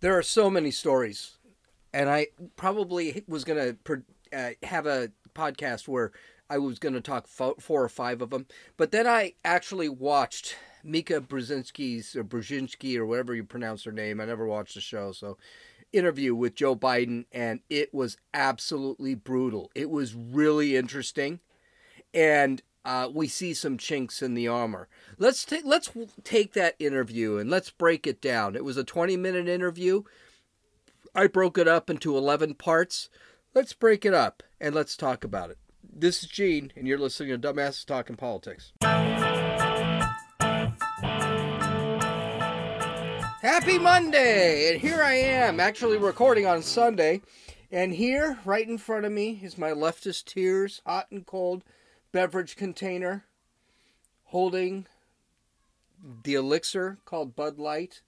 There 0.00 0.16
are 0.16 0.22
so 0.22 0.48
many 0.48 0.70
stories, 0.70 1.38
and 1.92 2.08
I 2.08 2.28
probably 2.56 3.24
was 3.26 3.42
going 3.44 3.76
to 3.84 4.02
uh, 4.32 4.50
have 4.62 4.86
a 4.86 5.10
podcast 5.34 5.88
where 5.88 6.12
I 6.48 6.58
was 6.58 6.78
going 6.78 6.94
to 6.94 7.00
talk 7.00 7.26
fo- 7.26 7.56
four 7.58 7.82
or 7.82 7.88
five 7.88 8.22
of 8.22 8.30
them. 8.30 8.46
But 8.76 8.92
then 8.92 9.08
I 9.08 9.34
actually 9.44 9.88
watched 9.88 10.56
Mika 10.84 11.20
Brzezinski's 11.20 12.14
or 12.14 12.22
Brzezinski 12.22 12.96
or 12.96 13.06
whatever 13.06 13.34
you 13.34 13.42
pronounce 13.42 13.82
her 13.84 13.92
name. 13.92 14.20
I 14.20 14.26
never 14.26 14.46
watched 14.46 14.74
the 14.74 14.80
show, 14.80 15.10
so 15.10 15.36
interview 15.92 16.32
with 16.34 16.54
Joe 16.54 16.76
Biden, 16.76 17.24
and 17.32 17.60
it 17.68 17.92
was 17.92 18.18
absolutely 18.32 19.16
brutal. 19.16 19.70
It 19.74 19.90
was 19.90 20.14
really 20.14 20.76
interesting, 20.76 21.40
and 22.14 22.62
uh, 22.88 23.06
we 23.12 23.28
see 23.28 23.52
some 23.52 23.76
chinks 23.76 24.22
in 24.22 24.32
the 24.32 24.48
armor. 24.48 24.88
Let's 25.18 25.44
take 25.44 25.66
let's 25.66 25.90
take 26.24 26.54
that 26.54 26.74
interview 26.78 27.36
and 27.36 27.50
let's 27.50 27.70
break 27.70 28.06
it 28.06 28.22
down. 28.22 28.56
It 28.56 28.64
was 28.64 28.78
a 28.78 28.84
20 28.84 29.14
minute 29.18 29.46
interview. 29.46 30.04
I 31.14 31.26
broke 31.26 31.58
it 31.58 31.68
up 31.68 31.90
into 31.90 32.16
11 32.16 32.54
parts. 32.54 33.10
Let's 33.54 33.74
break 33.74 34.06
it 34.06 34.14
up 34.14 34.42
and 34.58 34.74
let's 34.74 34.96
talk 34.96 35.22
about 35.22 35.50
it. 35.50 35.58
This 35.82 36.22
is 36.22 36.30
Gene, 36.30 36.72
and 36.76 36.88
you're 36.88 36.96
listening 36.98 37.38
to 37.38 37.38
Dumbasses 37.38 37.84
Talking 37.84 38.16
Politics. 38.16 38.72
Happy 43.42 43.78
Monday! 43.78 44.72
And 44.72 44.80
here 44.80 45.02
I 45.02 45.14
am, 45.14 45.60
actually 45.60 45.98
recording 45.98 46.46
on 46.46 46.62
Sunday. 46.62 47.20
And 47.70 47.92
here, 47.92 48.38
right 48.46 48.66
in 48.66 48.78
front 48.78 49.04
of 49.04 49.12
me, 49.12 49.40
is 49.42 49.58
my 49.58 49.72
leftist 49.72 50.24
tears, 50.24 50.80
hot 50.86 51.08
and 51.10 51.26
cold 51.26 51.64
beverage 52.12 52.56
container 52.56 53.24
holding 54.24 54.86
the 56.22 56.34
elixir 56.34 56.98
called 57.04 57.36
Bud 57.36 57.58
Light. 57.58 58.02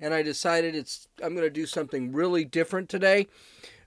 And 0.00 0.14
I 0.14 0.22
decided 0.22 0.74
it's 0.74 1.08
I'm 1.22 1.34
going 1.34 1.46
to 1.46 1.50
do 1.50 1.66
something 1.66 2.12
really 2.12 2.44
different 2.44 2.88
today. 2.88 3.26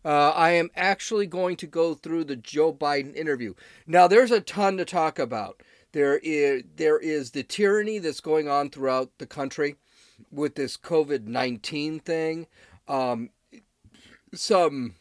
Uh, 0.03 0.31
I 0.31 0.51
am 0.51 0.69
actually 0.75 1.27
going 1.27 1.55
to 1.57 1.67
go 1.67 1.93
through 1.93 2.23
the 2.23 2.35
Joe 2.35 2.73
Biden 2.73 3.15
interview. 3.15 3.53
Now, 3.85 4.07
there's 4.07 4.31
a 4.31 4.41
ton 4.41 4.77
to 4.77 4.85
talk 4.85 5.19
about. 5.19 5.61
There 5.91 6.19
is 6.23 6.63
there 6.75 6.97
is 6.97 7.31
the 7.31 7.43
tyranny 7.43 7.99
that's 7.99 8.21
going 8.21 8.49
on 8.49 8.69
throughout 8.69 9.11
the 9.19 9.27
country 9.27 9.75
with 10.31 10.55
this 10.55 10.75
COVID 10.77 11.27
nineteen 11.27 11.99
thing. 11.99 12.47
Um, 12.87 13.29
some 14.33 14.95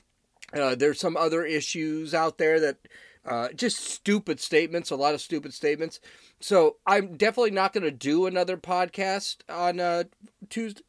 uh, 0.53 0.75
there's 0.75 1.01
some 1.01 1.17
other 1.17 1.45
issues 1.45 2.13
out 2.13 2.39
there 2.39 2.61
that 2.61 2.77
uh, 3.31 3.49
just 3.53 3.79
stupid 3.79 4.41
statements, 4.41 4.91
a 4.91 4.97
lot 4.97 5.15
of 5.15 5.21
stupid 5.21 5.55
statements. 5.55 6.01
So 6.41 6.77
I'm 6.85 7.17
definitely 7.17 7.53
not 7.53 7.73
going 7.73 7.85
to 7.85 7.93
do 7.93 8.27
another 8.27 8.57
podcast 8.57 9.37
on 9.49 9.79
uh, 9.79 10.05
Tuesday. 10.51 10.83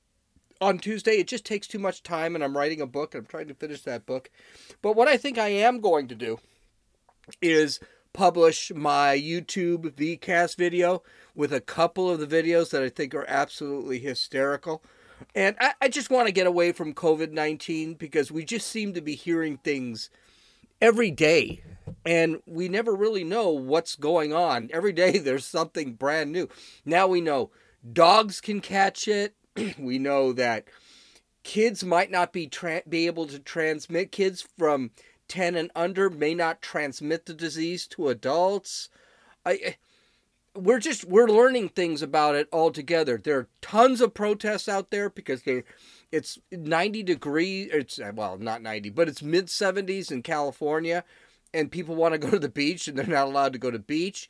On 0.59 0.77
Tuesday, 0.77 1.13
it 1.13 1.27
just 1.27 1.43
takes 1.43 1.65
too 1.65 1.79
much 1.79 2.03
time, 2.03 2.35
and 2.35 2.43
I'm 2.43 2.55
writing 2.55 2.81
a 2.81 2.85
book. 2.85 3.15
And 3.15 3.21
I'm 3.21 3.25
trying 3.27 3.47
to 3.47 3.55
finish 3.55 3.81
that 3.81 4.05
book. 4.05 4.29
But 4.83 4.95
what 4.95 5.07
I 5.07 5.17
think 5.17 5.39
I 5.39 5.47
am 5.47 5.79
going 5.79 6.07
to 6.09 6.15
do 6.15 6.39
is 7.41 7.79
publish 8.13 8.71
my 8.75 9.17
YouTube 9.17 9.91
VCast 9.93 10.57
video 10.57 11.01
with 11.33 11.51
a 11.51 11.61
couple 11.61 12.09
of 12.09 12.19
the 12.19 12.27
videos 12.27 12.69
that 12.71 12.83
I 12.83 12.89
think 12.89 13.15
are 13.15 13.25
absolutely 13.27 13.99
hysterical. 13.99 14.83
And 15.33 15.55
I, 15.59 15.73
I 15.81 15.87
just 15.87 16.11
want 16.11 16.27
to 16.27 16.33
get 16.33 16.45
away 16.45 16.71
from 16.73 16.93
COVID 16.93 17.31
19 17.31 17.95
because 17.95 18.31
we 18.31 18.43
just 18.43 18.67
seem 18.67 18.93
to 18.93 19.01
be 19.01 19.15
hearing 19.15 19.57
things 19.57 20.09
every 20.81 21.11
day 21.11 21.63
and 22.05 22.41
we 22.45 22.67
never 22.67 22.95
really 22.95 23.23
know 23.23 23.49
what's 23.49 23.95
going 23.95 24.33
on. 24.33 24.69
Every 24.73 24.91
day 24.91 25.17
there's 25.17 25.45
something 25.45 25.93
brand 25.93 26.31
new. 26.31 26.49
Now 26.85 27.07
we 27.07 27.21
know 27.21 27.51
dogs 27.91 28.41
can 28.41 28.59
catch 28.61 29.07
it. 29.07 29.35
we 29.77 29.99
know 29.99 30.33
that 30.33 30.65
kids 31.43 31.83
might 31.83 32.11
not 32.11 32.33
be 32.33 32.47
tra- 32.47 32.83
be 32.87 33.07
able 33.07 33.27
to 33.27 33.39
transmit 33.39 34.11
kids 34.11 34.45
from 34.57 34.91
10 35.27 35.55
and 35.55 35.71
under 35.75 36.09
may 36.09 36.33
not 36.33 36.61
transmit 36.61 37.25
the 37.25 37.33
disease 37.33 37.87
to 37.87 38.09
adults. 38.09 38.89
I 39.45 39.59
eh, 39.63 39.73
we're 40.53 40.79
just 40.79 41.05
we're 41.05 41.29
learning 41.29 41.69
things 41.69 42.01
about 42.01 42.35
it 42.35 42.49
all 42.51 42.71
together. 42.71 43.17
There 43.17 43.37
are 43.37 43.47
tons 43.61 44.01
of 44.01 44.13
protests 44.13 44.67
out 44.67 44.91
there 44.91 45.09
because 45.09 45.43
they 45.43 45.63
it's 46.11 46.37
90 46.51 47.03
degrees 47.03 47.69
it's 47.71 47.99
well 48.13 48.37
not 48.37 48.61
90 48.61 48.89
but 48.89 49.07
it's 49.07 49.21
mid 49.21 49.47
70s 49.47 50.11
in 50.11 50.21
California 50.21 51.03
and 51.53 51.71
people 51.71 51.95
want 51.95 52.13
to 52.13 52.17
go 52.17 52.29
to 52.29 52.39
the 52.39 52.49
beach 52.49 52.87
and 52.87 52.97
they're 52.97 53.05
not 53.05 53.27
allowed 53.27 53.53
to 53.53 53.59
go 53.59 53.71
to 53.71 53.79
beach. 53.79 54.29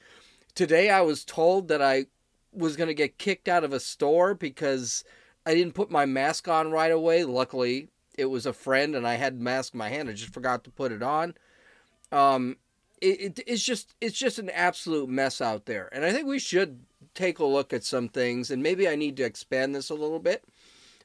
Today 0.56 0.90
I 0.90 1.02
was 1.02 1.24
told 1.24 1.68
that 1.68 1.82
I 1.82 2.06
was 2.52 2.76
going 2.76 2.88
to 2.88 2.94
get 2.94 3.18
kicked 3.18 3.48
out 3.48 3.64
of 3.64 3.74
a 3.74 3.80
store 3.80 4.34
because 4.34 5.04
I 5.46 5.54
didn't 5.54 5.76
put 5.76 5.92
my 5.92 6.06
mask 6.06 6.48
on 6.48 6.72
right 6.72 6.92
away. 6.92 7.24
Luckily, 7.24 7.90
it 8.18 8.26
was 8.26 8.46
a 8.46 8.54
friend 8.54 8.96
and 8.96 9.08
I 9.08 9.16
had 9.16 9.40
mask 9.40 9.74
in 9.74 9.78
my 9.78 9.90
hand. 9.90 10.10
I 10.10 10.14
just 10.14 10.34
forgot 10.34 10.64
to 10.66 10.70
put 10.70 10.92
it 10.92 11.02
on. 11.02 11.36
Um, 12.12 12.58
it, 13.00 13.22
it, 13.22 13.40
it's 13.48 13.64
just 13.64 13.96
it's 14.00 14.18
just 14.18 14.38
an 14.38 14.50
absolute 14.52 15.10
mess 15.10 15.42
out 15.42 15.66
there, 15.66 15.90
and 15.92 16.06
I 16.06 16.12
think 16.12 16.28
we 16.28 16.38
should 16.38 16.82
take 17.16 17.40
a 17.40 17.46
look 17.46 17.74
at 17.74 17.84
some 17.84 18.10
things. 18.10 18.52
And 18.52 18.62
maybe 18.62 18.88
I 18.88 18.96
need 18.96 19.18
to 19.18 19.24
expand 19.24 19.74
this 19.74 19.90
a 19.90 19.96
little 19.96 20.20
bit, 20.20 20.44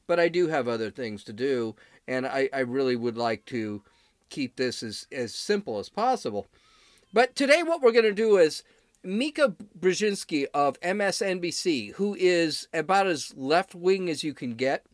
but 0.06 0.21
I 0.21 0.28
do 0.28 0.49
have 0.49 0.69
other 0.69 0.91
things 0.91 1.25
to 1.25 1.33
do, 1.33 1.75
and 2.06 2.27
I, 2.27 2.49
I 2.53 2.61
really 2.61 2.97
would 2.97 3.17
like 3.17 3.44
to 3.47 3.83
keep 4.28 4.56
this 4.56 4.83
as 4.83 5.06
as 5.12 5.34
simple 5.34 5.78
as 5.78 5.89
possible. 5.89 6.47
But 7.12 7.34
today, 7.34 7.62
what 7.62 7.81
we're 7.81 7.93
going 7.93 8.05
to 8.05 8.12
do 8.12 8.37
is 8.37 8.62
Mika 9.03 9.55
Brzezinski 9.78 10.47
of 10.53 10.81
MSNBC, 10.81 11.94
who 11.94 12.17
is 12.19 12.69
about 12.75 13.06
as 13.06 13.33
left 13.37 13.75
wing 13.75 14.11
as 14.11 14.25
you 14.25 14.34
can 14.34 14.55
get 14.55 14.87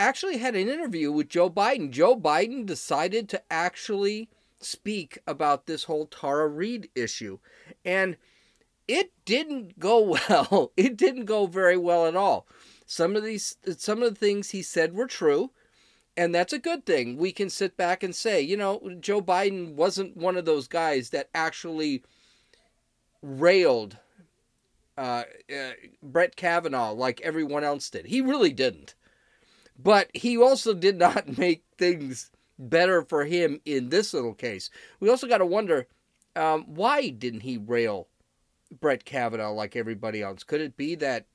actually 0.00 0.38
had 0.38 0.56
an 0.56 0.68
interview 0.68 1.12
with 1.12 1.28
Joe 1.28 1.50
Biden. 1.50 1.90
Joe 1.90 2.16
Biden 2.16 2.64
decided 2.64 3.28
to 3.28 3.42
actually 3.50 4.30
speak 4.58 5.18
about 5.26 5.66
this 5.66 5.84
whole 5.84 6.06
Tara 6.06 6.48
Reade 6.48 6.88
issue. 6.94 7.38
And 7.84 8.16
it 8.88 9.12
didn't 9.24 9.78
go 9.78 10.00
well. 10.28 10.72
It 10.76 10.96
didn't 10.96 11.26
go 11.26 11.46
very 11.46 11.76
well 11.76 12.06
at 12.06 12.16
all. 12.16 12.46
Some 12.90 13.14
of 13.14 13.22
these 13.22 13.56
some 13.78 14.02
of 14.02 14.12
the 14.12 14.18
things 14.18 14.50
he 14.50 14.62
said 14.62 14.94
were 14.94 15.06
true, 15.06 15.52
and 16.16 16.34
that's 16.34 16.52
a 16.52 16.58
good 16.58 16.84
thing. 16.84 17.18
We 17.18 17.30
can 17.30 17.48
sit 17.48 17.76
back 17.76 18.02
and 18.02 18.12
say, 18.12 18.40
you 18.40 18.56
know, 18.56 18.96
Joe 18.98 19.22
Biden 19.22 19.74
wasn't 19.74 20.16
one 20.16 20.36
of 20.36 20.44
those 20.44 20.66
guys 20.66 21.10
that 21.10 21.28
actually 21.32 22.02
railed 23.22 23.96
uh, 24.98 25.22
uh, 25.48 25.70
Brett 26.02 26.34
Kavanaugh 26.34 26.90
like 26.90 27.20
everyone 27.20 27.62
else 27.62 27.88
did. 27.90 28.06
He 28.06 28.20
really 28.20 28.52
didn't. 28.52 28.96
But 29.78 30.10
he 30.12 30.36
also 30.36 30.74
did 30.74 30.98
not 30.98 31.38
make 31.38 31.62
things 31.78 32.32
better 32.58 33.02
for 33.02 33.24
him 33.24 33.60
in 33.64 33.90
this 33.90 34.12
little 34.12 34.34
case. 34.34 34.68
We 34.98 35.08
also 35.08 35.28
got 35.28 35.38
to 35.38 35.46
wonder 35.46 35.86
um, 36.34 36.64
why 36.66 37.10
didn't 37.10 37.42
he 37.42 37.56
rail 37.56 38.08
Brett 38.80 39.04
Kavanaugh 39.04 39.52
like 39.52 39.76
everybody 39.76 40.22
else? 40.22 40.42
Could 40.42 40.60
it 40.60 40.76
be 40.76 40.96
that 40.96 41.26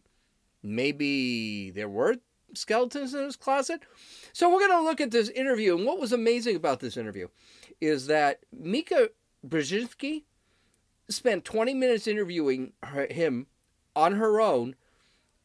maybe 0.65 1.71
there 1.71 1.89
were 1.89 2.15
skeletons 2.53 3.13
in 3.13 3.23
his 3.23 3.35
closet? 3.35 3.83
So 4.33 4.49
we're 4.49 4.67
going 4.67 4.79
to 4.79 4.83
look 4.83 5.01
at 5.01 5.11
this 5.11 5.29
interview. 5.29 5.77
And 5.77 5.85
what 5.85 5.99
was 5.99 6.11
amazing 6.11 6.55
about 6.55 6.79
this 6.79 6.97
interview 6.97 7.27
is 7.79 8.07
that 8.07 8.39
Mika 8.51 9.09
Brzezinski 9.47 10.23
spent 11.09 11.45
20 11.45 11.73
minutes 11.73 12.07
interviewing 12.07 12.73
her, 12.83 13.07
him 13.11 13.47
on 13.95 14.13
her 14.13 14.41
own, 14.41 14.75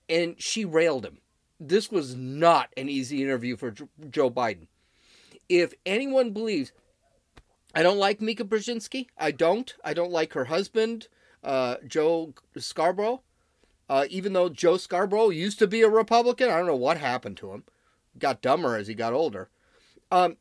and 0.09 0.41
she 0.41 0.65
railed 0.65 1.05
him 1.05 1.19
this 1.61 1.93
was 1.93 2.17
not 2.17 2.73
an 2.77 2.89
easy 2.89 3.23
interview 3.23 3.57
for 3.57 3.73
Joe 4.11 4.31
Biden. 4.31 4.67
If 5.49 5.75
anyone 5.85 6.31
believes, 6.31 6.73
I 7.75 7.83
don't 7.83 7.99
like 7.99 8.21
Mika 8.21 8.45
Brzezinski. 8.45 9.09
I 9.19 9.31
don't. 9.31 9.75
I 9.85 9.93
don't 9.93 10.11
like 10.11 10.33
her 10.33 10.47
husband, 10.47 11.09
uh, 11.45 11.77
Joe 11.87 12.33
Scarborough. 12.57 13.23
Uh, 13.91 14.07
even 14.09 14.35
though 14.35 14.49
Joe 14.49 14.77
Scarborough 14.77 15.31
used 15.31 15.59
to 15.59 15.67
be 15.67 15.83
a 15.83 15.89
Republican, 15.89 16.49
I 16.49 16.57
don't 16.57 16.69
know 16.69 16.77
what 16.77 16.97
happened 16.97 17.37
to 17.39 17.51
him. 17.51 17.65
Got 18.17 18.41
dumber 18.41 18.77
as 18.77 18.87
he 18.87 18.95
got 18.95 19.13
older. 19.13 19.51
Um, 20.13 20.37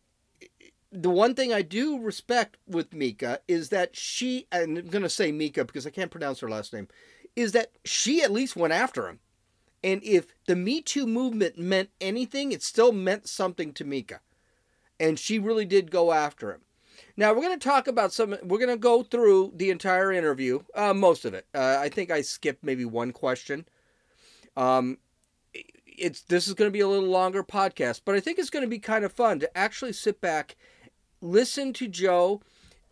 the 0.92 1.10
one 1.10 1.34
thing 1.34 1.52
I 1.52 1.64
do 1.64 2.00
respect 2.00 2.58
with 2.68 2.94
Mika 2.94 3.40
is 3.48 3.70
that 3.70 3.96
she, 3.96 4.46
and 4.52 4.78
I'm 4.78 4.88
going 4.90 5.02
to 5.02 5.10
say 5.10 5.32
Mika 5.32 5.66
because 5.66 5.88
I 5.88 5.90
can't 5.90 6.12
pronounce 6.12 6.42
her 6.42 6.50
last 6.50 6.74
name, 6.74 6.90
is 7.36 7.52
that 7.54 7.72
she 7.84 8.22
at 8.22 8.32
least 8.32 8.56
went 8.56 8.74
after 8.74 9.10
him. 9.10 9.20
And 9.84 10.04
if 10.04 10.28
the 10.46 10.56
Me 10.56 10.80
Too 10.80 11.08
movement 11.08 11.58
meant 11.58 11.90
anything, 12.00 12.52
it 12.52 12.62
still 12.62 12.92
meant 12.92 13.28
something 13.28 13.74
to 13.74 13.84
Mika. 13.84 14.22
And 15.00 15.18
she 15.18 15.40
really 15.40 15.66
did 15.66 15.90
go 15.90 16.12
after 16.12 16.52
him. 16.52 16.62
Now 17.20 17.34
we're 17.34 17.42
going 17.42 17.60
to 17.60 17.68
talk 17.68 17.90
about 17.90 18.14
some. 18.14 18.38
We're 18.44 18.60
going 18.60 18.70
to 18.70 18.78
go 18.78 19.04
through 19.04 19.52
the 19.54 19.72
entire 19.72 20.10
interview, 20.14 20.62
uh, 20.74 20.94
most 20.94 21.26
of 21.26 21.34
it. 21.34 21.46
Uh, 21.54 21.76
I 21.78 21.90
think 21.90 22.12
I 22.12 22.22
skipped 22.22 22.64
maybe 22.64 22.86
one 22.86 23.12
question. 23.12 23.66
Um, 24.56 25.00
it's 25.86 26.22
this 26.22 26.48
is 26.48 26.54
going 26.54 26.70
to 26.70 26.74
be 26.74 26.80
a 26.80 26.88
little 26.88 27.10
longer 27.10 27.44
podcast, 27.44 28.04
but 28.06 28.16
I 28.16 28.22
think 28.22 28.40
it's 28.40 28.50
going 28.50 28.64
to 28.64 28.70
be 28.70 28.80
kind 28.80 29.04
of 29.04 29.12
fun 29.12 29.42
to 29.42 29.58
actually 29.58 29.92
sit 29.92 30.22
back, 30.22 30.56
listen 31.20 31.74
to 31.74 31.90
Joe, 31.90 32.42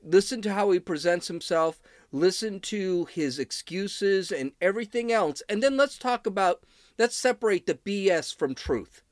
listen 0.03 0.41
to 0.41 0.53
how 0.53 0.71
he 0.71 0.79
presents 0.81 1.29
himself, 1.29 1.81
listen 2.12 2.59
to 2.59 3.06
his 3.06 3.39
excuses 3.39 4.29
and 4.29 4.51
everything 4.59 5.09
else, 5.09 5.41
and 5.47 5.63
then 5.63 5.77
let's 5.77 5.97
talk 5.97 6.27
about 6.27 6.63
let's 7.00 7.15
separate 7.15 7.65
the 7.65 7.75
BS 7.75 8.38
from 8.38 8.53
truth. 8.56 9.03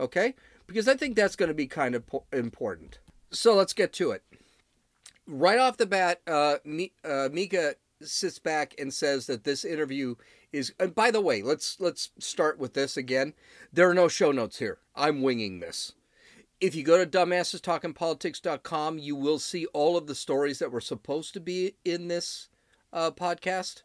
Okay? 0.00 0.34
because 0.66 0.88
I 0.88 0.94
think 0.94 1.16
that's 1.16 1.36
going 1.36 1.48
to 1.50 1.54
be 1.54 1.66
kind 1.66 1.94
of 1.94 2.04
important. 2.32 2.98
So 3.30 3.54
let's 3.54 3.72
get 3.72 3.92
to 3.94 4.12
it. 4.12 4.22
Right 5.26 5.58
off 5.58 5.76
the 5.76 5.86
bat, 5.86 6.20
uh, 6.26 6.56
uh, 7.04 7.28
Mika 7.32 7.74
sits 8.02 8.38
back 8.38 8.74
and 8.78 8.92
says 8.92 9.26
that 9.26 9.44
this 9.44 9.64
interview 9.64 10.16
is. 10.52 10.72
And 10.80 10.94
by 10.94 11.10
the 11.10 11.20
way, 11.20 11.42
let's 11.42 11.78
let's 11.80 12.10
start 12.18 12.58
with 12.58 12.74
this 12.74 12.96
again. 12.96 13.34
There 13.72 13.88
are 13.88 13.94
no 13.94 14.08
show 14.08 14.32
notes 14.32 14.58
here. 14.58 14.78
I'm 14.96 15.22
winging 15.22 15.60
this. 15.60 15.92
If 16.60 16.74
you 16.74 16.84
go 16.84 17.02
to 17.02 17.10
dumbassestalkingpolitics.com, 17.10 18.98
you 18.98 19.16
will 19.16 19.38
see 19.38 19.66
all 19.66 19.96
of 19.96 20.06
the 20.06 20.14
stories 20.14 20.60
that 20.60 20.70
were 20.70 20.80
supposed 20.80 21.34
to 21.34 21.40
be 21.40 21.74
in 21.84 22.06
this 22.06 22.48
uh, 22.92 23.10
podcast, 23.10 23.82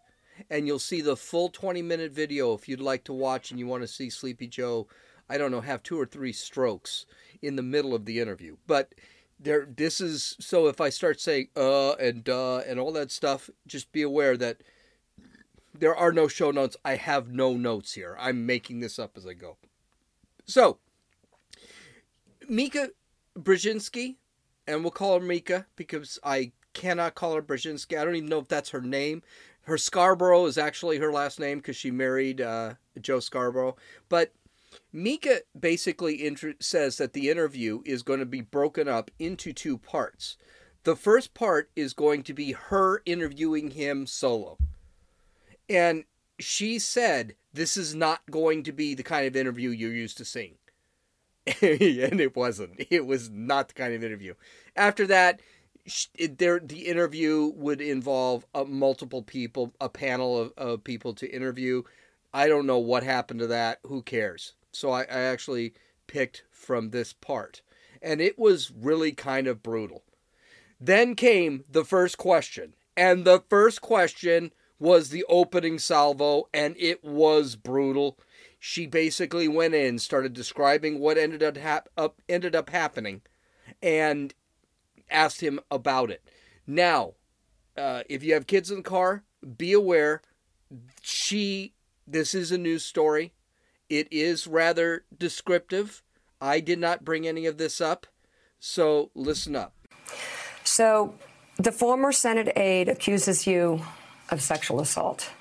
and 0.50 0.68
you'll 0.68 0.78
see 0.78 1.01
the 1.01 1.18
full 1.18 1.50
20 1.50 1.81
minute 1.81 2.12
video 2.12 2.54
if 2.54 2.69
you'd 2.69 2.80
like 2.80 3.04
to 3.06 3.13
watch 3.13 3.50
and 3.50 3.60
you 3.60 3.66
want 3.66 3.81
to 3.84 3.88
see 3.88 4.10
Sleepy 4.10 4.48
Joe. 4.48 4.88
I 5.30 5.38
don't 5.38 5.51
know, 5.51 5.62
have 5.62 5.84
two 5.84 6.00
or 6.00 6.06
three 6.06 6.31
strokes 6.31 7.06
in 7.42 7.56
the 7.57 7.63
middle 7.63 7.94
of 7.94 8.06
the 8.06 8.19
interview, 8.19 8.57
but 8.66 8.94
there 9.39 9.68
this 9.75 10.01
is 10.01 10.36
so 10.39 10.68
if 10.68 10.81
I 10.81 10.89
start 10.89 11.19
saying 11.19 11.50
uh 11.56 11.94
and 11.94 12.24
duh 12.24 12.60
and 12.60 12.80
all 12.80 12.92
that 12.94 13.12
stuff, 13.12 13.50
just 13.68 13.92
be 13.92 14.01
aware 14.01 14.38
that 14.38 14.57
there 15.80 15.95
are 15.95 16.12
no 16.12 16.28
show 16.28 16.51
notes. 16.51 16.75
I 16.84 16.95
have 16.95 17.30
no 17.31 17.54
notes 17.54 17.94
here. 17.94 18.18
I'm 18.19 18.45
making 18.45 18.80
this 18.80 18.98
up 18.98 19.16
as 19.16 19.25
I 19.25 19.34
go. 19.34 19.57
So, 20.45 20.80
Mika 22.50 22.89
Brzezinski, 23.38 24.16
and 24.66 24.81
we'll 24.81 24.92
call 24.92 25.19
her 25.19 25.25
Mika 25.25 25.68
because 25.75 26.19
I 26.24 26.51
cannot 26.74 27.16
call 27.16 27.36
her 27.36 27.42
Brzezinski. 27.42 28.00
I 28.00 28.06
don't 28.06 28.16
even 28.16 28.30
know 28.30 28.39
if 28.39 28.48
that's 28.48 28.69
her 28.69 28.81
name. 28.81 29.24
Her 29.63 29.78
Scarborough 29.78 30.45
is 30.45 30.57
actually 30.57 30.98
her 30.98 31.12
last 31.12 31.39
name 31.39 31.57
because 31.57 31.75
she 31.75 31.92
married 31.92 32.39
uh, 32.39 32.75
Joe 33.01 33.19
Scarborough. 33.19 33.75
But 34.07 34.31
Mika 34.94 35.42
basically 35.57 36.25
inter- 36.25 36.56
says 36.60 36.98
that 36.98 37.13
the 37.13 37.30
interview 37.30 37.81
is 37.86 38.04
going 38.04 38.19
to 38.19 38.25
be 38.25 38.42
broken 38.42 38.88
up 38.88 39.12
into 39.19 39.54
two 39.54 39.78
parts. 39.78 40.38
The 40.84 40.95
first 40.95 41.34
part 41.34 41.69
is 41.75 41.94
going 41.94 42.24
to 42.24 42.34
be 42.34 42.54
her 42.54 43.01
interviewing 43.06 43.72
him 43.72 44.07
solo. 44.07 44.57
And 45.69 46.06
she 46.39 46.80
said 46.80 47.36
this 47.54 47.75
is 47.75 47.94
not 47.94 48.22
going 48.31 48.63
to 48.63 48.72
be 48.72 48.94
the 48.94 49.04
kind 49.04 49.28
of 49.28 49.36
interview 49.36 49.69
you're 49.69 49.94
used 49.94 50.18
to 50.18 50.25
seeing. 50.25 50.56
and 51.62 52.22
it 52.22 52.36
wasn't. 52.36 52.86
It 52.89 53.06
was 53.06 53.30
not 53.30 53.69
the 53.69 53.74
kind 53.74 53.94
of 53.94 54.04
interview. 54.04 54.34
After 54.75 55.07
that, 55.07 55.42
there 56.18 56.60
the 56.60 56.88
interview 56.88 57.51
would 57.56 57.81
involve 57.81 58.45
uh, 58.54 58.66
multiple 58.66 59.24
people, 59.24 59.74
a 59.80 59.89
panel 59.89 60.38
of, 60.38 60.54
of 60.57 60.84
people 60.84 61.13
to 61.16 61.34
interview. 61.34 61.84
I 62.34 62.48
don't 62.48 62.66
know 62.66 62.80
what 62.80 63.04
happened 63.04 63.39
to 63.39 63.48
that. 63.48 63.80
Who 63.86 64.01
cares? 64.01 64.54
So 64.77 64.91
I, 64.91 65.01
I 65.01 65.21
actually 65.21 65.74
picked 66.06 66.44
from 66.51 66.91
this 66.91 67.12
part. 67.12 67.62
And 68.00 68.21
it 68.21 68.38
was 68.38 68.71
really 68.71 69.12
kind 69.12 69.47
of 69.47 69.63
brutal. 69.63 70.03
Then 70.79 71.15
came 71.15 71.63
the 71.68 71.83
first 71.83 72.19
question. 72.19 72.75
And 72.95 73.25
the 73.25 73.44
first 73.50 73.81
question 73.81 74.53
was 74.79 75.09
the 75.09 75.25
opening 75.27 75.79
salvo, 75.79 76.47
and 76.53 76.75
it 76.77 77.03
was 77.03 77.56
brutal. 77.56 78.19
She 78.59 78.85
basically 78.85 79.47
went 79.47 79.74
in, 79.74 79.97
started 79.97 80.33
describing 80.33 81.00
what 81.00 81.18
ended 81.18 81.41
up, 81.41 81.57
hap- 81.57 81.89
up 81.97 82.21
ended 82.29 82.56
up 82.56 82.69
happening, 82.69 83.21
and 83.81 84.35
asked 85.09 85.41
him 85.41 85.59
about 85.71 86.12
it. 86.12 86.24
Now, 86.68 87.13
uh, 87.75 88.03
if 88.07 88.24
you 88.24 88.35
have 88.35 88.45
kids 88.45 88.69
in 88.69 88.77
the 88.77 88.83
car, 88.83 89.24
be 89.57 89.74
aware. 89.74 90.21
She, 91.01 91.74
this 92.06 92.35
is 92.35 92.51
a 92.51 92.57
news 92.59 92.85
story. 92.85 93.33
It 93.89 94.07
is 94.12 94.48
rather 94.48 95.04
descriptive. 95.18 96.04
I 96.42 96.60
did 96.60 96.80
not 96.80 97.06
bring 97.06 97.28
any 97.28 97.45
of 97.45 97.57
this 97.57 97.81
up, 97.81 98.07
so 98.60 99.12
listen 99.16 99.56
up. 99.56 99.74
So, 100.63 101.16
the 101.57 101.72
former 101.72 102.12
Senate 102.12 102.51
aide 102.56 102.89
accuses 102.89 103.48
you 103.48 103.81
of 104.30 104.42
sexual 104.42 104.80
assault. 104.80 105.31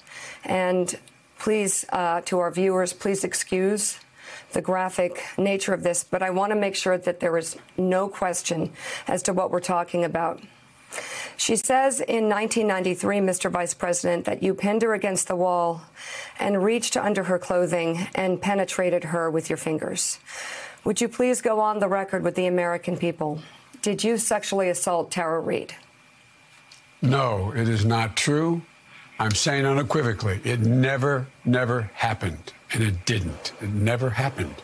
And 0.44 0.98
please, 1.38 1.84
uh, 1.90 2.22
to 2.22 2.38
our 2.38 2.50
viewers, 2.50 2.92
please 2.92 3.24
excuse 3.24 3.98
the 4.52 4.62
graphic 4.62 5.22
nature 5.36 5.74
of 5.74 5.82
this, 5.82 6.04
but 6.04 6.22
I 6.22 6.30
want 6.30 6.50
to 6.50 6.56
make 6.56 6.74
sure 6.74 6.96
that 6.96 7.20
there 7.20 7.36
is 7.36 7.56
no 7.76 8.08
question 8.08 8.72
as 9.06 9.22
to 9.24 9.32
what 9.32 9.50
we're 9.50 9.60
talking 9.60 10.04
about. 10.04 10.40
She 11.36 11.56
says 11.56 12.00
in 12.00 12.28
1993, 12.28 13.18
Mr. 13.18 13.50
Vice 13.50 13.74
President, 13.74 14.24
that 14.24 14.42
you 14.42 14.54
pinned 14.54 14.82
her 14.82 14.94
against 14.94 15.28
the 15.28 15.36
wall 15.36 15.82
and 16.38 16.62
reached 16.62 16.96
under 16.96 17.24
her 17.24 17.38
clothing 17.38 18.08
and 18.14 18.40
penetrated 18.40 19.04
her 19.04 19.30
with 19.30 19.50
your 19.50 19.56
fingers. 19.56 20.18
Would 20.84 21.00
you 21.00 21.08
please 21.08 21.42
go 21.42 21.60
on 21.60 21.78
the 21.78 21.88
record 21.88 22.22
with 22.22 22.36
the 22.36 22.46
American 22.46 22.96
people? 22.96 23.40
Did 23.82 24.02
you 24.02 24.18
sexually 24.18 24.68
assault 24.68 25.10
Tara 25.10 25.40
Reade? 25.40 25.74
No, 27.02 27.52
it 27.54 27.68
is 27.68 27.84
not 27.84 28.16
true. 28.16 28.62
I'm 29.18 29.32
saying 29.32 29.66
unequivocally, 29.66 30.40
it 30.44 30.60
never, 30.60 31.26
never 31.44 31.82
happened. 31.94 32.52
And 32.72 32.82
it 32.82 33.04
didn't. 33.06 33.52
It 33.60 33.70
never 33.70 34.10
happened. 34.10 34.56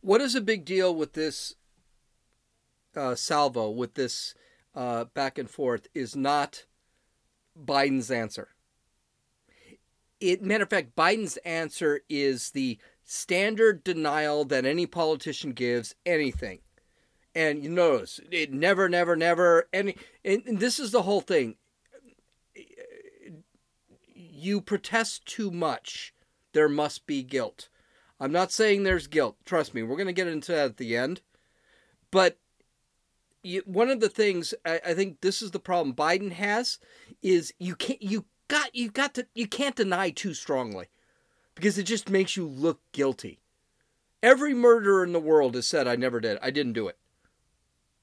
What 0.00 0.20
is 0.20 0.34
a 0.34 0.40
big 0.40 0.64
deal 0.64 0.94
with 0.94 1.12
this 1.12 1.54
uh, 2.96 3.14
salvo, 3.14 3.70
with 3.70 3.94
this 3.94 4.34
uh, 4.74 5.04
back 5.04 5.38
and 5.38 5.48
forth 5.48 5.86
is 5.94 6.16
not 6.16 6.64
Biden's 7.58 8.10
answer. 8.10 8.48
It 10.20 10.42
matter 10.42 10.62
of 10.62 10.70
fact, 10.70 10.94
Biden's 10.96 11.36
answer 11.38 12.00
is 12.08 12.50
the 12.50 12.78
standard 13.04 13.82
denial 13.82 14.44
that 14.46 14.64
any 14.64 14.86
politician 14.86 15.52
gives 15.52 15.94
anything. 16.06 16.60
And 17.34 17.62
you 17.62 17.70
notice 17.70 18.20
it 18.30 18.52
never, 18.52 18.88
never, 18.88 19.16
never 19.16 19.68
any. 19.72 19.96
And, 20.24 20.42
and 20.46 20.58
this 20.58 20.78
is 20.78 20.92
the 20.92 21.02
whole 21.02 21.20
thing. 21.20 21.56
You 24.14 24.60
protest 24.60 25.26
too 25.26 25.50
much, 25.50 26.14
there 26.52 26.68
must 26.68 27.06
be 27.06 27.22
guilt. 27.22 27.68
I'm 28.20 28.32
not 28.32 28.52
saying 28.52 28.82
there's 28.82 29.08
guilt. 29.08 29.36
Trust 29.44 29.74
me, 29.74 29.82
we're 29.82 29.96
going 29.96 30.06
to 30.06 30.12
get 30.12 30.28
into 30.28 30.52
that 30.52 30.64
at 30.66 30.76
the 30.76 30.96
end. 30.96 31.22
But 32.10 32.38
one 33.64 33.90
of 33.90 34.00
the 34.00 34.08
things 34.08 34.54
I, 34.64 34.80
I 34.86 34.94
think 34.94 35.20
this 35.20 35.42
is 35.42 35.50
the 35.50 35.58
problem 35.58 35.94
Biden 35.94 36.32
has 36.32 36.78
is 37.22 37.52
you 37.58 37.74
can't 37.74 38.02
you 38.02 38.24
got 38.48 38.74
you 38.74 38.90
got 38.90 39.14
to 39.14 39.26
you 39.34 39.46
can't 39.46 39.76
deny 39.76 40.10
too 40.10 40.34
strongly 40.34 40.88
because 41.54 41.78
it 41.78 41.84
just 41.84 42.08
makes 42.08 42.36
you 42.36 42.46
look 42.46 42.80
guilty. 42.92 43.40
Every 44.22 44.54
murderer 44.54 45.02
in 45.04 45.12
the 45.12 45.20
world 45.20 45.54
has 45.54 45.66
said 45.66 45.88
I 45.88 45.96
never 45.96 46.20
did. 46.20 46.38
I 46.40 46.50
didn't 46.50 46.74
do 46.74 46.88
it. 46.88 46.96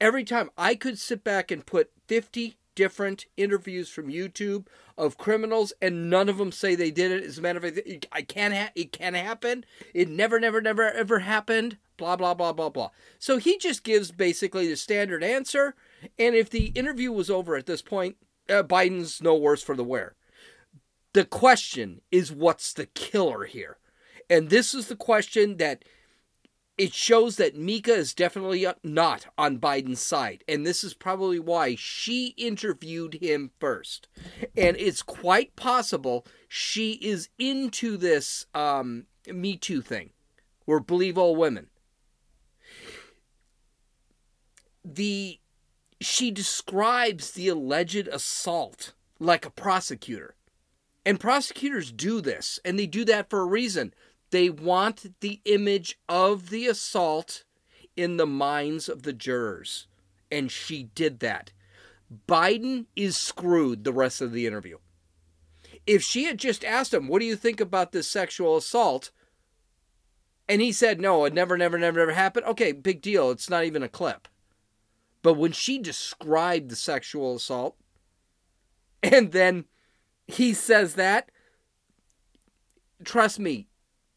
Every 0.02 0.24
time 0.24 0.50
I 0.58 0.76
could 0.76 0.98
sit 0.98 1.24
back 1.24 1.52
and 1.52 1.66
put 1.66 1.92
50 2.08 2.58
different 2.80 3.26
interviews 3.36 3.90
from 3.90 4.08
YouTube 4.08 4.66
of 4.98 5.18
criminals, 5.18 5.74
and 5.82 6.10
none 6.10 6.30
of 6.30 6.38
them 6.38 6.50
say 6.50 6.76
they 6.76 6.92
did 6.92 7.12
it. 7.12 7.26
As 7.26 7.38
a 7.38 7.42
matter 7.42 7.58
of 7.58 7.76
fact, 7.76 8.08
I 8.10 8.22
can't. 8.22 8.54
Ha- 8.54 8.72
it 8.74 8.94
can 8.94 9.16
happen. 9.16 9.66
It 9.94 10.08
never, 10.08 10.40
never, 10.40 10.62
never, 10.62 10.90
ever 10.90 11.20
happened 11.20 11.78
blah, 11.98 12.16
blah, 12.16 12.34
blah, 12.34 12.54
blah, 12.54 12.70
blah. 12.70 12.92
So 13.20 13.36
he 13.36 13.58
just 13.58 13.84
gives 13.84 14.14
basically 14.14 14.70
the 14.70 14.78
standard 14.78 15.26
answer. 15.26 15.76
And 16.18 16.36
if 16.36 16.50
the 16.50 16.68
interview 16.68 17.12
was 17.12 17.30
over 17.30 17.58
at 17.58 17.66
this 17.66 17.82
point, 17.82 18.16
uh, 18.50 18.64
Biden's 18.64 19.22
no 19.22 19.36
worse 19.36 19.62
for 19.62 19.76
the 19.76 19.84
wear. 19.84 20.16
The 21.12 21.26
question 21.26 22.00
is 22.14 22.32
what's 22.32 22.72
the 22.72 22.86
killer 22.86 23.44
here? 23.44 23.78
And 24.30 24.50
this 24.50 24.74
is 24.74 24.88
the 24.88 24.96
question 24.96 25.58
that 25.58 25.84
it 26.80 26.94
shows 26.94 27.36
that 27.36 27.56
Mika 27.56 27.94
is 27.94 28.16
definitely 28.16 28.66
not 28.84 29.28
on 29.38 29.60
Biden's 29.60 30.00
side. 30.00 30.44
And 30.48 30.66
this 30.66 30.84
is 30.84 30.96
probably 30.96 31.40
why 31.40 31.76
she 31.76 32.34
interviewed 32.38 33.16
him 33.22 33.52
first. 33.60 34.08
And 34.58 34.76
it's 34.78 35.04
quite 35.04 35.56
possible 35.56 36.26
she 36.48 36.94
is 36.94 37.30
into 37.38 37.98
this 37.98 38.48
um, 38.56 39.06
Me 39.32 39.58
Too 39.58 39.82
thing, 39.82 40.10
or 40.66 40.80
believe 40.80 41.18
all 41.18 41.36
women. 41.36 41.68
the 44.96 45.40
she 46.02 46.32
describes 46.32 47.32
the 47.32 47.50
alleged 47.50 48.08
assault 48.08 48.94
like 49.20 49.46
a 49.46 49.52
prosecutor. 49.52 50.36
And 51.06 51.20
prosecutors 51.20 51.92
do 51.92 52.22
this, 52.22 52.60
and 52.64 52.78
they 52.78 52.86
do 52.86 53.04
that 53.06 53.30
for 53.30 53.42
a 53.42 53.46
reason. 53.46 53.94
They 54.32 54.50
want 54.50 55.20
the 55.22 55.42
image 55.46 56.00
of 56.08 56.50
the 56.50 56.68
assault 56.68 57.44
in 57.96 58.18
the 58.18 58.28
minds 58.28 58.88
of 58.88 59.04
the 59.04 59.14
jurors. 59.14 59.88
And 60.32 60.52
she 60.52 60.84
did 60.84 61.20
that. 61.20 61.52
Biden 62.28 62.86
is 62.96 63.18
screwed 63.18 63.84
the 63.84 63.94
rest 63.94 64.22
of 64.22 64.32
the 64.32 64.48
interview. 64.48 64.78
If 65.86 66.04
she 66.04 66.26
had 66.26 66.38
just 66.38 66.64
asked 66.64 66.94
him, 66.94 67.08
What 67.08 67.20
do 67.20 67.26
you 67.26 67.36
think 67.36 67.60
about 67.60 67.92
this 67.92 68.08
sexual 68.08 68.58
assault? 68.58 69.12
And 70.48 70.62
he 70.62 70.72
said, 70.72 71.00
No, 71.00 71.26
it 71.26 71.34
never, 71.34 71.58
never, 71.58 71.78
never, 71.78 72.00
never 72.00 72.14
happened. 72.14 72.46
Okay, 72.48 72.72
big 72.72 73.02
deal. 73.02 73.32
It's 73.32 73.50
not 73.50 73.66
even 73.66 73.84
a 73.84 73.90
clip. 73.90 74.28
But 75.22 75.34
when 75.34 75.52
she 75.52 75.80
described 75.80 76.70
the 76.70 76.76
sexual 76.76 77.36
assault, 77.36 77.76
and 79.04 79.32
then 79.32 79.66
he 80.28 80.54
says 80.54 80.96
that, 80.96 81.32
trust 83.04 83.40
me, 83.40 83.69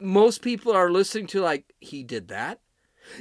most 0.02 0.42
people 0.42 0.72
are 0.72 0.90
listening 0.90 1.26
to 1.28 1.40
like, 1.40 1.72
he 1.80 2.02
did 2.02 2.28
that. 2.28 2.60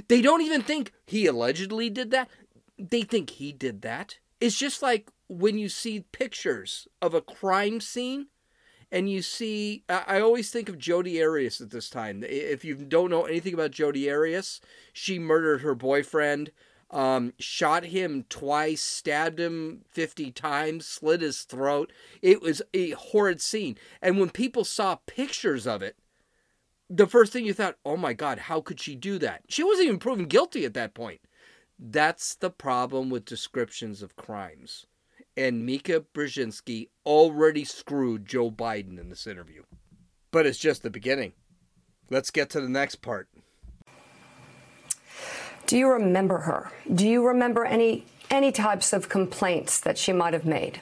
They 0.08 0.22
don't 0.22 0.42
even 0.42 0.62
think 0.62 0.92
he 1.06 1.26
allegedly 1.26 1.90
did 1.90 2.12
that. 2.12 2.30
They 2.78 3.02
think 3.02 3.32
he 3.32 3.52
did 3.52 3.82
that. 3.82 4.18
It's 4.40 4.58
just 4.58 4.82
like 4.82 5.12
when 5.28 5.58
you 5.58 5.70
see 5.70 6.06
pictures 6.12 6.88
of 7.02 7.14
a 7.14 7.22
crime 7.22 7.80
scene 7.80 8.28
and 8.92 9.10
you 9.10 9.22
see 9.22 9.84
I 9.88 10.20
always 10.20 10.52
think 10.52 10.68
of 10.68 10.78
Jodi 10.78 11.22
Arias 11.22 11.62
at 11.62 11.70
this 11.70 11.90
time. 11.90 12.24
If 12.24 12.66
you 12.66 12.76
don't 12.76 13.10
know 13.10 13.24
anything 13.24 13.54
about 13.54 13.72
Jodi 13.72 14.12
Arias, 14.12 14.60
she 14.92 15.18
murdered 15.20 15.62
her 15.62 15.76
boyfriend, 15.76 16.52
um, 16.90 17.34
shot 17.40 17.86
him 17.86 18.26
twice, 18.28 18.82
stabbed 18.82 19.40
him 19.40 19.84
50 19.92 20.32
times, 20.32 20.86
slit 20.86 21.22
his 21.22 21.44
throat. 21.44 21.94
It 22.22 22.42
was 22.42 22.62
a 22.74 22.92
horrid 22.92 23.42
scene. 23.42 23.78
And 24.02 24.20
when 24.20 24.30
people 24.30 24.66
saw 24.66 24.98
pictures 25.06 25.66
of 25.66 25.82
it, 25.82 25.96
the 26.94 27.08
first 27.08 27.34
thing 27.34 27.46
you 27.46 27.54
thought, 27.54 27.78
oh 27.86 27.98
my 27.98 28.14
God, 28.14 28.38
how 28.38 28.62
could 28.62 28.80
she 28.80 28.96
do 28.96 29.18
that? 29.20 29.42
She 29.48 29.64
wasn't 29.64 29.88
even 29.88 30.00
proven 30.00 30.26
guilty 30.26 30.66
at 30.66 30.74
that 30.74 30.94
point. 30.94 31.22
That's 31.80 32.36
the 32.36 32.50
problem 32.50 33.10
with 33.10 33.26
descriptions 33.26 34.02
of 34.02 34.16
crimes 34.16 34.86
and 35.38 35.66
Mika 35.66 36.04
Brzezinski 36.14 36.90
already 37.06 37.64
screwed 37.64 38.26
Joe 38.26 38.52
Biden 38.52 39.00
in 39.00 39.10
this 39.10 39.28
interview. 39.28 39.64
But 40.32 40.46
it's 40.46 40.58
just 40.58 40.84
the 40.84 40.90
beginning. 40.90 41.34
Let's 42.10 42.32
get 42.32 42.50
to 42.52 42.62
the 42.62 42.70
next 42.70 42.96
part. 42.98 43.28
Do 45.66 45.78
you 45.78 45.90
remember 45.90 46.40
her? 46.40 46.72
Do 46.94 47.08
you 47.08 47.26
remember 47.26 47.66
any 47.66 48.06
any 48.30 48.52
types 48.52 48.94
of 48.94 49.10
complaints 49.10 49.80
that 49.80 49.98
she 49.98 50.14
might 50.14 50.34
have 50.34 50.46
made? 50.46 50.82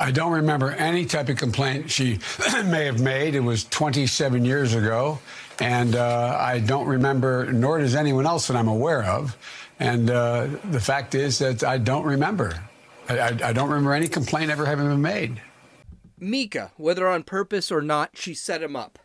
I 0.00 0.12
don't 0.12 0.32
remember 0.32 0.70
any 0.70 1.04
type 1.04 1.28
of 1.28 1.36
complaint 1.36 1.90
she 1.90 2.18
may 2.64 2.86
have 2.86 3.00
made. 3.00 3.34
It 3.34 3.40
was 3.40 3.64
27 3.64 4.46
years 4.46 4.74
ago, 4.74 5.18
and 5.60 5.94
uh, 5.94 6.38
I 6.40 6.60
don't 6.60 6.86
remember, 6.86 7.52
nor 7.52 7.78
does 7.78 7.94
anyone 7.94 8.24
else 8.24 8.46
that 8.46 8.56
I'm 8.56 8.66
aware 8.66 9.04
of. 9.04 9.36
And 9.78 10.10
uh, 10.10 10.48
the 10.64 10.80
fact 10.80 11.14
is 11.14 11.38
that 11.40 11.62
I 11.62 11.76
don't 11.76 12.04
remember. 12.04 12.64
I, 13.10 13.28
I, 13.44 13.52
don't 13.52 13.68
remember 13.68 13.92
any 13.92 14.08
complaint 14.08 14.50
ever 14.50 14.64
having 14.64 14.88
been 14.88 15.02
made. 15.02 15.42
Mika, 16.18 16.72
whether 16.76 17.06
on 17.06 17.22
purpose 17.22 17.70
or 17.70 17.82
not, 17.82 18.16
she 18.16 18.32
set 18.34 18.62
him 18.62 18.76
up. 18.76 18.98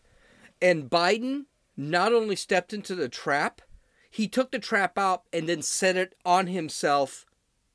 And 0.61 0.89
Biden 0.89 1.45
not 1.75 2.13
only 2.13 2.35
stepped 2.35 2.71
into 2.71 2.95
the 2.95 3.09
trap, 3.09 3.61
he 4.09 4.27
took 4.27 4.51
the 4.51 4.59
trap 4.59 4.97
out 4.97 5.23
and 5.33 5.49
then 5.49 5.61
set 5.61 5.97
it 5.97 6.15
on 6.23 6.47
himself 6.47 7.25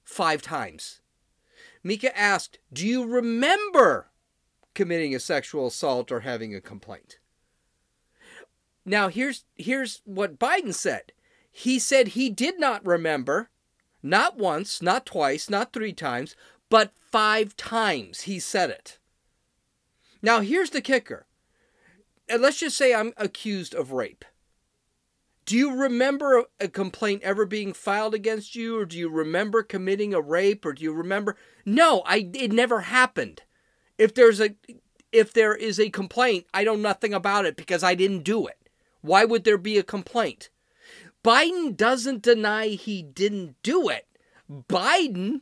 five 0.05 0.41
times. 0.41 1.00
Mika 1.82 2.16
asked, 2.16 2.58
Do 2.72 2.87
you 2.87 3.06
remember 3.06 4.10
committing 4.75 5.14
a 5.14 5.20
sexual 5.20 5.68
assault 5.68 6.12
or 6.12 6.20
having 6.20 6.54
a 6.54 6.60
complaint? 6.60 7.18
Now 8.84 9.08
here's 9.08 9.44
here's 9.56 10.02
what 10.04 10.38
Biden 10.38 10.75
said. 10.75 11.12
He 11.50 11.78
said 11.78 12.08
he 12.08 12.30
did 12.30 12.58
not 12.58 12.84
remember 12.84 13.50
not 14.02 14.38
once, 14.38 14.80
not 14.80 15.04
twice, 15.06 15.50
not 15.50 15.72
three 15.72 15.92
times, 15.92 16.34
but 16.68 16.92
five 17.10 17.56
times 17.56 18.22
he 18.22 18.38
said 18.38 18.70
it. 18.70 18.99
Now, 20.22 20.40
here's 20.40 20.70
the 20.70 20.80
kicker. 20.80 21.26
And 22.28 22.42
let's 22.42 22.60
just 22.60 22.76
say 22.76 22.94
I'm 22.94 23.12
accused 23.16 23.75
of 23.75 23.92
rape. 23.92 24.25
Do 25.50 25.57
you 25.57 25.75
remember 25.75 26.45
a 26.61 26.69
complaint 26.69 27.25
ever 27.25 27.45
being 27.45 27.73
filed 27.73 28.14
against 28.14 28.54
you, 28.54 28.78
or 28.78 28.85
do 28.85 28.97
you 28.97 29.09
remember 29.09 29.64
committing 29.64 30.14
a 30.14 30.21
rape, 30.21 30.64
or 30.64 30.73
do 30.73 30.85
you 30.85 30.92
remember? 30.92 31.37
No, 31.66 32.04
I 32.07 32.30
it 32.35 32.52
never 32.52 32.83
happened. 32.83 33.42
If 33.99 34.14
there's 34.14 34.40
a 34.40 34.54
if 35.11 35.33
there 35.33 35.57
is 35.57 35.80
a 35.80 35.90
complaint, 35.90 36.47
I 36.54 36.62
know 36.62 36.76
nothing 36.76 37.12
about 37.12 37.47
it 37.47 37.57
because 37.57 37.83
I 37.83 37.97
didn't 37.97 38.23
do 38.23 38.47
it. 38.47 38.69
Why 39.00 39.25
would 39.25 39.42
there 39.42 39.59
be 39.59 39.76
a 39.76 39.83
complaint? 39.83 40.50
Biden 41.25 41.76
doesn't 41.76 42.23
deny 42.23 42.69
he 42.69 43.02
didn't 43.02 43.61
do 43.64 43.88
it. 43.88 44.07
Biden 44.49 45.40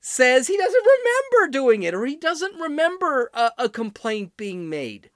says 0.00 0.46
he 0.46 0.56
doesn't 0.56 0.86
remember 0.86 1.52
doing 1.52 1.82
it 1.82 1.92
or 1.92 2.06
he 2.06 2.16
doesn't 2.16 2.58
remember 2.58 3.30
a, 3.34 3.50
a 3.58 3.68
complaint 3.68 4.34
being 4.38 4.70
made. 4.70 5.10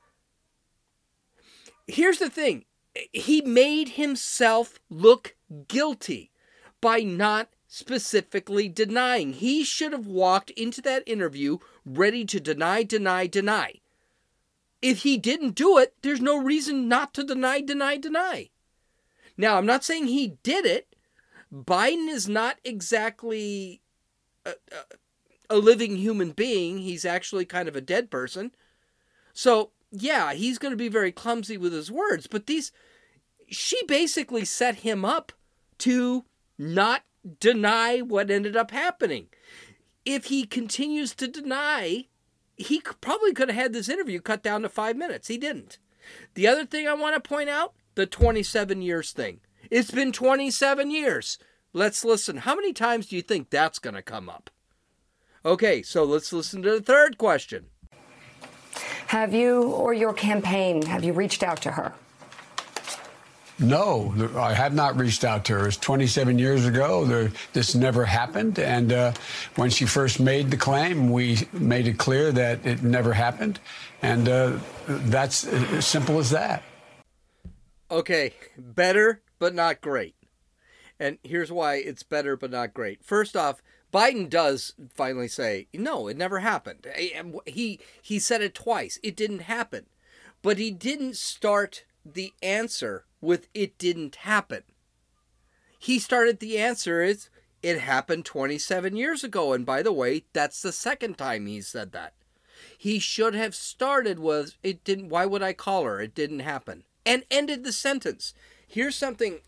Here's 1.87 2.19
the 2.19 2.28
thing 2.28 2.66
he 3.12 3.41
made 3.43 3.91
himself 3.91 4.79
look 4.88 5.37
guilty 5.69 6.31
by 6.81 7.00
not 7.00 7.49
specifically 7.67 8.69
denying. 8.69 9.35
He 9.35 9.65
should 9.65 9.93
have 9.93 10.07
walked 10.07 10.50
into 10.50 10.81
that 10.83 11.03
interview 11.07 11.59
ready 11.85 12.25
to 12.25 12.41
deny, 12.41 12.83
deny, 12.83 13.26
deny. 13.26 13.81
If 14.81 15.03
he 15.03 15.17
didn't 15.17 15.55
do 15.55 15.79
it, 15.79 15.95
there's 16.03 16.21
no 16.21 16.37
reason 16.37 16.88
not 16.88 17.12
to 17.15 17.25
deny, 17.25 17.61
deny, 17.61 17.97
deny. 17.97 18.50
Now, 19.37 19.57
I'm 19.57 19.67
not 19.67 19.85
saying 19.85 20.07
he 20.07 20.38
did 20.43 20.65
it. 20.65 20.95
Biden 21.53 22.09
is 22.09 22.29
not 22.29 22.57
exactly 22.65 23.81
a, 24.45 24.50
a, 24.50 25.57
a 25.57 25.59
living 25.59 25.97
human 25.97 26.31
being. 26.31 26.79
He's 26.79 27.05
actually 27.05 27.45
kind 27.45 27.69
of 27.69 27.76
a 27.76 27.81
dead 27.81 28.11
person. 28.11 28.53
So, 29.33 29.73
yeah, 30.00 30.33
he's 30.35 30.59
going 30.59 30.73
to 30.73 30.76
be 30.76 30.88
very 30.88 31.12
clumsy 31.12 31.57
with 31.57 31.73
his 31.73 31.91
words, 31.91 32.26
but 32.26 32.47
these 32.47 32.73
she 33.49 33.81
basically 33.87 34.45
set 34.45 34.76
him 34.76 35.05
up 35.05 35.33
to 35.79 36.25
not 36.59 37.03
deny 37.41 38.00
what 38.00 38.31
ended 38.31 38.57
up 38.57 38.71
happening. 38.71 39.29
If 40.05 40.26
he 40.26 40.47
continues 40.47 41.15
to 41.17 41.29
deny, 41.29 42.07
he 42.57 42.81
probably 43.00 43.33
could 43.33 43.49
have 43.49 43.57
had 43.57 43.73
this 43.73 43.88
interview 43.88 44.21
cut 44.21 44.43
down 44.43 44.62
to 44.62 44.69
five 44.69 44.97
minutes. 44.97 45.29
He 45.29 45.38
didn't. 45.38 45.79
The 46.35 46.47
other 46.47 46.65
thing 46.65 46.87
I 46.87 46.95
want 46.95 47.15
to 47.15 47.29
point 47.29 47.49
out 47.49 47.75
the 47.95 48.07
27 48.07 48.83
years 48.83 49.12
thing. 49.12 49.41
It's 49.71 49.91
been 49.91 50.12
27 50.12 50.91
years. 50.91 51.38
Let's 51.73 52.05
listen. 52.05 52.38
How 52.38 52.55
many 52.55 52.73
times 52.73 53.07
do 53.07 53.17
you 53.17 53.23
think 53.23 53.50
that's 53.50 53.79
going 53.79 53.95
to 53.95 54.03
come 54.03 54.29
up? 54.29 54.50
Okay, 55.45 55.83
so 55.83 56.05
let's 56.05 56.33
listen 56.33 56.62
to 56.62 56.71
the 56.71 56.81
third 56.81 57.19
question. 57.19 57.67
Have 59.09 59.35
you 59.35 59.64
or 59.64 59.95
your 59.95 60.12
campaign, 60.12 60.83
have 60.83 61.04
you 61.04 61.12
reached 61.12 61.42
out 61.42 61.62
to 61.62 61.73
her? 61.73 61.92
No, 63.59 64.12
I 64.37 64.52
have 64.52 64.75
not 64.75 64.99
reached 64.99 65.25
out 65.25 65.47
to 65.47 65.54
her. 65.54 65.68
It's 65.68 65.78
27 65.78 66.38
years 66.38 66.66
ago. 66.66 67.06
There, 67.06 67.33
this 67.54 67.75
never 67.75 68.04
happened. 68.04 68.59
And 68.59 68.92
uh, 68.92 69.12
when 69.54 69.71
she 69.71 69.87
first 69.87 70.21
made 70.21 70.50
the 70.50 70.59
claim, 70.59 71.11
we 71.11 71.49
made 71.52 71.87
it 71.87 71.97
clear 71.97 72.33
that 72.33 72.66
it 72.66 72.83
never 72.83 73.14
happened. 73.14 73.59
And 74.02 74.28
uh, 74.28 74.59
that's 74.87 75.47
as 75.47 75.87
simple 75.87 76.18
as 76.18 76.30
that. 76.30 76.62
Okay, 77.90 78.35
better 78.59 79.23
but 79.38 79.54
not 79.54 79.80
great. 79.80 80.14
And 81.00 81.18
here's 81.23 81.52
why 81.52 81.76
it's 81.76 82.02
better 82.02 82.37
but 82.37 82.50
not 82.50 82.75
great. 82.75 83.04
First 83.04 83.37
off, 83.37 83.62
Biden 83.93 84.28
does 84.28 84.75
finally 84.95 85.28
say, 85.28 85.69
"No, 85.73 86.09
it 86.09 86.16
never 86.16 86.40
happened." 86.40 86.87
He 87.47 87.81
he 88.02 88.19
said 88.19 88.43
it 88.43 88.55
twice. 88.55 88.99
It 89.02 89.16
didn't 89.16 89.40
happen. 89.40 89.87
But 90.43 90.59
he 90.59 90.71
didn't 90.71 91.16
start 91.16 91.85
the 92.05 92.35
answer 92.43 93.07
with 93.21 93.49
it 93.55 93.78
didn't 93.78 94.16
happen. 94.16 94.62
He 95.78 95.99
started 95.99 96.38
the 96.40 96.59
answer 96.59 97.02
is 97.02 97.28
it 97.62 97.81
happened 97.81 98.25
27 98.25 98.97
years 98.97 99.25
ago 99.25 99.52
and 99.52 99.66
by 99.66 99.83
the 99.83 99.93
way, 99.93 100.25
that's 100.33 100.62
the 100.62 100.73
second 100.73 101.19
time 101.19 101.47
he 101.47 101.61
said 101.61 101.93
that. 101.93 102.14
He 102.78 102.99
should 102.99 103.35
have 103.35 103.55
started 103.55 104.19
with 104.19 104.57
it 104.62 104.85
didn't 104.85 105.09
why 105.09 105.26
would 105.26 105.43
I 105.43 105.52
call 105.52 105.85
her? 105.85 106.00
It 106.00 106.14
didn't 106.14 106.40
happen 106.40 106.85
and 107.05 107.25
ended 107.31 107.64
the 107.64 107.73
sentence. 107.73 108.35
Here's 108.66 108.97
something 108.97 109.40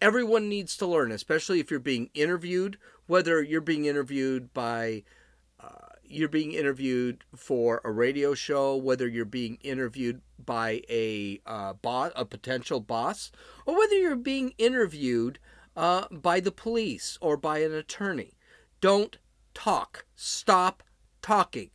everyone 0.00 0.48
needs 0.48 0.76
to 0.76 0.86
learn, 0.86 1.10
especially 1.10 1.58
if 1.58 1.70
you're 1.70 1.80
being 1.80 2.10
interviewed, 2.14 2.78
whether 3.06 3.42
you're 3.42 3.60
being 3.60 3.84
interviewed 3.84 4.52
by 4.52 5.02
uh, 5.60 5.94
you're 6.04 6.28
being 6.28 6.52
interviewed 6.52 7.24
for 7.34 7.80
a 7.84 7.90
radio 7.90 8.34
show, 8.34 8.76
whether 8.76 9.08
you're 9.08 9.24
being 9.24 9.58
interviewed 9.62 10.20
by 10.44 10.82
a 10.88 11.40
uh, 11.46 11.72
boss, 11.74 12.12
a 12.14 12.24
potential 12.24 12.80
boss, 12.80 13.32
or 13.64 13.76
whether 13.76 13.94
you're 13.94 14.16
being 14.16 14.54
interviewed 14.58 15.38
uh, 15.76 16.06
by 16.10 16.40
the 16.40 16.52
police 16.52 17.18
or 17.20 17.36
by 17.36 17.58
an 17.58 17.72
attorney. 17.72 18.36
Don't 18.80 19.18
talk. 19.54 20.04
Stop 20.14 20.82
talking. 21.22 21.70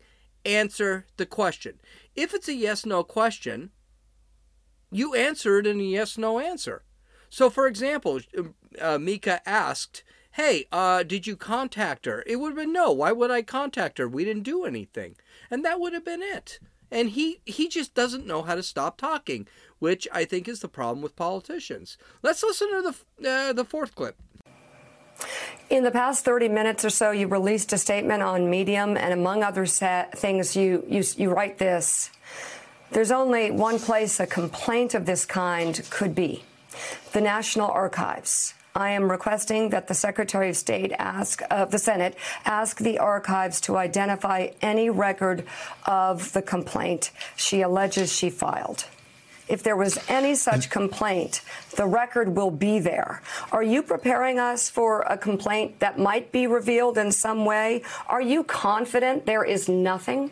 Answer 0.46 1.06
the 1.18 1.26
question. 1.26 1.80
If 2.16 2.34
it's 2.34 2.48
a 2.48 2.54
yes 2.54 2.86
no 2.86 3.04
question, 3.04 3.72
you 4.92 5.14
answered 5.14 5.68
in 5.68 5.80
a 5.80 5.84
yes 5.84 6.18
no 6.18 6.40
answer. 6.40 6.84
So, 7.30 7.50
for 7.50 7.68
example, 7.68 8.20
uh, 8.80 8.98
Mika 8.98 9.48
asked, 9.48 10.04
Hey, 10.34 10.66
uh, 10.72 11.04
did 11.04 11.28
you 11.28 11.36
contact 11.36 12.06
her? 12.06 12.24
It 12.26 12.38
would 12.38 12.50
have 12.50 12.58
been 12.58 12.74
no. 12.74 12.92
Why 12.92 13.12
would 13.12 13.32
I 13.32 13.42
contact 13.42 13.98
her? 13.98 14.08
We 14.08 14.24
didn't 14.24 14.44
do 14.44 14.66
anything. 14.66 15.16
And 15.50 15.66
that 15.66 15.80
would 15.80 15.94
have 15.94 16.06
been 16.06 16.22
it. 16.24 16.60
And 16.90 17.10
he, 17.10 17.42
he 17.46 17.68
just 17.68 17.94
doesn't 17.94 18.28
know 18.28 18.42
how 18.42 18.56
to 18.56 18.64
stop 18.64 18.98
talking, 18.98 19.48
which 19.80 20.08
I 20.12 20.26
think 20.26 20.48
is 20.48 20.60
the 20.60 20.68
problem 20.68 21.02
with 21.02 21.16
politicians. 21.16 21.98
Let's 22.22 22.44
listen 22.44 22.70
to 22.70 22.94
the, 23.20 23.30
uh, 23.30 23.54
the 23.54 23.66
fourth 23.66 23.96
clip. 23.96 24.16
In 25.70 25.84
the 25.84 25.92
past 25.92 26.26
30 26.26 26.50
minutes 26.50 26.84
or 26.84 26.90
so, 26.90 27.12
you 27.12 27.28
released 27.28 27.72
a 27.74 27.78
statement 27.78 28.24
on 28.24 28.50
Medium, 28.50 28.98
and 28.98 29.14
among 29.14 29.44
other 29.44 29.66
things, 29.66 30.56
you, 30.56 30.84
you, 30.88 31.04
you 31.18 31.30
write 31.30 31.58
this 31.60 32.12
there's 32.92 33.12
only 33.12 33.52
one 33.52 33.80
place 33.80 34.20
a 34.20 34.28
complaint 34.28 34.94
of 34.94 35.06
this 35.06 35.26
kind 35.26 35.82
could 35.90 36.14
be 36.14 36.44
the 37.14 37.22
National 37.22 37.70
Archives. 37.70 38.54
I 38.76 38.92
am 38.92 39.12
requesting 39.12 39.70
that 39.70 39.88
the 39.88 39.94
Secretary 39.94 40.50
of 40.50 40.56
State 40.56 40.94
ask 40.98 41.42
uh, 41.50 41.66
the 41.66 41.80
Senate 41.80 42.16
ask 42.46 42.78
the 42.78 43.00
archives 43.00 43.60
to 43.62 43.78
identify 43.78 44.50
any 44.62 44.90
record 44.90 45.44
of 45.86 46.32
the 46.34 46.42
complaint 46.42 47.12
she 47.36 47.62
alleges 47.62 48.14
she 48.14 48.30
filed. 48.30 48.86
If 49.50 49.64
there 49.64 49.76
was 49.76 50.00
any 50.08 50.36
such 50.36 50.70
complaint, 50.70 51.42
the 51.76 51.86
record 51.86 52.38
will 52.38 52.52
be 52.52 52.80
there. 52.80 53.22
Are 53.52 53.64
you 53.64 53.84
preparing 53.84 54.40
us 54.40 54.70
for 54.70 55.02
a 55.02 55.18
complaint 55.18 55.80
that 55.80 56.00
might 56.00 56.32
be 56.32 56.48
revealed 56.48 56.98
in 56.98 57.12
some 57.12 57.44
way? 57.44 57.82
Are 58.08 58.22
you 58.22 58.46
confident 58.46 59.26
there 59.26 59.44
is 59.44 59.68
nothing? 59.68 60.32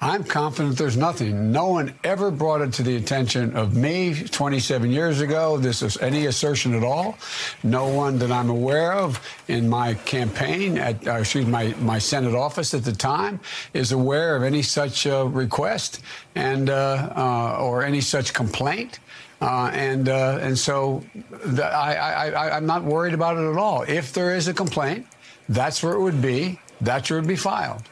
I'm 0.00 0.22
confident 0.22 0.78
there's 0.78 0.96
nothing. 0.96 1.50
No 1.50 1.68
one 1.68 1.92
ever 2.04 2.30
brought 2.30 2.60
it 2.60 2.72
to 2.74 2.84
the 2.84 2.94
attention 2.94 3.56
of 3.56 3.74
me 3.74 4.14
27 4.14 4.92
years 4.92 5.20
ago. 5.20 5.58
This 5.58 5.82
is 5.82 5.96
any 5.98 6.26
assertion 6.26 6.72
at 6.74 6.84
all. 6.84 7.18
No 7.64 7.88
one 7.88 8.16
that 8.20 8.30
I'm 8.30 8.48
aware 8.48 8.92
of 8.92 9.20
in 9.48 9.68
my 9.68 9.94
campaign 9.94 10.78
at, 10.78 11.04
uh, 11.04 11.14
excuse 11.14 11.46
my 11.46 11.74
my 11.80 11.98
Senate 11.98 12.36
office 12.36 12.74
at 12.74 12.84
the 12.84 12.92
time 12.92 13.40
is 13.74 13.90
aware 13.90 14.36
of 14.36 14.44
any 14.44 14.62
such 14.62 15.04
uh, 15.04 15.26
request 15.26 16.00
and 16.36 16.70
uh, 16.70 17.12
uh 17.16 17.58
or 17.60 17.82
any 17.82 18.00
such 18.00 18.32
complaint. 18.32 19.00
Uh, 19.40 19.70
and 19.72 20.08
uh, 20.08 20.38
and 20.40 20.56
so 20.56 21.02
the, 21.44 21.64
I, 21.64 21.94
I, 21.94 22.30
I, 22.30 22.56
I'm 22.56 22.66
not 22.66 22.84
worried 22.84 23.14
about 23.14 23.36
it 23.36 23.50
at 23.50 23.56
all. 23.56 23.82
If 23.82 24.12
there 24.12 24.36
is 24.36 24.46
a 24.46 24.54
complaint, 24.54 25.06
that's 25.48 25.82
where 25.82 25.94
it 25.94 26.00
would 26.00 26.22
be. 26.22 26.60
That's 26.80 27.10
where 27.10 27.18
it 27.18 27.22
would 27.22 27.28
be 27.28 27.36
filed. 27.36 27.82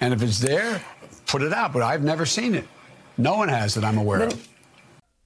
And 0.00 0.12
if 0.14 0.22
it's 0.22 0.38
there, 0.38 0.82
put 1.32 1.42
it 1.42 1.54
out, 1.54 1.72
but 1.72 1.80
I've 1.80 2.04
never 2.04 2.26
seen 2.26 2.54
it. 2.54 2.68
No 3.16 3.38
one 3.38 3.48
has 3.48 3.74
that 3.74 3.84
I'm 3.84 3.96
aware 3.96 4.24
of. 4.24 4.48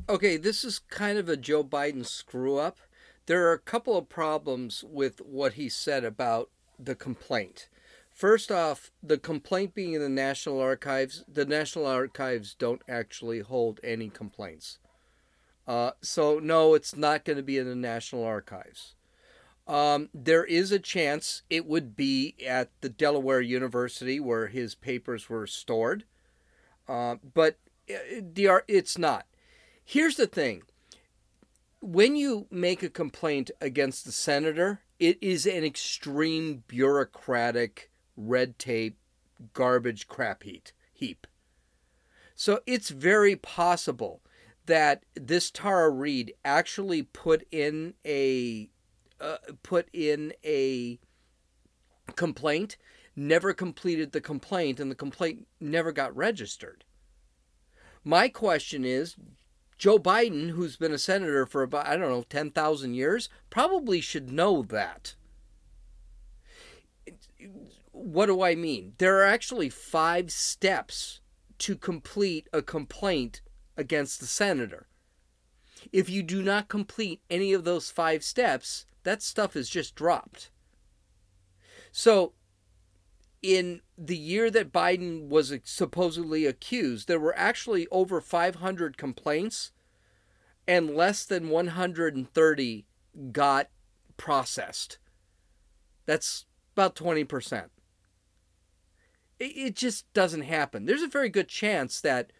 Okay, 0.09 0.37
this 0.37 0.63
is 0.63 0.79
kind 0.79 1.19
of 1.19 1.29
a 1.29 1.37
Joe 1.37 1.65
Biden 1.65 2.07
screw 2.07 2.59
up. 2.59 2.79
There 3.27 3.49
are 3.49 3.53
a 3.53 3.59
couple 3.59 3.99
of 3.99 4.09
problems 4.09 4.85
with 4.87 5.21
what 5.21 5.55
he 5.55 5.69
said 5.69 6.05
about 6.05 6.49
the 6.79 6.95
complaint. 6.95 7.69
First 8.09 8.53
off, 8.53 8.93
the 9.03 9.19
complaint 9.19 9.75
being 9.75 9.95
in 9.95 10.01
the 10.01 10.09
National 10.09 10.61
Archives, 10.61 11.25
the 11.27 11.45
National 11.45 11.87
Archives 11.87 12.55
don't 12.55 12.83
actually 12.89 13.41
hold 13.41 13.81
any 13.83 14.09
complaints. 14.09 14.79
Uh, 15.67 15.91
so, 16.03 16.39
no, 16.39 16.75
it's 16.75 16.97
not 16.97 17.25
going 17.25 17.37
to 17.37 17.43
be 17.43 17.59
in 17.59 17.69
the 17.69 17.75
National 17.75 18.23
Archives. 18.23 18.95
Um, 19.67 20.11
there 20.15 20.45
is 20.45 20.71
a 20.71 20.79
chance 20.79 21.43
it 21.51 21.67
would 21.67 21.97
be 21.97 22.37
at 22.47 22.71
the 22.83 22.89
Delaware 22.89 23.41
University 23.41 24.21
where 24.21 24.47
his 24.47 24.75
papers 24.77 25.29
were 25.29 25.47
stored, 25.47 26.05
uh, 26.89 27.17
but 27.35 27.59
uh, 27.91 28.61
it's 28.69 28.97
not. 28.97 29.27
Here's 29.85 30.17
the 30.17 30.27
thing 30.27 30.63
when 31.81 32.17
you 32.17 32.47
make 32.51 32.83
a 32.83 32.89
complaint 32.89 33.51
against 33.61 34.05
the 34.05 34.13
senator, 34.13 34.81
it 34.99 35.19
is 35.21 35.47
an 35.47 35.65
extreme 35.65 36.65
bureaucratic 36.67 37.91
red 38.17 38.59
tape 38.59 38.99
garbage 39.53 40.09
crap 40.09 40.43
heap. 40.43 41.27
So 42.35 42.61
it's 42.67 42.91
very 42.91 43.37
possible 43.37 44.21
that 44.67 45.05
this 45.15 45.51
Tara 45.51 45.91
Reade 45.91 46.35
actually 46.45 47.03
put 47.03 47.47
in 47.51 47.95
a 48.05 48.69
uh, 49.21 49.39
put 49.63 49.89
in 49.93 50.33
a 50.45 50.99
complaint, 52.15 52.77
never 53.15 53.53
completed 53.53 54.13
the 54.13 54.21
complaint, 54.21 54.81
and 54.81 54.91
the 54.91 54.97
complaint 54.97 55.47
never 55.61 55.93
got 55.93 56.17
registered. 56.17 56.85
My 58.05 58.29
question 58.29 58.85
is 58.85 59.17
Joe 59.79 59.99
Biden, 59.99 60.51
who's 60.51 60.77
been 60.77 60.93
a 60.93 60.99
senator 60.99 61.45
for 61.45 61.63
about, 61.63 61.87
I 61.87 61.97
don't 61.97 62.11
know, 62.11 62.23
10,000 62.23 62.95
years, 62.95 63.29
probably 63.51 64.01
should 64.01 64.31
know 64.31 64.63
that. 64.63 65.15
What 67.93 68.27
do 68.27 68.43
I 68.43 68.55
mean? 68.55 68.95
There 68.99 69.19
are 69.19 69.25
actually 69.25 69.69
five 69.69 70.31
steps 70.31 71.21
to 71.59 71.77
complete 71.77 72.49
a 72.53 72.63
complaint 72.63 73.41
against 73.77 74.21
the 74.21 74.27
senator. 74.27 74.87
If 75.93 76.09
you 76.09 76.23
do 76.23 76.43
not 76.43 76.69
complete 76.69 77.21
any 77.31 77.53
of 77.53 77.65
those 77.65 77.91
five 77.91 78.25
steps, 78.25 78.87
that 79.07 79.23
stuff 79.23 79.55
is 79.55 79.71
just 79.71 79.95
dropped. 79.95 80.51
So, 81.93 82.33
in 83.41 83.81
the 83.97 84.17
year 84.17 84.51
that 84.51 84.73
Biden 84.73 85.29
was 85.29 85.57
supposedly 85.63 86.45
accused, 86.45 87.07
there 87.07 87.21
were 87.21 87.39
actually 87.39 87.87
over 87.93 88.21
500 88.21 88.97
complaints, 88.97 89.71
and 90.67 90.91
less 90.97 91.25
than 91.25 91.51
130 91.51 92.87
got 93.31 93.69
processed. 94.17 94.99
That's 96.05 96.45
about 96.75 96.97
20%. 96.97 97.67
It 99.39 99.77
just 99.77 100.13
doesn't 100.15 100.43
happen. 100.43 100.85
There's 100.85 101.03
a 101.03 101.07
very 101.07 101.29
good 101.29 101.49
chance 101.49 102.01
that 102.01 102.33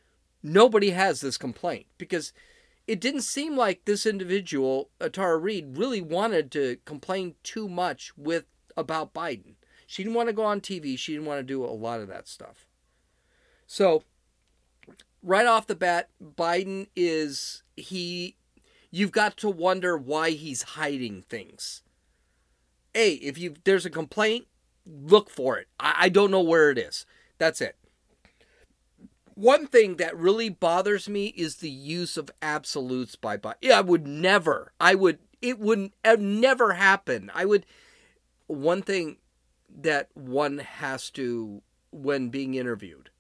nobody 0.43 0.91
has 0.91 1.21
this 1.21 1.39
complaint 1.39 1.87
because 1.97 2.33
it 2.87 3.01
didn't 3.01 3.23
seem 3.23 3.57
like 3.57 3.85
this 3.85 4.07
individual, 4.07 4.91
Tara 5.13 5.39
Reade, 5.39 5.77
really 5.77 6.01
wanted 6.01 6.51
to 6.53 6.79
complain 6.85 7.35
too 7.43 7.69
much 7.69 8.13
with 8.17 8.45
about 8.77 9.13
Biden. 9.13 9.55
She 9.87 10.03
didn't 10.03 10.15
want 10.15 10.29
to 10.29 10.33
go 10.33 10.45
on 10.45 10.61
TV. 10.61 10.99
She 10.99 11.13
didn't 11.13 11.27
want 11.27 11.39
to 11.41 11.45
do 11.45 11.65
a 11.65 11.67
lot 11.67 12.01
of 12.01 12.09
that 12.09 12.29
stuff. 12.29 12.67
So, 13.67 14.05
right 15.23 15.47
off 15.47 15.67
the 15.67 15.75
bat, 15.75 16.11
Biden 16.23 16.89
is 16.95 17.63
he. 17.77 18.37
You've 18.91 19.13
got 19.13 19.37
to 19.39 19.49
wonder 19.49 19.97
why 19.97 20.31
he's 20.31 20.63
hiding 20.63 21.23
things. 21.23 21.83
A, 22.95 23.15
if 23.15 23.37
you 23.37 23.55
there's 23.65 23.87
a 23.87 23.91
complaint, 23.91 24.47
look 24.87 25.29
for 25.29 25.59
it. 25.59 25.69
I, 25.79 25.95
I 25.99 26.09
don't 26.09 26.31
know 26.31 26.41
where 26.41 26.71
it 26.71 26.79
is. 26.79 27.05
That's 27.39 27.61
it. 27.61 27.77
One 29.37 29.67
thing 29.67 29.97
that 29.97 30.17
really 30.17 30.49
bothers 30.49 31.11
me 31.11 31.27
is 31.27 31.57
the 31.57 31.71
use 31.71 32.17
of 32.17 32.31
absolutes 32.41 33.17
by 33.17 33.37
Biden. 33.37 33.71
I 33.71 33.83
would 33.83 34.07
never. 34.07 34.73
I 34.81 34.95
would. 34.95 35.19
It 35.43 35.59
would 35.59 35.93
never 36.19 36.73
happen. 36.73 37.31
I 37.35 37.45
would. 37.45 37.67
One 38.47 38.81
thing 38.81 39.19
that 39.69 40.09
one 40.15 40.59
has 40.59 41.11
to 41.11 41.61
when 41.91 42.31
being 42.31 42.55
interviewed, 42.55 43.11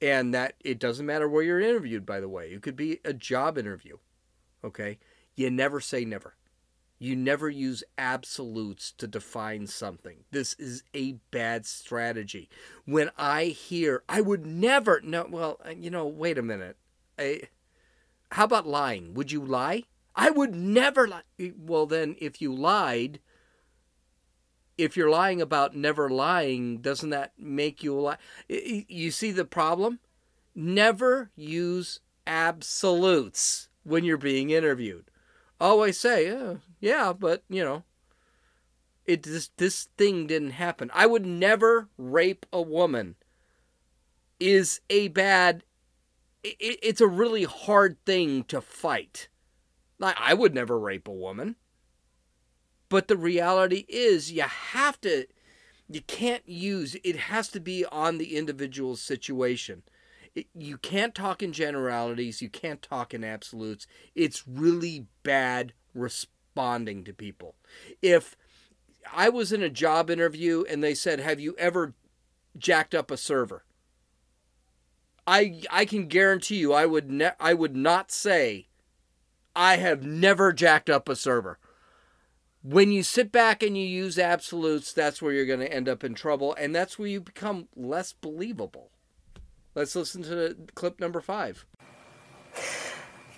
and 0.00 0.32
that 0.32 0.54
it 0.60 0.78
doesn't 0.78 1.06
matter 1.06 1.28
where 1.28 1.42
you're 1.42 1.60
interviewed. 1.60 2.06
By 2.06 2.20
the 2.20 2.28
way, 2.28 2.50
it 2.50 2.62
could 2.62 2.76
be 2.76 3.00
a 3.04 3.12
job 3.12 3.58
interview. 3.58 3.96
Okay, 4.62 4.98
you 5.34 5.50
never 5.50 5.80
say 5.80 6.04
never. 6.04 6.36
You 6.98 7.14
never 7.14 7.48
use 7.48 7.84
absolutes 7.96 8.92
to 8.92 9.06
define 9.06 9.66
something. 9.68 10.24
This 10.32 10.54
is 10.54 10.82
a 10.94 11.12
bad 11.30 11.64
strategy. 11.64 12.48
When 12.86 13.10
I 13.16 13.46
hear, 13.46 14.02
I 14.08 14.20
would 14.20 14.44
never, 14.44 15.00
no, 15.02 15.26
well, 15.30 15.60
uh, 15.64 15.70
you 15.70 15.90
know, 15.90 16.06
wait 16.06 16.38
a 16.38 16.42
minute. 16.42 16.76
I, 17.18 17.42
how 18.32 18.44
about 18.44 18.66
lying? 18.66 19.14
Would 19.14 19.30
you 19.30 19.44
lie? 19.44 19.84
I 20.16 20.30
would 20.30 20.54
never 20.54 21.06
lie. 21.06 21.22
Well, 21.56 21.86
then, 21.86 22.16
if 22.18 22.42
you 22.42 22.52
lied, 22.52 23.20
if 24.76 24.96
you're 24.96 25.10
lying 25.10 25.40
about 25.40 25.76
never 25.76 26.10
lying, 26.10 26.78
doesn't 26.78 27.10
that 27.10 27.32
make 27.38 27.84
you 27.84 27.96
a 27.96 28.00
lie? 28.00 28.18
You 28.48 29.12
see 29.12 29.30
the 29.30 29.44
problem? 29.44 30.00
Never 30.54 31.30
use 31.36 32.00
absolutes 32.26 33.68
when 33.84 34.04
you're 34.04 34.16
being 34.16 34.50
interviewed 34.50 35.10
always 35.60 35.98
say, 35.98 36.26
yeah, 36.26 36.54
yeah, 36.80 37.12
but 37.12 37.44
you 37.48 37.64
know, 37.64 37.84
it 39.04 39.22
this 39.22 39.50
this 39.56 39.88
thing 39.96 40.26
didn't 40.26 40.52
happen. 40.52 40.90
I 40.94 41.06
would 41.06 41.26
never 41.26 41.88
rape 41.96 42.46
a 42.52 42.62
woman. 42.62 43.16
Is 44.40 44.80
a 44.88 45.08
bad. 45.08 45.64
It, 46.44 46.78
it's 46.82 47.00
a 47.00 47.08
really 47.08 47.44
hard 47.44 47.96
thing 48.04 48.44
to 48.44 48.60
fight. 48.60 49.28
Like 49.98 50.16
I 50.18 50.34
would 50.34 50.54
never 50.54 50.78
rape 50.78 51.08
a 51.08 51.12
woman. 51.12 51.56
But 52.88 53.08
the 53.08 53.16
reality 53.16 53.84
is, 53.88 54.32
you 54.32 54.42
have 54.42 55.00
to. 55.02 55.26
You 55.90 56.02
can't 56.02 56.46
use. 56.46 56.96
It 57.02 57.16
has 57.16 57.48
to 57.48 57.60
be 57.60 57.84
on 57.86 58.18
the 58.18 58.36
individual's 58.36 59.00
situation 59.00 59.82
you 60.54 60.78
can't 60.78 61.14
talk 61.14 61.42
in 61.42 61.52
generalities, 61.52 62.42
you 62.42 62.48
can't 62.48 62.82
talk 62.82 63.14
in 63.14 63.24
absolutes. 63.24 63.86
It's 64.14 64.46
really 64.46 65.06
bad 65.22 65.72
responding 66.58 67.04
to 67.04 67.12
people. 67.12 67.54
If 68.02 68.36
I 69.12 69.28
was 69.28 69.52
in 69.52 69.62
a 69.62 69.70
job 69.70 70.10
interview 70.10 70.64
and 70.68 70.82
they 70.82 70.94
said, 70.94 71.20
"Have 71.20 71.40
you 71.40 71.54
ever 71.56 71.94
jacked 72.56 72.94
up 72.94 73.10
a 73.10 73.16
server?" 73.16 73.64
I 75.26 75.62
I 75.70 75.84
can 75.84 76.08
guarantee 76.08 76.56
you 76.56 76.72
I 76.72 76.86
would 76.86 77.10
ne- 77.10 77.38
I 77.38 77.54
would 77.54 77.76
not 77.76 78.10
say 78.10 78.68
I 79.54 79.76
have 79.76 80.02
never 80.02 80.52
jacked 80.52 80.90
up 80.90 81.08
a 81.08 81.16
server. 81.16 81.58
When 82.62 82.90
you 82.90 83.02
sit 83.02 83.30
back 83.30 83.62
and 83.62 83.78
you 83.78 83.84
use 83.84 84.18
absolutes, 84.18 84.92
that's 84.92 85.22
where 85.22 85.32
you're 85.32 85.46
going 85.46 85.60
to 85.60 85.72
end 85.72 85.88
up 85.88 86.02
in 86.02 86.14
trouble 86.14 86.54
and 86.58 86.74
that's 86.74 86.98
where 86.98 87.08
you 87.08 87.20
become 87.20 87.68
less 87.76 88.12
believable. 88.12 88.90
Let's 89.74 89.94
listen 89.94 90.22
to 90.24 90.56
clip 90.74 90.98
number 90.98 91.20
five. 91.20 91.64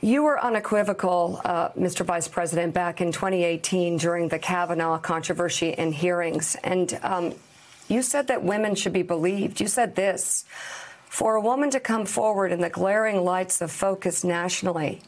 You 0.02 0.22
were 0.22 0.42
unequivocal, 0.42 1.42
uh, 1.44 1.68
Mr. 1.70 2.06
Vice 2.06 2.26
President, 2.26 2.72
back 2.72 3.02
in 3.02 3.12
2018 3.12 3.98
during 3.98 4.28
the 4.28 4.38
Kavanaugh 4.38 4.98
controversy 4.98 5.74
and 5.74 5.94
hearings. 5.94 6.56
And 6.64 6.98
um, 7.02 7.34
you 7.86 8.00
said 8.00 8.28
that 8.28 8.42
women 8.42 8.74
should 8.74 8.94
be 8.94 9.02
believed. 9.02 9.60
You 9.60 9.66
said 9.66 9.96
this 9.96 10.46
for 11.04 11.34
a 11.34 11.40
woman 11.40 11.70
to 11.70 11.80
come 11.80 12.06
forward 12.06 12.50
in 12.50 12.60
the 12.60 12.70
glaring 12.70 13.24
lights 13.24 13.60
of 13.60 13.70
focus 13.70 14.24
nationally, 14.24 15.02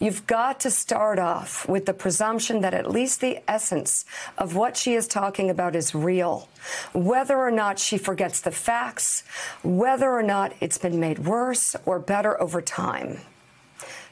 You've 0.00 0.26
got 0.26 0.60
to 0.60 0.70
start 0.70 1.20
off 1.20 1.68
with 1.68 1.86
the 1.86 1.94
presumption 1.94 2.62
that 2.62 2.74
at 2.74 2.90
least 2.90 3.20
the 3.20 3.38
essence 3.48 4.04
of 4.36 4.56
what 4.56 4.76
she 4.76 4.94
is 4.94 5.06
talking 5.06 5.50
about 5.50 5.76
is 5.76 5.94
real. 5.94 6.48
Whether 6.92 7.38
or 7.38 7.52
not 7.52 7.78
she 7.78 7.96
forgets 7.96 8.40
the 8.40 8.50
facts, 8.50 9.22
whether 9.62 10.10
or 10.10 10.22
not 10.22 10.52
it's 10.60 10.78
been 10.78 10.98
made 10.98 11.20
worse 11.20 11.76
or 11.86 12.00
better 12.00 12.38
over 12.38 12.60
time. 12.60 13.20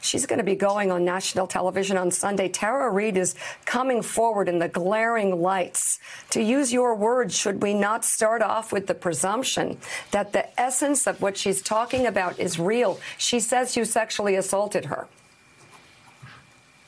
She's 0.03 0.27
going 0.27 0.39
to 0.39 0.45
be 0.45 0.57
going 0.57 0.91
on 0.91 1.05
national 1.05 1.47
television 1.47 1.97
on 1.97 2.11
Sunday. 2.11 2.49
Tara 2.49 2.91
Reade 2.91 3.17
is 3.17 3.37
coming 3.65 4.03
forward 4.03 4.49
in 4.49 4.59
the 4.59 4.69
glaring 4.69 5.41
lights. 5.41 6.01
To 6.31 6.43
use 6.43 6.73
your 6.73 6.97
words, 6.97 7.37
should 7.37 7.63
we 7.63 7.73
not 7.73 8.05
start 8.05 8.43
off 8.43 8.73
with 8.73 8.89
the 8.89 8.95
presumption 8.95 9.79
that 10.11 10.33
the 10.33 10.61
essence 10.61 11.07
of 11.07 11.23
what 11.23 11.37
she's 11.37 11.63
talking 11.63 12.07
about 12.07 12.41
is 12.41 12.59
real? 12.59 12.99
She 13.17 13.39
says 13.39 13.77
you 13.77 13.85
sexually 13.85 14.35
assaulted 14.35 14.87
her. 14.87 15.07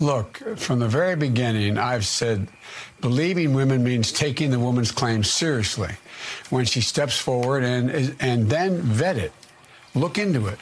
Look, 0.00 0.38
from 0.58 0.80
the 0.80 0.88
very 0.88 1.14
beginning, 1.14 1.78
I've 1.78 2.04
said 2.04 2.48
believing 3.00 3.54
women 3.54 3.84
means 3.84 4.10
taking 4.10 4.50
the 4.50 4.58
woman's 4.58 4.90
claims 4.90 5.30
seriously. 5.30 5.92
When 6.50 6.64
she 6.64 6.80
steps 6.80 7.16
forward 7.16 7.62
and 7.62 8.16
and 8.18 8.50
then 8.50 8.80
vet 8.80 9.16
it, 9.16 9.32
look 9.94 10.18
into 10.18 10.48
it. 10.48 10.58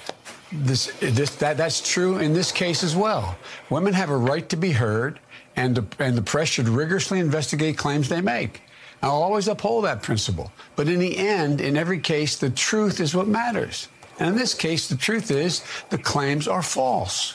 This, 0.52 0.92
this, 1.00 1.34
that, 1.36 1.56
that's 1.56 1.80
true 1.80 2.18
in 2.18 2.34
this 2.34 2.52
case 2.52 2.84
as 2.84 2.94
well. 2.94 3.36
Women 3.70 3.94
have 3.94 4.10
a 4.10 4.16
right 4.16 4.46
to 4.50 4.56
be 4.56 4.72
heard, 4.72 5.18
and 5.56 5.74
the, 5.74 5.86
and 5.98 6.16
the 6.16 6.22
press 6.22 6.48
should 6.48 6.68
rigorously 6.68 7.20
investigate 7.20 7.78
claims 7.78 8.08
they 8.08 8.20
make. 8.20 8.62
I'll 9.02 9.10
always 9.22 9.48
uphold 9.48 9.84
that 9.84 10.02
principle. 10.02 10.52
But 10.76 10.88
in 10.88 10.98
the 10.98 11.16
end, 11.16 11.60
in 11.60 11.76
every 11.76 11.98
case, 11.98 12.36
the 12.36 12.50
truth 12.50 13.00
is 13.00 13.14
what 13.14 13.26
matters. 13.26 13.88
And 14.18 14.28
in 14.30 14.36
this 14.36 14.54
case, 14.54 14.88
the 14.88 14.96
truth 14.96 15.30
is 15.30 15.64
the 15.90 15.98
claims 15.98 16.46
are 16.46 16.62
false. 16.62 17.34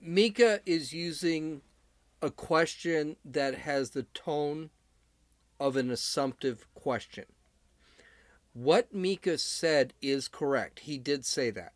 Mika 0.00 0.60
is 0.64 0.92
using 0.92 1.60
a 2.22 2.30
question 2.30 3.16
that 3.24 3.56
has 3.56 3.90
the 3.90 4.04
tone 4.04 4.70
of 5.58 5.76
an 5.76 5.90
assumptive 5.90 6.66
question. 6.74 7.24
What 8.56 8.94
Mika 8.94 9.36
said 9.36 9.92
is 10.00 10.28
correct. 10.28 10.80
He 10.80 10.96
did 10.96 11.26
say 11.26 11.50
that. 11.50 11.74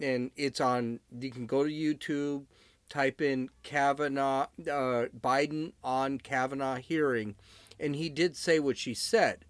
And 0.00 0.30
it's 0.36 0.60
on, 0.60 1.00
you 1.10 1.32
can 1.32 1.46
go 1.46 1.64
to 1.64 1.68
YouTube, 1.68 2.44
type 2.88 3.20
in 3.20 3.48
Kavanaugh, 3.64 4.46
uh, 4.60 5.06
Biden 5.20 5.72
on 5.82 6.18
Kavanaugh 6.18 6.76
hearing, 6.76 7.34
and 7.80 7.96
he 7.96 8.08
did 8.08 8.36
say 8.36 8.60
what 8.60 8.78
she 8.78 8.94
said. 8.94 9.44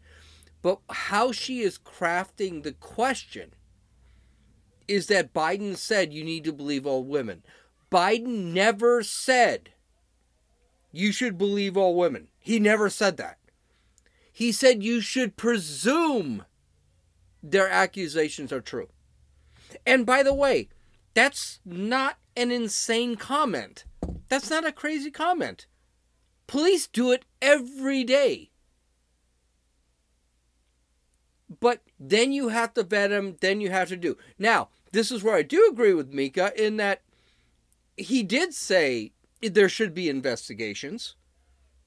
But 0.62 0.78
how 0.88 1.30
she 1.30 1.60
is 1.60 1.76
crafting 1.78 2.62
the 2.62 2.72
question 2.72 3.52
is 4.88 5.08
that 5.08 5.34
Biden 5.34 5.76
said 5.76 6.14
you 6.14 6.24
need 6.24 6.44
to 6.44 6.54
believe 6.54 6.86
all 6.86 7.04
women. 7.04 7.42
Biden 7.92 8.54
never 8.54 9.02
said 9.02 9.72
you 10.90 11.12
should 11.12 11.36
believe 11.36 11.76
all 11.76 11.94
women. 11.94 12.28
He 12.38 12.58
never 12.58 12.88
said 12.88 13.18
that. 13.18 13.36
He 14.40 14.52
said 14.52 14.82
you 14.82 15.02
should 15.02 15.36
presume 15.36 16.46
their 17.42 17.68
accusations 17.68 18.50
are 18.50 18.62
true. 18.62 18.88
And 19.84 20.06
by 20.06 20.22
the 20.22 20.32
way, 20.32 20.70
that's 21.12 21.60
not 21.62 22.16
an 22.34 22.50
insane 22.50 23.16
comment. 23.16 23.84
That's 24.30 24.48
not 24.48 24.66
a 24.66 24.72
crazy 24.72 25.10
comment. 25.10 25.66
Police 26.46 26.86
do 26.86 27.12
it 27.12 27.26
every 27.42 28.02
day. 28.02 28.50
But 31.60 31.82
then 31.98 32.32
you 32.32 32.48
have 32.48 32.72
to 32.72 32.82
vet 32.82 33.10
them, 33.10 33.36
then 33.42 33.60
you 33.60 33.68
have 33.68 33.90
to 33.90 33.96
do. 33.96 34.16
Now, 34.38 34.70
this 34.90 35.12
is 35.12 35.22
where 35.22 35.36
I 35.36 35.42
do 35.42 35.68
agree 35.70 35.92
with 35.92 36.14
Mika 36.14 36.50
in 36.56 36.78
that 36.78 37.02
he 37.94 38.22
did 38.22 38.54
say 38.54 39.12
there 39.42 39.68
should 39.68 39.92
be 39.92 40.08
investigations. 40.08 41.14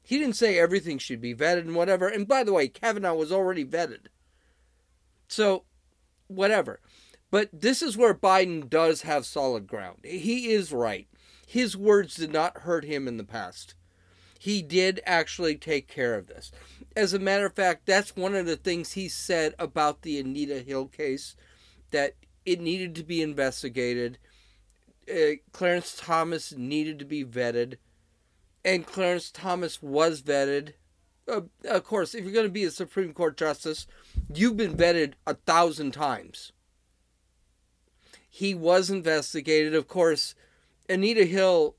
He 0.03 0.19
didn't 0.19 0.35
say 0.35 0.57
everything 0.57 0.97
should 0.97 1.21
be 1.21 1.33
vetted 1.33 1.61
and 1.61 1.75
whatever. 1.75 2.07
And 2.07 2.27
by 2.27 2.43
the 2.43 2.53
way, 2.53 2.67
Kavanaugh 2.67 3.15
was 3.15 3.31
already 3.31 3.65
vetted. 3.65 4.07
So, 5.27 5.63
whatever. 6.27 6.81
But 7.31 7.49
this 7.51 7.81
is 7.81 7.97
where 7.97 8.13
Biden 8.13 8.69
does 8.69 9.01
have 9.01 9.25
solid 9.25 9.65
ground. 9.65 9.99
He 10.03 10.51
is 10.51 10.71
right. 10.71 11.07
His 11.47 11.75
words 11.75 12.15
did 12.15 12.31
not 12.31 12.59
hurt 12.59 12.85
him 12.85 13.07
in 13.07 13.17
the 13.17 13.23
past. 13.23 13.75
He 14.37 14.61
did 14.61 15.01
actually 15.05 15.55
take 15.55 15.87
care 15.87 16.15
of 16.15 16.27
this. 16.27 16.51
As 16.95 17.13
a 17.13 17.19
matter 17.19 17.45
of 17.45 17.55
fact, 17.55 17.85
that's 17.85 18.15
one 18.15 18.35
of 18.35 18.45
the 18.45 18.57
things 18.57 18.91
he 18.91 19.07
said 19.07 19.55
about 19.57 20.01
the 20.01 20.19
Anita 20.19 20.59
Hill 20.59 20.87
case 20.87 21.35
that 21.91 22.15
it 22.45 22.59
needed 22.59 22.93
to 22.95 23.03
be 23.03 23.21
investigated 23.21 24.19
uh, 25.11 25.35
Clarence 25.51 25.95
Thomas 25.97 26.53
needed 26.53 26.99
to 26.99 27.05
be 27.05 27.25
vetted, 27.25 27.77
and 28.65 28.85
Clarence 28.85 29.31
Thomas 29.31 29.81
was 29.81 30.21
vetted. 30.21 30.73
Uh, 31.27 31.41
of 31.65 31.83
course, 31.83 32.13
if 32.13 32.23
you're 32.23 32.33
going 32.33 32.45
to 32.45 32.51
be 32.51 32.65
a 32.65 32.71
Supreme 32.71 33.13
Court 33.13 33.37
justice, 33.37 33.87
you've 34.33 34.57
been 34.57 34.75
vetted 34.75 35.13
a 35.25 35.35
thousand 35.35 35.91
times. 35.91 36.51
He 38.29 38.53
was 38.53 38.89
investigated. 38.89 39.75
Of 39.75 39.87
course, 39.87 40.35
Anita 40.89 41.25
Hill, 41.25 41.75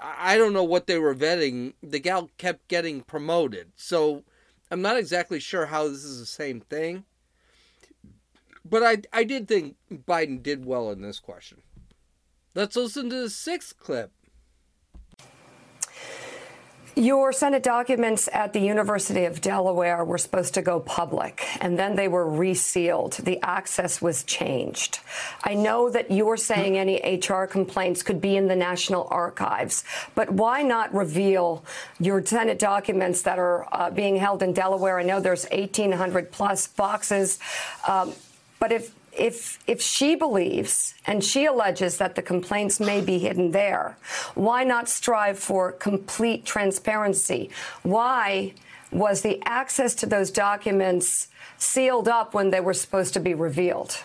I 0.00 0.36
don't 0.36 0.52
know 0.52 0.64
what 0.64 0.86
they 0.86 0.98
were 0.98 1.14
vetting. 1.14 1.74
The 1.82 1.98
gal 1.98 2.30
kept 2.38 2.68
getting 2.68 3.00
promoted. 3.00 3.72
So 3.76 4.24
I'm 4.70 4.82
not 4.82 4.96
exactly 4.96 5.40
sure 5.40 5.66
how 5.66 5.88
this 5.88 6.04
is 6.04 6.20
the 6.20 6.26
same 6.26 6.60
thing. 6.60 7.04
But 8.68 8.82
I, 8.82 8.98
I 9.12 9.24
did 9.24 9.46
think 9.46 9.76
Biden 9.92 10.42
did 10.42 10.64
well 10.64 10.90
in 10.90 11.00
this 11.00 11.20
question. 11.20 11.62
Let's 12.54 12.74
listen 12.74 13.10
to 13.10 13.16
the 13.22 13.30
sixth 13.30 13.78
clip. 13.78 14.12
Your 16.98 17.30
Senate 17.30 17.62
documents 17.62 18.26
at 18.32 18.54
the 18.54 18.58
University 18.58 19.26
of 19.26 19.42
Delaware 19.42 20.02
were 20.02 20.16
supposed 20.16 20.54
to 20.54 20.62
go 20.62 20.80
public, 20.80 21.44
and 21.60 21.78
then 21.78 21.94
they 21.94 22.08
were 22.08 22.26
resealed. 22.26 23.12
The 23.22 23.38
access 23.42 24.00
was 24.00 24.24
changed. 24.24 25.00
I 25.44 25.52
know 25.52 25.90
that 25.90 26.10
you're 26.10 26.38
saying 26.38 26.78
any 26.78 27.20
HR 27.20 27.44
complaints 27.44 28.02
could 28.02 28.18
be 28.18 28.38
in 28.38 28.48
the 28.48 28.56
National 28.56 29.06
Archives, 29.10 29.84
but 30.14 30.30
why 30.30 30.62
not 30.62 30.94
reveal 30.94 31.62
your 32.00 32.24
Senate 32.24 32.58
documents 32.58 33.20
that 33.22 33.38
are 33.38 33.68
uh, 33.72 33.90
being 33.90 34.16
held 34.16 34.42
in 34.42 34.54
Delaware? 34.54 34.98
I 34.98 35.02
know 35.02 35.20
there's 35.20 35.44
1,800 35.50 36.32
plus 36.32 36.66
boxes, 36.66 37.38
um, 37.86 38.14
but 38.58 38.72
if 38.72 38.94
if 39.18 39.58
if 39.66 39.80
she 39.80 40.14
believes 40.14 40.94
and 41.06 41.22
she 41.22 41.46
alleges 41.46 41.98
that 41.98 42.14
the 42.14 42.22
complaints 42.22 42.80
may 42.80 43.00
be 43.00 43.18
hidden 43.18 43.50
there, 43.50 43.96
why 44.34 44.64
not 44.64 44.88
strive 44.88 45.38
for 45.38 45.72
complete 45.72 46.44
transparency? 46.44 47.50
Why 47.82 48.52
was 48.92 49.22
the 49.22 49.42
access 49.44 49.94
to 49.96 50.06
those 50.06 50.30
documents 50.30 51.28
sealed 51.58 52.08
up 52.08 52.34
when 52.34 52.50
they 52.50 52.60
were 52.60 52.74
supposed 52.74 53.14
to 53.14 53.20
be 53.20 53.34
revealed? 53.34 53.96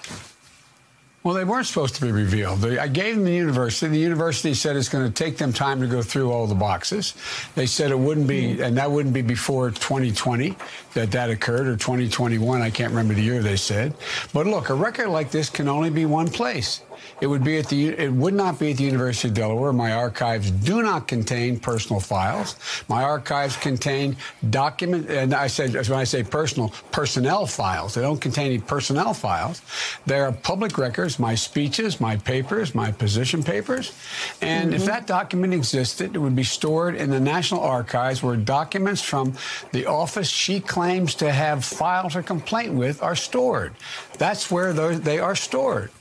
Well, 1.23 1.35
they 1.35 1.43
weren't 1.43 1.67
supposed 1.67 1.93
to 1.95 2.01
be 2.01 2.11
revealed. 2.11 2.65
I 2.65 2.87
gave 2.87 3.15
them 3.15 3.25
the 3.25 3.33
university. 3.33 3.91
The 3.91 3.99
university 3.99 4.55
said 4.55 4.75
it's 4.75 4.89
going 4.89 5.05
to 5.05 5.13
take 5.13 5.37
them 5.37 5.53
time 5.53 5.79
to 5.81 5.87
go 5.87 6.01
through 6.01 6.31
all 6.31 6.47
the 6.47 6.55
boxes. 6.55 7.13
They 7.53 7.67
said 7.67 7.91
it 7.91 7.99
wouldn't 7.99 8.27
be, 8.27 8.55
hmm. 8.55 8.63
and 8.63 8.77
that 8.77 8.89
wouldn't 8.89 9.13
be 9.13 9.21
before 9.21 9.69
2020 9.69 10.55
that 10.95 11.11
that 11.11 11.29
occurred, 11.29 11.67
or 11.67 11.77
2021. 11.77 12.61
I 12.61 12.71
can't 12.71 12.89
remember 12.89 13.13
the 13.13 13.21
year 13.21 13.43
they 13.43 13.55
said. 13.55 13.93
But 14.33 14.47
look, 14.47 14.69
a 14.69 14.73
record 14.73 15.09
like 15.09 15.29
this 15.29 15.47
can 15.49 15.67
only 15.67 15.91
be 15.91 16.05
one 16.05 16.27
place. 16.27 16.81
It 17.21 17.27
would 17.27 17.43
be 17.43 17.57
at 17.57 17.67
the. 17.67 17.89
It 17.89 18.11
would 18.11 18.33
not 18.33 18.59
be 18.59 18.71
at 18.71 18.77
the 18.77 18.83
University 18.83 19.27
of 19.27 19.33
Delaware. 19.35 19.73
My 19.73 19.93
archives 19.93 20.51
do 20.51 20.81
not 20.81 21.07
contain 21.07 21.59
personal 21.59 21.99
files. 21.99 22.55
My 22.89 23.03
archives 23.03 23.55
contain 23.57 24.17
document. 24.49 25.09
And 25.09 25.33
I 25.33 25.47
said 25.47 25.73
when 25.73 25.99
I 25.99 26.03
say 26.03 26.23
personal, 26.23 26.73
personnel 26.91 27.45
files. 27.45 27.93
They 27.93 28.01
don't 28.01 28.19
contain 28.19 28.47
any 28.47 28.59
personnel 28.59 29.13
files. 29.13 29.61
They 30.05 30.19
are 30.19 30.31
public 30.31 30.77
records. 30.77 31.19
My 31.19 31.35
speeches, 31.35 32.01
my 32.01 32.17
papers, 32.17 32.73
my 32.73 32.91
position 32.91 33.43
papers. 33.43 33.93
And 34.41 34.71
mm-hmm. 34.71 34.75
if 34.75 34.85
that 34.85 35.07
document 35.07 35.53
existed, 35.53 36.15
it 36.15 36.19
would 36.19 36.35
be 36.35 36.43
stored 36.43 36.95
in 36.95 37.09
the 37.09 37.19
National 37.19 37.61
Archives, 37.61 38.23
where 38.23 38.35
documents 38.35 39.01
from 39.01 39.33
the 39.71 39.85
office 39.85 40.27
she 40.27 40.59
claims 40.59 41.15
to 41.15 41.31
have 41.31 41.63
filed 41.63 42.13
her 42.13 42.23
complaint 42.23 42.73
with 42.73 43.01
are 43.01 43.15
stored. 43.15 43.73
That's 44.17 44.49
where 44.51 44.73
those, 44.73 45.01
they 45.01 45.19
are 45.19 45.35
stored. 45.35 45.91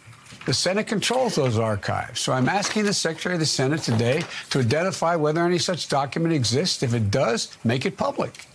The 0.46 0.54
Senate 0.54 0.86
controls 0.86 1.34
those 1.34 1.58
archives. 1.58 2.20
So 2.20 2.32
I'm 2.32 2.48
asking 2.48 2.84
the 2.84 2.94
Secretary 2.94 3.34
of 3.34 3.40
the 3.40 3.46
Senate 3.46 3.82
today 3.82 4.22
to 4.50 4.60
identify 4.60 5.14
whether 5.14 5.44
any 5.44 5.58
such 5.58 5.88
document 5.88 6.34
exists. 6.34 6.82
If 6.82 6.94
it 6.94 7.10
does, 7.10 7.56
make 7.62 7.84
it 7.84 7.96
public. 7.96 8.46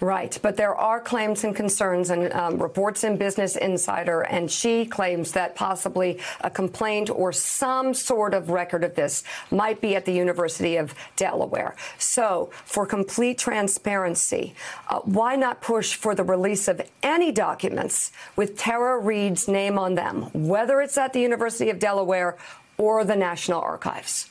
Right, 0.00 0.38
but 0.42 0.56
there 0.56 0.74
are 0.74 1.00
claims 1.00 1.44
and 1.44 1.54
concerns 1.54 2.10
and 2.10 2.32
um, 2.32 2.62
reports 2.62 3.04
in 3.04 3.16
Business 3.16 3.56
Insider, 3.56 4.22
and 4.22 4.50
she 4.50 4.86
claims 4.86 5.32
that 5.32 5.54
possibly 5.54 6.20
a 6.40 6.50
complaint 6.50 7.10
or 7.10 7.32
some 7.32 7.94
sort 7.94 8.34
of 8.34 8.50
record 8.50 8.84
of 8.84 8.94
this 8.94 9.24
might 9.50 9.80
be 9.80 9.96
at 9.96 10.04
the 10.04 10.12
University 10.12 10.76
of 10.76 10.94
Delaware. 11.16 11.74
So, 11.98 12.50
for 12.64 12.86
complete 12.86 13.38
transparency, 13.38 14.54
uh, 14.88 15.00
why 15.00 15.36
not 15.36 15.60
push 15.60 15.94
for 15.94 16.14
the 16.14 16.24
release 16.24 16.68
of 16.68 16.80
any 17.02 17.32
documents 17.32 18.12
with 18.36 18.56
Tara 18.56 18.98
Reade's 18.98 19.48
name 19.48 19.78
on 19.78 19.94
them, 19.94 20.30
whether 20.32 20.80
it's 20.80 20.98
at 20.98 21.12
the 21.12 21.20
University 21.20 21.70
of 21.70 21.78
Delaware 21.78 22.36
or 22.78 23.04
the 23.04 23.16
National 23.16 23.60
Archives? 23.60 24.30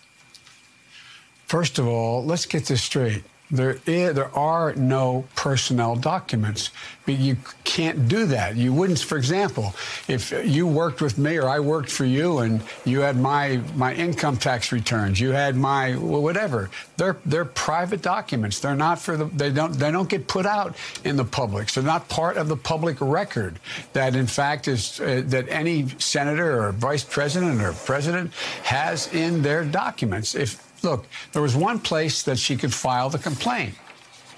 First 1.47 1.77
of 1.79 1.87
all, 1.87 2.25
let's 2.25 2.45
get 2.45 2.65
this 2.65 2.81
straight. 2.81 3.23
There, 3.51 3.77
is, 3.85 4.15
there 4.15 4.35
are 4.35 4.73
no 4.73 5.25
personnel 5.35 5.95
documents. 5.95 6.71
You 7.05 7.37
can't 7.63 8.07
do 8.07 8.25
that. 8.25 8.55
You 8.55 8.73
wouldn't, 8.73 8.97
for 8.97 9.17
example, 9.17 9.75
if 10.07 10.31
you 10.43 10.65
worked 10.65 10.99
with 10.99 11.19
me 11.19 11.37
or 11.37 11.47
I 11.47 11.59
worked 11.59 11.91
for 11.91 12.05
you 12.05 12.39
and 12.39 12.63
you 12.85 13.01
had 13.01 13.17
my 13.17 13.61
my 13.75 13.93
income 13.93 14.37
tax 14.37 14.71
returns, 14.71 15.19
you 15.19 15.29
had 15.31 15.55
my 15.55 15.93
whatever. 15.93 16.71
They're 16.97 17.17
they're 17.23 17.45
private 17.45 18.01
documents. 18.01 18.59
They're 18.59 18.75
not 18.75 18.97
for 18.97 19.15
the. 19.15 19.25
They 19.25 19.51
don't 19.51 19.73
they 19.73 19.91
don't 19.91 20.09
get 20.09 20.27
put 20.27 20.47
out 20.47 20.75
in 21.03 21.15
the 21.15 21.25
public. 21.25 21.69
So 21.69 21.81
they're 21.81 21.91
not 21.91 22.09
part 22.09 22.37
of 22.37 22.47
the 22.47 22.57
public 22.57 22.99
record. 22.99 23.59
That 23.93 24.15
in 24.15 24.25
fact 24.25 24.67
is 24.67 24.99
uh, 24.99 25.21
that 25.27 25.47
any 25.49 25.89
senator 25.99 26.63
or 26.63 26.71
vice 26.71 27.03
president 27.03 27.61
or 27.61 27.73
president 27.73 28.33
has 28.63 29.13
in 29.13 29.43
their 29.43 29.63
documents. 29.63 30.33
If 30.33 30.65
Look, 30.85 31.07
there 31.31 31.41
was 31.41 31.55
one 31.55 31.79
place 31.79 32.21
that 32.23 32.37
she 32.37 32.55
could 32.55 32.71
file 32.71 33.09
the 33.09 33.17
complaint. 33.17 33.73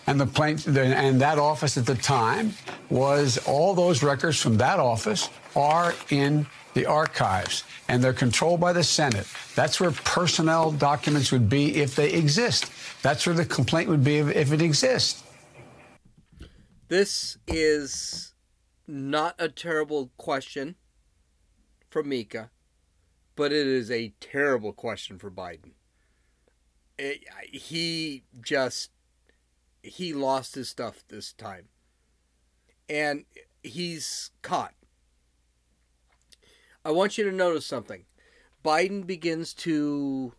And 0.08 0.18
the 0.20 0.82
and 0.82 1.20
that 1.20 1.38
office 1.38 1.78
at 1.78 1.86
the 1.86 1.96
time 1.96 2.54
was 2.90 3.38
all 3.40 3.74
those 3.74 4.02
records 4.02 4.40
from 4.40 4.56
that 4.56 4.80
office 4.80 5.30
are 5.58 5.94
in 6.10 6.48
the 6.74 6.86
archives 6.86 7.66
and 7.90 8.02
they're 8.02 8.14
controlled 8.14 8.62
by 8.62 8.72
the 8.72 8.84
Senate. 8.84 9.28
That's 9.56 9.82
where 9.82 9.92
personnel 9.92 10.72
documents 10.72 11.34
would 11.34 11.50
be 11.50 11.76
if 11.76 11.96
they 11.96 12.14
exist. 12.14 12.72
That's 13.02 13.26
where 13.26 13.36
the 13.36 13.44
complaint 13.44 13.90
would 13.90 14.06
be 14.06 14.20
if 14.20 14.54
it 14.54 14.62
exists. 14.62 15.24
This 16.88 17.38
is 17.46 18.34
not 18.88 19.36
a 19.38 19.50
terrible 19.50 20.12
question 20.16 20.76
for 21.90 22.04
Mika, 22.04 22.52
but 23.36 23.52
it 23.52 23.68
is 23.68 23.92
a 23.92 24.14
terrible 24.22 24.72
question 24.72 25.20
for 25.20 25.30
Biden 25.30 25.72
it, 26.98 27.24
he 27.52 28.24
just 28.42 28.92
he 29.84 30.14
lost 30.14 30.56
his 30.56 30.70
stuff 30.70 31.04
this 31.08 31.34
time, 31.34 31.70
and 32.90 33.26
he's 33.64 34.32
caught. 34.42 34.74
I 36.84 36.92
want 36.92 37.18
you 37.18 37.24
to 37.26 37.32
notice 37.32 37.66
something. 37.66 38.06
Biden 38.64 39.06
begins 39.06 39.54
to 39.56 40.34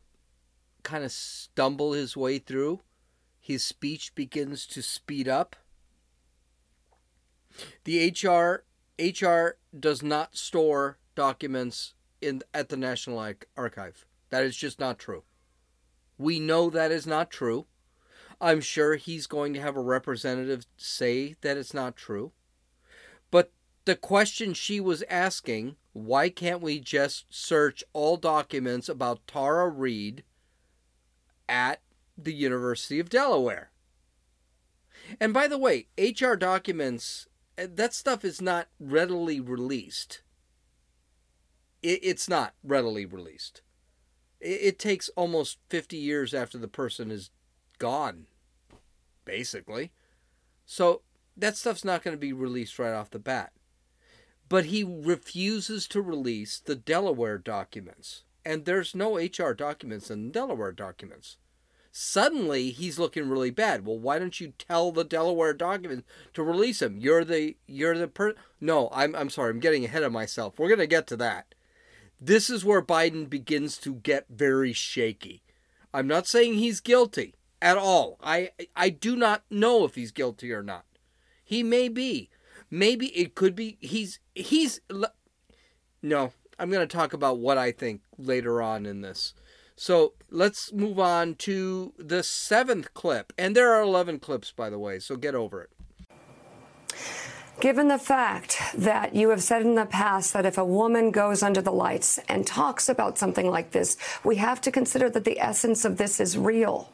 kind 0.82 1.04
of 1.04 1.12
stumble 1.12 1.92
his 1.92 2.16
way 2.16 2.38
through. 2.38 2.80
His 3.40 3.64
speech 3.64 4.14
begins 4.14 4.66
to 4.66 4.82
speed 4.82 5.28
up. 5.28 5.56
The 7.84 8.10
HR 8.10 8.64
HR 8.98 9.56
does 9.78 10.02
not 10.02 10.36
store 10.36 10.98
documents 11.14 11.94
in 12.20 12.42
at 12.52 12.68
the 12.68 12.76
National 12.76 13.34
Archive. 13.56 14.06
That 14.30 14.44
is 14.44 14.56
just 14.56 14.80
not 14.80 14.98
true. 14.98 15.22
We 16.18 16.40
know 16.40 16.68
that 16.68 16.90
is 16.90 17.06
not 17.06 17.30
true. 17.30 17.66
I'm 18.40 18.60
sure 18.60 18.96
he's 18.96 19.26
going 19.26 19.54
to 19.54 19.60
have 19.60 19.76
a 19.76 19.80
representative 19.80 20.66
say 20.76 21.36
that 21.40 21.56
it's 21.56 21.72
not 21.72 21.96
true. 21.96 22.32
But 23.30 23.52
the 23.84 23.96
question 23.96 24.52
she 24.52 24.80
was 24.80 25.04
asking 25.08 25.76
why 25.92 26.28
can't 26.28 26.60
we 26.60 26.78
just 26.78 27.24
search 27.28 27.82
all 27.92 28.16
documents 28.16 28.88
about 28.88 29.26
Tara 29.26 29.68
Reade 29.68 30.22
at 31.48 31.80
the 32.16 32.34
University 32.34 33.00
of 33.00 33.10
Delaware? 33.10 33.72
And 35.18 35.34
by 35.34 35.48
the 35.48 35.58
way, 35.58 35.88
HR 35.98 36.34
documents, 36.34 37.26
eh, 37.56 37.66
that 37.68 37.94
stuff 37.94 38.24
is 38.24 38.40
not 38.40 38.68
readily 38.78 39.40
released. 39.40 40.22
It's 41.82 42.28
not 42.28 42.54
readily 42.62 43.06
released 43.06 43.62
it, 44.40 44.60
it 44.62 44.78
takes 44.78 45.08
almost 45.10 45.58
50 45.68 45.96
years 45.96 46.34
after 46.34 46.58
the 46.58 46.68
person 46.68 47.10
is 47.10 47.30
gone, 47.78 48.26
basically. 49.24 49.92
So 50.66 51.02
that 51.36 51.56
stuff's 51.56 51.84
not 51.84 52.02
going 52.02 52.16
to 52.16 52.20
be 52.20 52.32
released 52.32 52.78
right 52.78 52.92
off 52.92 53.10
the 53.10 53.18
bat. 53.18 53.52
But 54.48 54.66
he 54.66 54.82
refuses 54.82 55.86
to 55.88 56.00
release 56.00 56.58
the 56.58 56.74
Delaware 56.74 57.38
documents. 57.38 58.24
And 58.44 58.64
there's 58.64 58.94
no 58.94 59.16
HR 59.16 59.52
documents 59.52 60.10
in 60.10 60.26
the 60.26 60.32
Delaware 60.32 60.72
documents. 60.72 61.36
Suddenly 61.90 62.70
he's 62.70 62.98
looking 62.98 63.28
really 63.28 63.50
bad. 63.50 63.84
Well, 63.84 63.98
why 63.98 64.18
don't 64.18 64.40
you 64.40 64.52
tell 64.58 64.92
the 64.92 65.04
Delaware 65.04 65.52
documents 65.52 66.06
to 66.34 66.42
release 66.42 66.80
him? 66.80 66.96
You're 66.96 67.24
the 67.24 67.56
you're 67.66 67.98
the 67.98 68.08
per 68.08 68.34
No, 68.60 68.88
I'm 68.92 69.14
I'm 69.14 69.30
sorry. 69.30 69.50
I'm 69.50 69.60
getting 69.60 69.84
ahead 69.84 70.02
of 70.02 70.12
myself. 70.12 70.58
We're 70.58 70.74
to 70.76 70.86
get 70.86 71.06
to 71.08 71.16
that. 71.16 71.47
This 72.20 72.50
is 72.50 72.64
where 72.64 72.82
Biden 72.82 73.28
begins 73.30 73.78
to 73.78 73.94
get 73.94 74.26
very 74.28 74.72
shaky. 74.72 75.42
I'm 75.94 76.06
not 76.06 76.26
saying 76.26 76.54
he's 76.54 76.80
guilty 76.80 77.34
at 77.62 77.76
all. 77.76 78.18
I 78.22 78.50
I 78.76 78.90
do 78.90 79.16
not 79.16 79.44
know 79.50 79.84
if 79.84 79.94
he's 79.94 80.12
guilty 80.12 80.52
or 80.52 80.62
not. 80.62 80.84
He 81.44 81.62
may 81.62 81.88
be. 81.88 82.30
Maybe 82.70 83.06
it 83.16 83.34
could 83.34 83.54
be 83.54 83.78
he's 83.80 84.20
he's 84.34 84.80
No, 86.02 86.32
I'm 86.58 86.70
going 86.70 86.86
to 86.86 86.96
talk 86.96 87.12
about 87.12 87.38
what 87.38 87.56
I 87.56 87.72
think 87.72 88.02
later 88.16 88.60
on 88.60 88.84
in 88.84 89.00
this. 89.00 89.34
So, 89.76 90.14
let's 90.28 90.72
move 90.72 90.98
on 90.98 91.36
to 91.36 91.92
the 91.96 92.22
7th 92.22 92.92
clip. 92.94 93.32
And 93.38 93.54
there 93.54 93.72
are 93.72 93.82
11 93.82 94.18
clips 94.18 94.50
by 94.50 94.70
the 94.70 94.78
way, 94.78 94.98
so 94.98 95.14
get 95.14 95.36
over 95.36 95.62
it. 95.62 95.70
Given 97.60 97.88
the 97.88 97.98
fact 97.98 98.56
that 98.76 99.16
you 99.16 99.30
have 99.30 99.42
said 99.42 99.62
in 99.62 99.74
the 99.74 99.84
past 99.84 100.32
that 100.32 100.46
if 100.46 100.58
a 100.58 100.64
woman 100.64 101.10
goes 101.10 101.42
under 101.42 101.60
the 101.60 101.72
lights 101.72 102.20
and 102.28 102.46
talks 102.46 102.88
about 102.88 103.18
something 103.18 103.50
like 103.50 103.72
this, 103.72 103.96
we 104.22 104.36
have 104.36 104.60
to 104.60 104.70
consider 104.70 105.10
that 105.10 105.24
the 105.24 105.40
essence 105.40 105.84
of 105.84 105.96
this 105.96 106.20
is 106.20 106.38
real. 106.38 106.88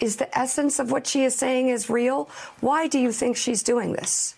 Is 0.00 0.16
the 0.16 0.36
essence 0.38 0.78
of 0.78 0.90
what 0.90 1.06
she 1.06 1.24
is 1.24 1.34
saying 1.34 1.68
is 1.68 1.88
real? 1.88 2.28
Why 2.60 2.88
do 2.88 2.98
you 2.98 3.10
think 3.10 3.38
she's 3.38 3.62
doing 3.62 3.94
this? 3.94 4.34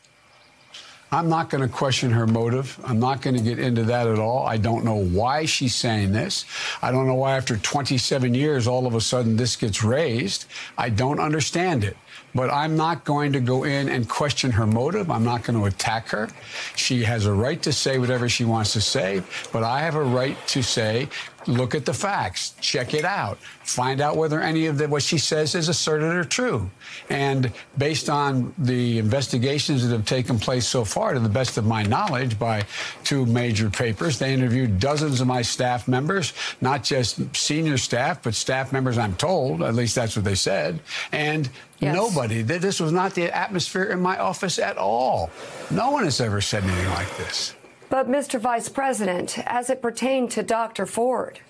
I'm 1.10 1.28
not 1.28 1.50
going 1.50 1.62
to 1.62 1.68
question 1.68 2.10
her 2.10 2.26
motive. 2.26 2.78
I'm 2.84 3.00
not 3.00 3.20
going 3.20 3.36
to 3.36 3.42
get 3.42 3.58
into 3.58 3.82
that 3.84 4.06
at 4.06 4.18
all. 4.18 4.46
I 4.46 4.56
don't 4.56 4.84
know 4.84 4.96
why 4.96 5.44
she's 5.44 5.74
saying 5.74 6.12
this. 6.12 6.44
I 6.82 6.92
don't 6.92 7.06
know 7.06 7.14
why, 7.14 7.36
after 7.36 7.56
27 7.56 8.34
years, 8.34 8.66
all 8.66 8.86
of 8.86 8.94
a 8.94 9.00
sudden 9.00 9.36
this 9.36 9.56
gets 9.56 9.82
raised. 9.82 10.46
I 10.78 10.88
don't 10.90 11.20
understand 11.20 11.82
it. 11.84 11.96
But 12.34 12.50
I'm 12.50 12.76
not 12.76 13.04
going 13.04 13.32
to 13.32 13.40
go 13.40 13.64
in 13.64 13.88
and 13.88 14.08
question 14.08 14.50
her 14.52 14.66
motive. 14.66 15.10
I'm 15.10 15.24
not 15.24 15.44
going 15.44 15.58
to 15.58 15.66
attack 15.66 16.08
her. 16.08 16.28
She 16.74 17.04
has 17.04 17.26
a 17.26 17.32
right 17.32 17.62
to 17.62 17.72
say 17.72 17.98
whatever 17.98 18.28
she 18.28 18.44
wants 18.44 18.72
to 18.72 18.80
say, 18.80 19.22
but 19.52 19.62
I 19.62 19.80
have 19.80 19.94
a 19.94 20.02
right 20.02 20.36
to 20.48 20.62
say, 20.62 21.08
look 21.46 21.74
at 21.74 21.84
the 21.84 21.92
facts, 21.92 22.54
check 22.60 22.94
it 22.94 23.04
out, 23.04 23.38
find 23.62 24.00
out 24.00 24.16
whether 24.16 24.40
any 24.40 24.66
of 24.66 24.78
the, 24.78 24.88
what 24.88 25.02
she 25.02 25.18
says 25.18 25.54
is 25.54 25.68
asserted 25.68 26.14
or 26.14 26.24
true. 26.24 26.70
And 27.10 27.52
based 27.76 28.08
on 28.08 28.54
the 28.58 28.98
investigations 28.98 29.86
that 29.86 29.94
have 29.94 30.06
taken 30.06 30.38
place 30.38 30.66
so 30.66 30.84
far, 30.84 31.14
to 31.14 31.20
the 31.20 31.28
best 31.28 31.58
of 31.58 31.66
my 31.66 31.82
knowledge, 31.82 32.38
by 32.38 32.64
two 33.04 33.26
major 33.26 33.70
papers, 33.70 34.18
they 34.18 34.32
interviewed 34.32 34.78
dozens 34.80 35.20
of 35.20 35.26
my 35.26 35.42
staff 35.42 35.86
members, 35.86 36.32
not 36.60 36.82
just 36.82 37.36
senior 37.36 37.76
staff, 37.76 38.22
but 38.22 38.34
staff 38.34 38.72
members, 38.72 38.98
I'm 38.98 39.14
told, 39.16 39.62
at 39.62 39.74
least 39.74 39.94
that's 39.94 40.16
what 40.16 40.24
they 40.24 40.34
said. 40.34 40.80
And 41.12 41.48
Yes. 41.84 41.94
Nobody. 41.94 42.42
This 42.42 42.80
was 42.80 42.92
not 42.92 43.14
the 43.14 43.34
atmosphere 43.36 43.84
in 43.84 44.00
my 44.00 44.18
office 44.18 44.58
at 44.58 44.76
all. 44.78 45.30
No 45.70 45.90
one 45.90 46.04
has 46.04 46.20
ever 46.20 46.40
said 46.40 46.64
anything 46.64 46.90
like 46.90 47.16
this. 47.16 47.54
But, 47.90 48.08
Mr. 48.08 48.40
Vice 48.40 48.68
President, 48.68 49.38
as 49.46 49.70
it 49.70 49.80
pertained 49.82 50.30
to 50.32 50.42
Dr. 50.42 50.86
Ford, 50.86 51.40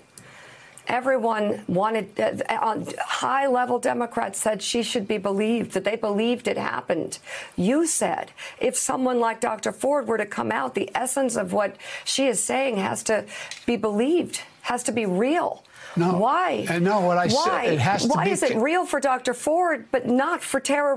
everyone 0.87 1.65
wanted, 1.69 2.21
uh, 2.21 2.79
high 3.01 3.47
level 3.47 3.79
Democrats 3.79 4.41
said 4.41 4.61
she 4.61 4.83
should 4.83 5.09
be 5.09 5.19
believed, 5.19 5.73
that 5.73 5.85
they 5.85 5.97
believed 5.97 6.49
it 6.49 6.59
happened. 6.59 7.19
You 7.57 7.87
said 7.87 8.33
if 8.61 8.77
someone 8.77 9.21
like 9.21 9.41
Dr. 9.41 9.73
Ford 9.73 10.07
were 10.07 10.19
to 10.19 10.27
come 10.27 10.53
out, 10.53 10.75
the 10.75 10.91
essence 10.95 11.37
of 11.37 11.53
what 11.53 11.77
she 12.05 12.27
is 12.27 12.43
saying 12.43 12.77
has 12.77 13.03
to 13.05 13.25
be 13.65 13.77
believed, 13.77 14.41
has 14.63 14.83
to 14.83 14.93
be 14.93 15.07
real. 15.07 15.65
No. 15.97 16.19
Why? 16.19 16.67
And 16.69 16.85
no, 16.85 17.01
what 17.01 17.19
I 17.19 17.29
Why? 17.29 17.65
said, 17.65 17.73
it 17.75 17.79
has 17.79 18.03
to 18.03 18.09
Why 18.09 18.25
be. 18.25 18.31
Why 18.31 18.33
is 18.33 18.43
it 18.43 18.57
real 18.57 18.85
for 18.85 19.01
Dr. 19.01 19.35
Ford, 19.35 19.87
but 19.91 20.07
not 20.07 20.43
for 20.43 20.61
Tara? 20.61 20.97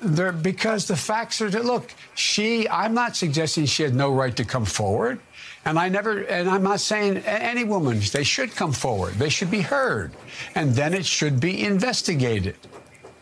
There, 0.00 0.32
because 0.32 0.86
the 0.86 0.96
facts 0.96 1.40
are 1.40 1.50
that 1.50 1.64
look. 1.64 1.92
She, 2.14 2.68
I'm 2.68 2.94
not 2.94 3.16
suggesting 3.16 3.66
she 3.66 3.82
had 3.82 3.94
no 3.94 4.12
right 4.12 4.34
to 4.36 4.44
come 4.44 4.64
forward, 4.64 5.20
and 5.64 5.78
I 5.78 5.88
never, 5.88 6.22
and 6.22 6.48
I'm 6.48 6.62
not 6.62 6.80
saying 6.80 7.18
any 7.18 7.64
woman 7.64 8.00
they 8.12 8.24
should 8.24 8.54
come 8.54 8.72
forward. 8.72 9.14
They 9.14 9.28
should 9.28 9.50
be 9.50 9.60
heard, 9.60 10.12
and 10.54 10.74
then 10.74 10.92
it 10.92 11.06
should 11.06 11.38
be 11.38 11.64
investigated. 11.64 12.56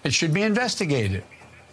It 0.05 0.15
should 0.15 0.33
be 0.33 0.43
investigated. 0.43 1.25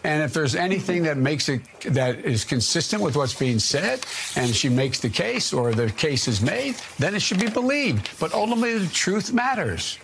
And 0.03 0.23
if 0.23 0.33
there's 0.33 0.55
anything 0.55 1.03
that 1.03 1.17
makes 1.17 1.47
it 1.47 1.61
that 1.81 2.19
is 2.19 2.43
consistent 2.43 3.03
with 3.03 3.15
what's 3.15 3.37
being 3.37 3.59
said, 3.59 4.05
and 4.35 4.53
she 4.55 4.67
makes 4.69 4.99
the 4.99 5.09
case 5.09 5.53
or 5.53 5.73
the 5.73 5.91
case 5.91 6.27
is 6.27 6.41
made, 6.41 6.75
then 6.97 7.13
it 7.13 7.21
should 7.21 7.39
be 7.39 7.49
believed. 7.49 8.09
But 8.19 8.33
ultimately, 8.33 8.77
the 8.79 8.87
truth 8.87 9.31
matters. 9.31 9.99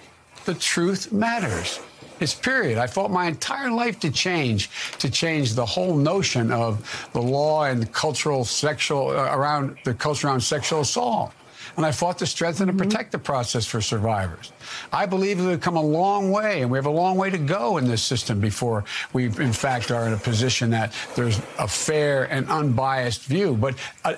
The 0.45 0.53
truth 0.53 1.12
matters. 1.12 1.79
It's 2.19 2.33
period. 2.33 2.77
I 2.77 2.88
fought 2.88 3.12
my 3.12 3.27
entire 3.27 3.69
life 3.69 3.99
to 3.99 4.12
change, 4.12 4.69
to 4.99 5.10
change 5.10 5.53
the 5.53 5.65
whole 5.65 5.95
notion 5.95 6.51
of 6.51 7.10
the 7.13 7.21
law 7.21 7.65
and 7.65 7.91
cultural 7.91 8.43
sexual 8.43 9.10
uh, 9.10 9.36
around 9.36 9.77
the 9.83 9.93
culture 9.93 10.27
around 10.27 10.41
sexual 10.41 10.81
assault. 10.81 11.31
And 11.77 11.85
I 11.85 11.91
fought 11.91 12.17
to 12.17 12.25
strengthen 12.25 12.69
and 12.69 12.77
protect 12.77 13.11
the 13.11 13.19
process 13.19 13.65
for 13.67 13.81
survivors. 13.81 14.51
I 14.91 15.05
believe 15.05 15.39
we've 15.39 15.61
come 15.61 15.77
a 15.77 15.81
long 15.81 16.31
way, 16.31 16.63
and 16.63 16.71
we 16.71 16.77
have 16.79 16.87
a 16.87 16.89
long 16.89 17.17
way 17.17 17.29
to 17.29 17.37
go 17.37 17.77
in 17.77 17.87
this 17.87 18.01
system 18.01 18.39
before 18.39 18.83
we, 19.13 19.25
in 19.25 19.53
fact, 19.53 19.91
are 19.91 20.07
in 20.07 20.13
a 20.13 20.17
position 20.17 20.71
that 20.71 20.91
there's 21.15 21.39
a 21.59 21.67
fair 21.67 22.23
and 22.23 22.49
unbiased 22.49 23.25
view. 23.25 23.55
But 23.55 23.75
uh, 24.03 24.15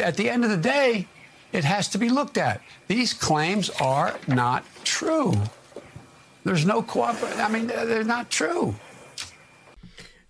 at 0.00 0.16
the 0.16 0.30
end 0.30 0.44
of 0.44 0.50
the 0.50 0.56
day, 0.56 1.08
it 1.52 1.64
has 1.64 1.88
to 1.88 1.98
be 1.98 2.08
looked 2.08 2.38
at. 2.38 2.62
These 2.86 3.14
claims 3.14 3.68
are 3.80 4.16
not 4.28 4.64
true. 4.84 5.34
There's 6.44 6.64
no 6.64 6.82
cooperation. 6.82 7.40
I 7.40 7.48
mean, 7.48 7.66
they're 7.66 8.04
not 8.04 8.30
true. 8.30 8.76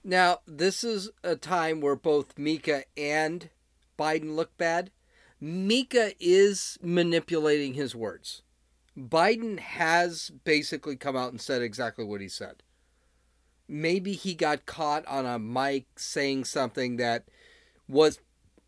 Now, 0.02 0.38
this 0.46 0.82
is 0.82 1.10
a 1.22 1.36
time 1.36 1.82
where 1.82 1.96
both 1.96 2.38
Mika 2.38 2.84
and 2.96 3.50
Biden 3.98 4.34
look 4.34 4.56
bad. 4.56 4.90
Mika 5.40 6.12
is 6.20 6.78
manipulating 6.82 7.74
his 7.74 7.94
words. 7.94 8.42
Biden 8.98 9.58
has 9.58 10.30
basically 10.44 10.96
come 10.96 11.16
out 11.16 11.30
and 11.30 11.40
said 11.40 11.62
exactly 11.62 12.04
what 12.04 12.20
he 12.20 12.28
said. 12.28 12.62
Maybe 13.66 14.12
he 14.12 14.34
got 14.34 14.66
caught 14.66 15.06
on 15.06 15.24
a 15.24 15.38
mic 15.38 15.86
saying 15.96 16.44
something 16.44 16.96
that 16.96 17.24
was 17.88 18.18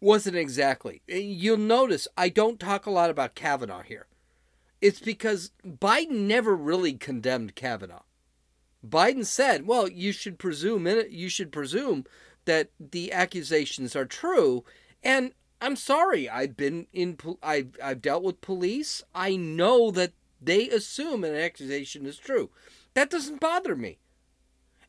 wasn't 0.00 0.37
exactly. 0.37 1.02
Eh, 1.08 1.18
you'll 1.18 1.56
notice 1.56 2.08
I 2.16 2.28
don't 2.28 2.58
talk 2.58 2.87
a 2.87 2.90
lot 2.90 3.11
about 3.11 3.35
Kavanaugh 3.35 3.82
here. 3.82 4.06
It's 4.80 5.00
because 5.00 5.52
Biden 5.64 6.26
never 6.26 6.56
really 6.56 6.94
condemned 6.94 7.54
Kavanaugh. 7.54 8.02
Biden 8.85 9.26
said, 9.26 9.66
"Well, 9.66 9.88
you 9.88 10.12
should 10.12 10.38
presume 10.38 10.87
you 11.11 11.28
should 11.28 11.52
presume 11.52 12.04
that 12.46 12.70
the 12.80 13.12
accusations 13.12 13.94
are 13.94 14.06
true." 14.06 14.64
And 15.04 15.32
I'm 15.62 15.77
sorry, 15.77 16.29
I've 16.29 16.57
been 16.57 16.87
in 16.92 17.16
I've 17.42 17.77
I've 17.83 18.03
dealt 18.03 18.22
with 18.22 18.40
police. 18.40 19.03
I 19.14 19.37
know 19.37 19.90
that 19.92 20.12
they 20.40 20.68
assume 20.68 21.25
an 21.25 21.35
accusation 21.35 22.05
is 22.05 22.18
true. 22.18 22.51
That 22.94 23.11
doesn't 23.11 23.40
bother 23.40 23.77
me. 23.77 23.98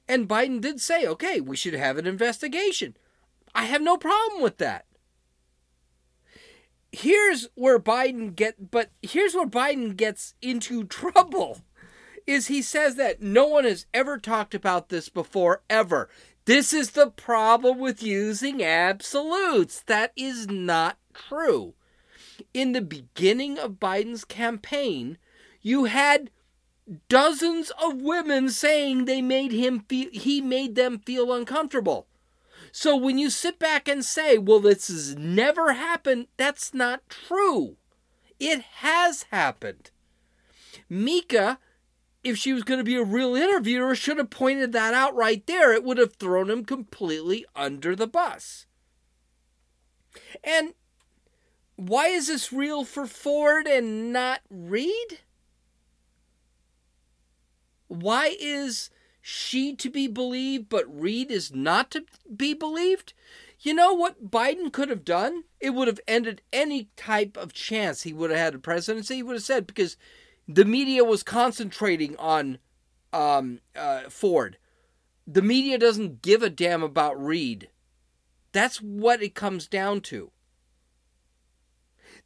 And 0.07 0.27
Biden 0.27 0.59
did 0.59 0.81
say, 0.81 1.07
"Okay, 1.07 1.39
we 1.39 1.55
should 1.55 1.75
have 1.75 1.97
an 1.97 2.07
investigation." 2.07 2.97
I 3.55 3.65
have 3.65 3.81
no 3.81 3.97
problem 3.97 4.41
with 4.41 4.57
that 4.57 4.85
here's 6.93 7.49
where 7.55 7.79
Biden 7.79 8.35
get 8.35 8.71
but 8.71 8.91
here's 9.01 9.33
where 9.33 9.47
Biden 9.47 9.97
gets 9.97 10.35
into 10.41 10.83
trouble 10.85 11.61
is 12.25 12.47
he 12.47 12.61
says 12.61 12.95
that 12.95 13.21
no 13.21 13.45
one 13.45 13.65
has 13.65 13.85
ever 13.93 14.17
talked 14.17 14.55
about 14.55 14.87
this 14.87 15.09
before 15.09 15.61
ever. 15.69 16.07
This 16.45 16.73
is 16.73 16.91
the 16.91 17.09
problem 17.09 17.79
with 17.79 18.03
using 18.03 18.61
absolutes. 18.61 19.81
That 19.81 20.11
is 20.15 20.47
not 20.47 20.97
true. 21.13 21.73
In 22.53 22.73
the 22.73 22.81
beginning 22.81 23.57
of 23.57 23.79
Biden's 23.79 24.25
campaign, 24.25 25.17
you 25.61 25.85
had 25.85 26.29
dozens 27.07 27.71
of 27.81 28.01
women 28.01 28.49
saying 28.49 29.05
they 29.05 29.21
made 29.21 29.53
him 29.53 29.85
feel 29.87 30.09
he 30.11 30.41
made 30.41 30.75
them 30.75 30.99
feel 30.99 31.31
uncomfortable. 31.31 32.07
So 32.73 32.97
when 32.97 33.17
you 33.17 33.29
sit 33.29 33.59
back 33.59 33.87
and 33.87 34.03
say, 34.03 34.37
well, 34.37 34.59
this 34.59 34.87
has 34.87 35.15
never 35.15 35.73
happened, 35.73 36.27
that's 36.37 36.73
not 36.73 37.07
true. 37.07 37.77
It 38.39 38.61
has 38.77 39.23
happened. 39.31 39.91
Mika, 40.89 41.59
if 42.23 42.37
she 42.37 42.53
was 42.53 42.63
going 42.63 42.77
to 42.77 42.83
be 42.83 42.95
a 42.95 43.03
real 43.03 43.35
interviewer, 43.35 43.95
should 43.95 44.17
have 44.17 44.29
pointed 44.29 44.71
that 44.71 44.93
out 44.93 45.15
right 45.15 45.45
there. 45.45 45.73
It 45.73 45.83
would 45.83 45.97
have 45.97 46.15
thrown 46.15 46.49
him 46.49 46.63
completely 46.63 47.45
under 47.55 47.95
the 47.95 48.07
bus. 48.07 48.65
And 50.43 50.73
why 51.75 52.07
is 52.07 52.27
this 52.27 52.53
real 52.53 52.85
for 52.85 53.05
Ford 53.05 53.67
and 53.67 54.13
not 54.13 54.41
Reade? 54.49 55.19
Why 57.87 58.35
is 58.39 58.89
she 59.21 59.75
to 59.75 59.89
be 59.89 60.07
believed, 60.07 60.69
but 60.69 60.85
Reade 60.87 61.31
is 61.31 61.53
not 61.53 61.91
to 61.91 62.05
be 62.35 62.53
believed? 62.53 63.13
You 63.59 63.73
know 63.73 63.93
what 63.93 64.29
Biden 64.29 64.71
could 64.71 64.89
have 64.89 65.05
done? 65.05 65.43
It 65.59 65.71
would 65.71 65.87
have 65.87 65.99
ended 66.07 66.41
any 66.51 66.89
type 66.95 67.37
of 67.37 67.53
chance 67.53 68.03
he 68.03 68.13
would 68.13 68.29
have 68.29 68.39
had 68.39 68.55
a 68.55 68.59
presidency. 68.59 69.15
He 69.15 69.23
would 69.23 69.35
have 69.35 69.43
said 69.43 69.67
because 69.67 69.95
the 70.47 70.65
media 70.65 71.03
was 71.03 71.23
concentrating 71.23 72.15
on 72.17 72.57
um, 73.11 73.59
uh, 73.75 74.09
Ford. 74.09 74.57
The 75.25 75.41
media 75.41 75.77
doesn't 75.77 76.21
give 76.21 76.43
a 76.43 76.49
damn 76.49 76.83
about 76.83 77.21
Reade. 77.21 77.69
That's 78.51 78.81
what 78.81 79.23
it 79.23 79.35
comes 79.35 79.67
down 79.67 80.01
to. 80.01 80.31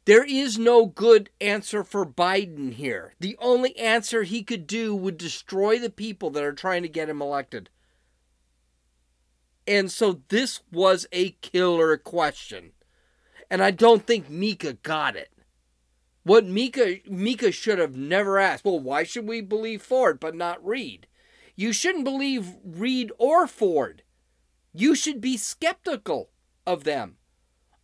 There 0.04 0.24
is 0.24 0.58
no 0.58 0.86
good 0.86 1.30
answer 1.40 1.84
for 1.84 2.06
Biden 2.06 2.72
here. 2.72 3.14
The 3.20 3.36
only 3.40 3.76
answer 3.76 4.22
he 4.22 4.42
could 4.42 4.66
do 4.66 4.94
would 4.94 5.18
destroy 5.18 5.78
the 5.78 5.90
people 5.90 6.30
that 6.30 6.42
are 6.42 6.52
trying 6.52 6.82
to 6.82 6.88
get 6.88 7.10
him 7.10 7.20
elected. 7.20 7.68
And 9.66 9.92
so 9.92 10.22
this 10.28 10.60
was 10.72 11.06
a 11.12 11.32
killer 11.42 11.96
question. 11.98 12.72
And 13.50 13.62
I 13.62 13.70
don't 13.70 14.06
think 14.06 14.30
Mika 14.30 14.74
got 14.74 15.14
it. 15.14 15.30
What 16.28 16.44
Mika 16.44 16.98
Mika 17.06 17.50
should 17.50 17.78
have 17.78 17.96
never 17.96 18.38
asked, 18.38 18.62
well, 18.62 18.78
why 18.78 19.02
should 19.02 19.26
we 19.26 19.40
believe 19.40 19.80
Ford 19.80 20.20
but 20.20 20.34
not 20.34 20.62
Reade? 20.62 21.06
You 21.56 21.72
shouldn't 21.72 22.04
believe 22.04 22.56
Reade 22.62 23.12
or 23.16 23.46
Ford. 23.46 24.02
You 24.74 24.94
should 24.94 25.22
be 25.22 25.38
skeptical 25.38 26.28
of 26.66 26.84
them. 26.84 27.16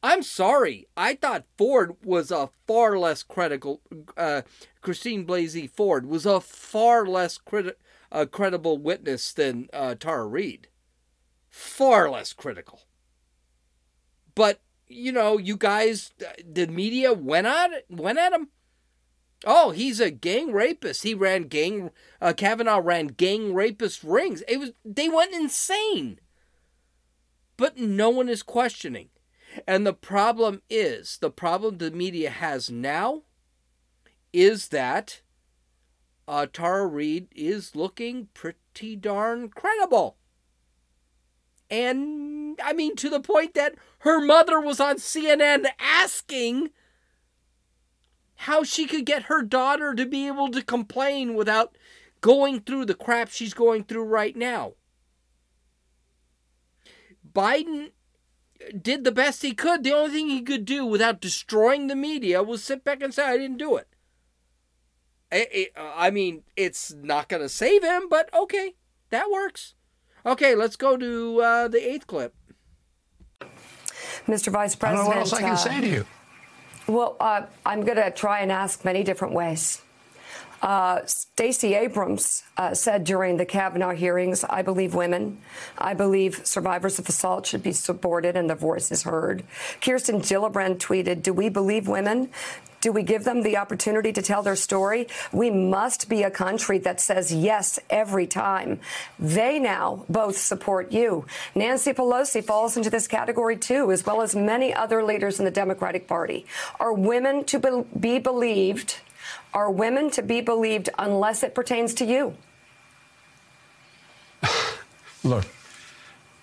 I'm 0.02 0.22
sorry. 0.22 0.86
I 0.94 1.14
thought 1.14 1.46
Ford 1.56 1.96
was 2.04 2.30
a 2.30 2.50
far 2.66 2.98
less 2.98 3.22
critical. 3.22 3.80
Uh, 4.14 4.42
Christine 4.82 5.26
Blasey 5.26 5.70
Ford 5.70 6.04
was 6.04 6.26
a 6.26 6.38
far 6.38 7.06
less 7.06 7.38
criti- 7.38 7.76
credible 8.30 8.76
witness 8.76 9.32
than 9.32 9.70
uh, 9.72 9.94
Tara 9.94 10.26
Reade. 10.26 10.68
Far 11.48 12.10
less 12.10 12.34
critical. 12.34 12.82
But 14.34 14.60
you 14.94 15.12
know, 15.12 15.38
you 15.38 15.56
guys, 15.56 16.12
the 16.44 16.66
media 16.66 17.12
went 17.12 17.46
at 17.46 17.84
went 17.88 18.18
at 18.18 18.32
him. 18.32 18.48
Oh, 19.46 19.72
he's 19.72 20.00
a 20.00 20.10
gang 20.10 20.52
rapist. 20.52 21.02
He 21.02 21.14
ran 21.14 21.44
gang. 21.44 21.90
Uh, 22.20 22.32
Kavanaugh 22.32 22.80
ran 22.82 23.08
gang 23.08 23.52
rapist 23.54 24.02
rings. 24.02 24.42
It 24.48 24.58
was 24.58 24.72
they 24.84 25.08
went 25.08 25.34
insane. 25.34 26.20
But 27.56 27.78
no 27.78 28.10
one 28.10 28.28
is 28.28 28.42
questioning 28.42 29.10
and 29.66 29.86
the 29.86 29.92
problem 29.92 30.62
is, 30.68 31.18
the 31.18 31.30
problem 31.30 31.78
the 31.78 31.90
media 31.90 32.30
has 32.30 32.70
now 32.70 33.22
is 34.32 34.68
that 34.68 35.20
uh, 36.26 36.46
Tara 36.52 36.86
Reade 36.86 37.28
is 37.34 37.76
looking 37.76 38.28
pretty 38.34 38.96
darn 38.96 39.48
credible. 39.48 40.16
And 41.70 42.60
I 42.62 42.72
mean, 42.72 42.96
to 42.96 43.08
the 43.08 43.20
point 43.20 43.54
that 43.54 43.74
her 44.00 44.20
mother 44.20 44.60
was 44.60 44.80
on 44.80 44.96
CNN 44.96 45.66
asking 45.78 46.70
how 48.36 48.62
she 48.62 48.86
could 48.86 49.06
get 49.06 49.24
her 49.24 49.42
daughter 49.42 49.94
to 49.94 50.04
be 50.04 50.26
able 50.26 50.50
to 50.50 50.62
complain 50.62 51.34
without 51.34 51.76
going 52.20 52.60
through 52.60 52.84
the 52.84 52.94
crap 52.94 53.30
she's 53.30 53.54
going 53.54 53.84
through 53.84 54.04
right 54.04 54.36
now. 54.36 54.74
Biden 57.32 57.90
did 58.80 59.04
the 59.04 59.12
best 59.12 59.42
he 59.42 59.52
could. 59.52 59.82
The 59.82 59.92
only 59.92 60.10
thing 60.10 60.28
he 60.28 60.42
could 60.42 60.64
do 60.64 60.86
without 60.86 61.20
destroying 61.20 61.86
the 61.86 61.96
media 61.96 62.42
was 62.42 62.62
sit 62.62 62.84
back 62.84 63.02
and 63.02 63.12
say, 63.12 63.24
I 63.24 63.36
didn't 63.36 63.58
do 63.58 63.76
it. 63.76 63.88
I 65.76 66.10
mean, 66.10 66.44
it's 66.56 66.92
not 66.92 67.28
going 67.28 67.42
to 67.42 67.48
save 67.48 67.82
him, 67.82 68.08
but 68.08 68.32
okay, 68.32 68.74
that 69.10 69.30
works. 69.30 69.74
Okay, 70.26 70.54
let's 70.54 70.76
go 70.76 70.96
to 70.96 71.40
uh, 71.40 71.68
the 71.68 71.86
eighth 71.86 72.06
clip. 72.06 72.34
Mr. 74.26 74.50
Vice 74.50 74.74
President. 74.74 74.84
I 74.84 74.94
don't 74.94 75.04
know 75.04 75.08
what 75.08 75.16
else 75.18 75.32
I 75.32 75.40
can 75.40 75.50
uh, 75.50 75.56
say 75.56 75.80
to 75.80 75.86
you. 75.86 76.06
Well, 76.86 77.16
uh, 77.20 77.42
I'm 77.66 77.84
going 77.84 77.96
to 77.96 78.10
try 78.10 78.40
and 78.40 78.50
ask 78.50 78.84
many 78.84 79.02
different 79.02 79.34
ways. 79.34 79.82
Uh, 80.62 81.04
Stacey 81.04 81.74
Abrams 81.74 82.42
uh, 82.56 82.72
said 82.72 83.04
during 83.04 83.36
the 83.36 83.44
Kavanaugh 83.44 83.92
hearings, 83.92 84.44
I 84.44 84.62
believe 84.62 84.94
women. 84.94 85.42
I 85.76 85.92
believe 85.92 86.46
survivors 86.46 86.98
of 86.98 87.06
assault 87.06 87.44
should 87.44 87.62
be 87.62 87.72
supported 87.72 88.34
and 88.34 88.48
their 88.48 88.56
voices 88.56 89.02
heard. 89.02 89.44
Kirsten 89.82 90.20
Gillibrand 90.20 90.78
tweeted, 90.78 91.22
Do 91.22 91.34
we 91.34 91.50
believe 91.50 91.86
women? 91.86 92.30
Do 92.84 92.92
we 92.92 93.02
give 93.02 93.24
them 93.24 93.40
the 93.40 93.56
opportunity 93.56 94.12
to 94.12 94.20
tell 94.20 94.42
their 94.42 94.56
story? 94.56 95.08
We 95.32 95.50
must 95.50 96.06
be 96.06 96.22
a 96.22 96.30
country 96.30 96.76
that 96.80 97.00
says 97.00 97.32
yes 97.32 97.78
every 97.88 98.26
time. 98.26 98.78
They 99.18 99.58
now 99.58 100.04
both 100.10 100.36
support 100.36 100.92
you. 100.92 101.24
Nancy 101.54 101.94
Pelosi 101.94 102.44
falls 102.44 102.76
into 102.76 102.90
this 102.90 103.08
category 103.08 103.56
too, 103.56 103.90
as 103.90 104.04
well 104.04 104.20
as 104.20 104.36
many 104.36 104.74
other 104.74 105.02
leaders 105.02 105.38
in 105.38 105.46
the 105.46 105.50
Democratic 105.50 106.06
Party. 106.06 106.44
Are 106.78 106.92
women 106.92 107.44
to 107.44 107.86
be 107.98 108.18
believed? 108.18 109.00
Are 109.54 109.70
women 109.70 110.10
to 110.10 110.20
be 110.20 110.42
believed 110.42 110.90
unless 110.98 111.42
it 111.42 111.54
pertains 111.54 111.94
to 111.94 112.04
you? 112.04 112.34
Look, 115.24 115.46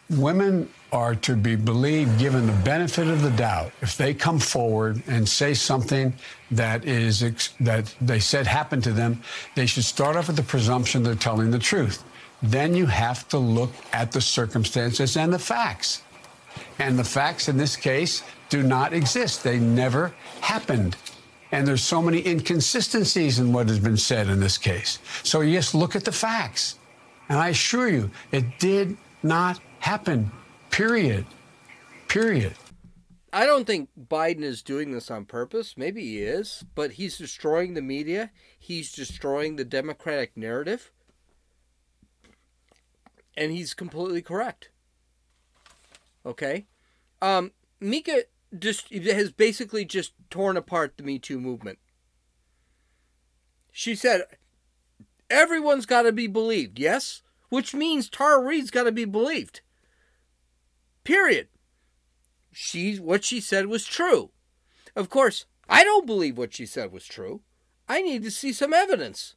women 0.10 0.72
are 0.92 1.16
to 1.16 1.36
be 1.36 1.56
believed 1.56 2.20
given 2.20 2.46
the 2.46 2.64
benefit 2.64 3.08
of 3.08 3.22
the 3.22 3.32
doubt 3.32 3.72
if 3.82 3.96
they 3.96 4.14
come 4.14 4.40
forward 4.40 5.02
and 5.08 5.28
say 5.28 5.54
something 5.54 6.14
that 6.52 6.84
is 6.86 7.22
that 7.60 7.94
they 8.02 8.20
said 8.20 8.46
happened 8.46 8.84
to 8.84 8.92
them 8.92 9.22
they 9.56 9.66
should 9.66 9.86
start 9.86 10.16
off 10.18 10.28
with 10.28 10.36
the 10.36 10.44
presumption 10.44 11.04
they're 11.04 11.16
telling 11.16 11.52
the 11.52 11.60
truth. 11.60 12.04
Then 12.44 12.76
you 12.76 12.88
have 12.88 13.28
to 13.30 13.38
look 13.38 13.72
at 13.94 14.12
the 14.12 14.22
circumstances 14.22 15.16
and 15.16 15.32
the 15.32 15.40
facts. 15.40 16.02
And 16.80 16.98
the 16.98 17.04
facts 17.04 17.48
in 17.48 17.58
this 17.58 17.76
case 17.76 18.24
do 18.50 18.64
not 18.64 18.94
exist. 18.94 19.44
They 19.44 19.60
never 19.60 20.14
happened. 20.42 20.98
And 21.52 21.68
there's 21.68 21.84
so 21.84 22.02
many 22.02 22.26
inconsistencies 22.26 23.40
in 23.40 23.54
what 23.54 23.68
has 23.70 23.80
been 23.80 23.98
said 23.98 24.28
in 24.28 24.40
this 24.40 24.58
case. 24.58 25.00
So 25.24 25.42
you 25.42 25.54
just 25.54 25.76
look 25.76 25.96
at 25.96 26.04
the 26.04 26.12
facts. 26.12 26.80
And 27.30 27.40
i 27.40 27.50
assure 27.50 27.88
you 27.88 28.12
it 28.32 28.60
did 28.60 28.98
not 29.24 29.60
happen 29.80 30.32
Period. 30.72 31.26
Period. 32.08 32.54
I 33.34 33.46
don't 33.46 33.66
think 33.66 33.90
Biden 34.10 34.44
is 34.44 34.62
doing 34.62 34.92
this 34.92 35.10
on 35.10 35.26
purpose. 35.26 35.76
Maybe 35.78 36.02
he 36.02 36.20
is, 36.24 36.66
but 36.76 36.94
he's 36.94 37.18
destroying 37.18 37.74
the 37.74 37.82
media. 37.82 38.32
He's 38.60 38.92
destroying 38.92 39.56
the 39.56 39.64
Democratic 39.64 40.36
narrative. 40.36 40.92
And 43.38 43.52
he's 43.52 43.74
completely 43.74 44.22
correct. 44.22 44.70
Okay? 46.26 46.66
Um, 47.22 47.52
Mika 47.80 48.24
just 48.58 48.94
has 48.94 49.32
basically 49.32 49.86
just 49.86 50.14
torn 50.30 50.58
apart 50.58 50.98
the 50.98 51.04
Me 51.04 51.18
Too 51.18 51.40
movement. 51.40 51.80
She 53.72 53.96
said, 53.96 54.24
everyone's 55.30 55.86
got 55.86 56.02
to 56.02 56.12
be 56.12 56.28
believed, 56.28 56.78
yes? 56.78 57.22
Which 57.48 57.74
means 57.74 58.10
Tara 58.10 58.46
Reade's 58.46 58.72
got 58.72 58.84
to 58.84 58.92
be 58.92 59.06
believed. 59.06 59.62
Period. 61.04 61.48
She 62.52 62.98
what 62.98 63.24
she 63.24 63.40
said 63.40 63.68
was 63.68 63.86
true. 63.86 64.32
Of 64.96 65.10
course, 65.10 65.46
I 65.70 65.84
don't 65.84 66.06
believe 66.06 66.38
what 66.38 66.54
she 66.54 66.66
said 66.66 66.92
was 66.92 67.06
true. 67.06 67.42
I 67.88 68.02
need 68.02 68.24
to 68.24 68.32
see 68.32 68.52
some 68.54 68.74
evidence. 68.74 69.36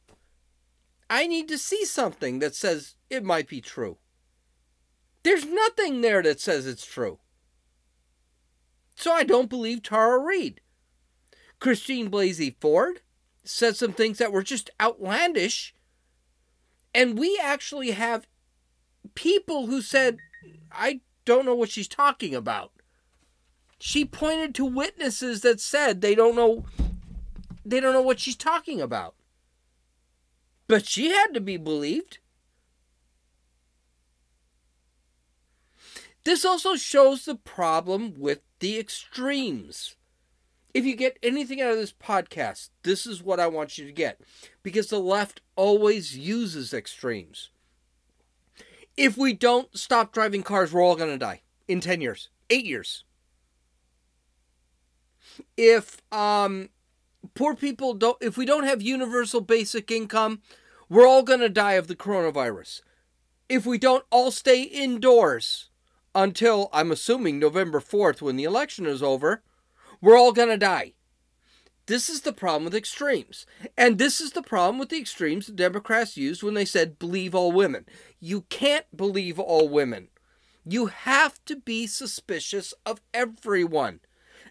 I 1.09 1.27
need 1.27 1.47
to 1.49 1.57
see 1.57 1.85
something 1.85 2.39
that 2.39 2.55
says 2.55 2.95
it 3.09 3.23
might 3.23 3.47
be 3.47 3.61
true. 3.61 3.97
There's 5.23 5.45
nothing 5.45 6.01
there 6.01 6.21
that 6.23 6.39
says 6.39 6.67
it's 6.67 6.85
true. 6.85 7.19
So 8.95 9.11
I 9.11 9.23
don't 9.23 9.49
believe 9.49 9.81
Tara 9.81 10.19
Reade. 10.19 10.61
Christine 11.59 12.09
Blasey 12.09 12.55
Ford 12.59 13.01
said 13.43 13.75
some 13.75 13.93
things 13.93 14.17
that 14.17 14.31
were 14.31 14.43
just 14.43 14.69
outlandish. 14.79 15.73
And 16.93 17.17
we 17.17 17.39
actually 17.41 17.91
have 17.91 18.27
people 19.15 19.67
who 19.67 19.81
said, 19.81 20.17
I 20.71 21.01
don't 21.25 21.45
know 21.45 21.55
what 21.55 21.69
she's 21.69 21.87
talking 21.87 22.33
about. 22.33 22.71
She 23.79 24.05
pointed 24.05 24.55
to 24.55 24.65
witnesses 24.65 25.41
that 25.41 25.59
said 25.59 26.01
they 26.01 26.15
don't 26.15 26.35
know 26.35 26.65
they 27.65 27.79
don't 27.79 27.93
know 27.93 28.01
what 28.01 28.19
she's 28.19 28.35
talking 28.35 28.79
about. 28.79 29.15
But 30.67 30.87
she 30.87 31.09
had 31.09 31.33
to 31.33 31.41
be 31.41 31.57
believed. 31.57 32.19
This 36.23 36.45
also 36.45 36.75
shows 36.75 37.25
the 37.25 37.35
problem 37.35 38.15
with 38.17 38.39
the 38.59 38.79
extremes. 38.79 39.95
If 40.73 40.83
you 40.83 40.95
get 40.95 41.19
anything 41.21 41.61
out 41.61 41.71
of 41.71 41.77
this 41.77 41.93
podcast, 41.93 42.69
this 42.83 43.05
is 43.05 43.23
what 43.23 43.39
I 43.39 43.47
want 43.47 43.77
you 43.77 43.85
to 43.85 43.91
get. 43.91 44.19
Because 44.63 44.87
the 44.87 44.99
left 44.99 45.41
always 45.55 46.17
uses 46.17 46.73
extremes. 46.73 47.49
If 48.97 49.17
we 49.17 49.33
don't 49.33 49.75
stop 49.77 50.13
driving 50.13 50.43
cars, 50.43 50.71
we're 50.71 50.83
all 50.83 50.95
going 50.95 51.11
to 51.11 51.17
die 51.17 51.41
in 51.67 51.81
10 51.81 52.01
years, 52.01 52.29
8 52.49 52.65
years. 52.65 53.03
If 55.57 56.01
um 56.13 56.69
poor 57.33 57.55
people 57.55 57.93
don't 57.93 58.17
if 58.21 58.37
we 58.37 58.45
don't 58.45 58.63
have 58.63 58.81
universal 58.81 59.41
basic 59.41 59.91
income, 59.91 60.41
we're 60.89 61.07
all 61.07 61.23
going 61.23 61.41
to 61.41 61.49
die 61.49 61.73
of 61.73 61.87
the 61.87 61.95
coronavirus. 61.95 62.81
If 63.49 63.65
we 63.65 63.77
don't 63.77 64.05
all 64.09 64.31
stay 64.31 64.63
indoors 64.63 65.69
until 66.13 66.69
I'm 66.71 66.91
assuming 66.91 67.37
November 67.37 67.79
4th 67.79 68.21
when 68.21 68.37
the 68.37 68.43
election 68.43 68.85
is 68.85 69.03
over, 69.03 69.43
we're 70.01 70.17
all 70.17 70.31
going 70.31 70.49
to 70.49 70.57
die. 70.57 70.93
This 71.87 72.09
is 72.09 72.21
the 72.21 72.33
problem 72.33 72.65
with 72.65 72.75
extremes. 72.75 73.45
And 73.77 73.97
this 73.97 74.19
is 74.19 74.31
the 74.31 74.41
problem 74.41 74.79
with 74.79 74.89
the 74.89 74.99
extremes 74.99 75.45
the 75.45 75.53
Democrats 75.53 76.17
used 76.17 76.41
when 76.41 76.55
they 76.55 76.65
said 76.65 76.97
believe 76.97 77.35
all 77.35 77.51
women. 77.51 77.85
You 78.19 78.41
can't 78.49 78.85
believe 78.95 79.39
all 79.39 79.69
women. 79.69 80.07
You 80.65 80.87
have 80.87 81.43
to 81.45 81.55
be 81.55 81.85
suspicious 81.85 82.73
of 82.85 83.01
everyone. 83.13 83.99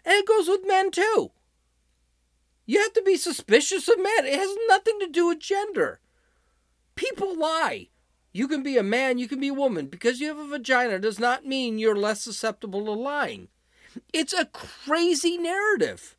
And 0.05 0.13
it 0.13 0.27
goes 0.27 0.47
with 0.47 0.65
men 0.65 0.91
too. 0.91 1.31
You 2.65 2.81
have 2.81 2.93
to 2.93 3.01
be 3.01 3.17
suspicious 3.17 3.87
of 3.89 3.97
men. 3.97 4.25
It 4.25 4.39
has 4.39 4.55
nothing 4.69 4.99
to 5.01 5.07
do 5.07 5.27
with 5.27 5.39
gender. 5.39 5.99
People 6.95 7.37
lie. 7.37 7.89
You 8.31 8.47
can 8.47 8.63
be 8.63 8.77
a 8.77 8.83
man, 8.83 9.17
you 9.17 9.27
can 9.27 9.39
be 9.39 9.49
a 9.49 9.53
woman. 9.53 9.87
Because 9.87 10.19
you 10.19 10.27
have 10.29 10.37
a 10.37 10.47
vagina 10.47 10.99
does 10.99 11.19
not 11.19 11.45
mean 11.45 11.77
you're 11.77 11.95
less 11.95 12.21
susceptible 12.21 12.85
to 12.85 12.91
lying. 12.91 13.49
It's 14.13 14.33
a 14.33 14.45
crazy 14.45 15.37
narrative. 15.37 16.14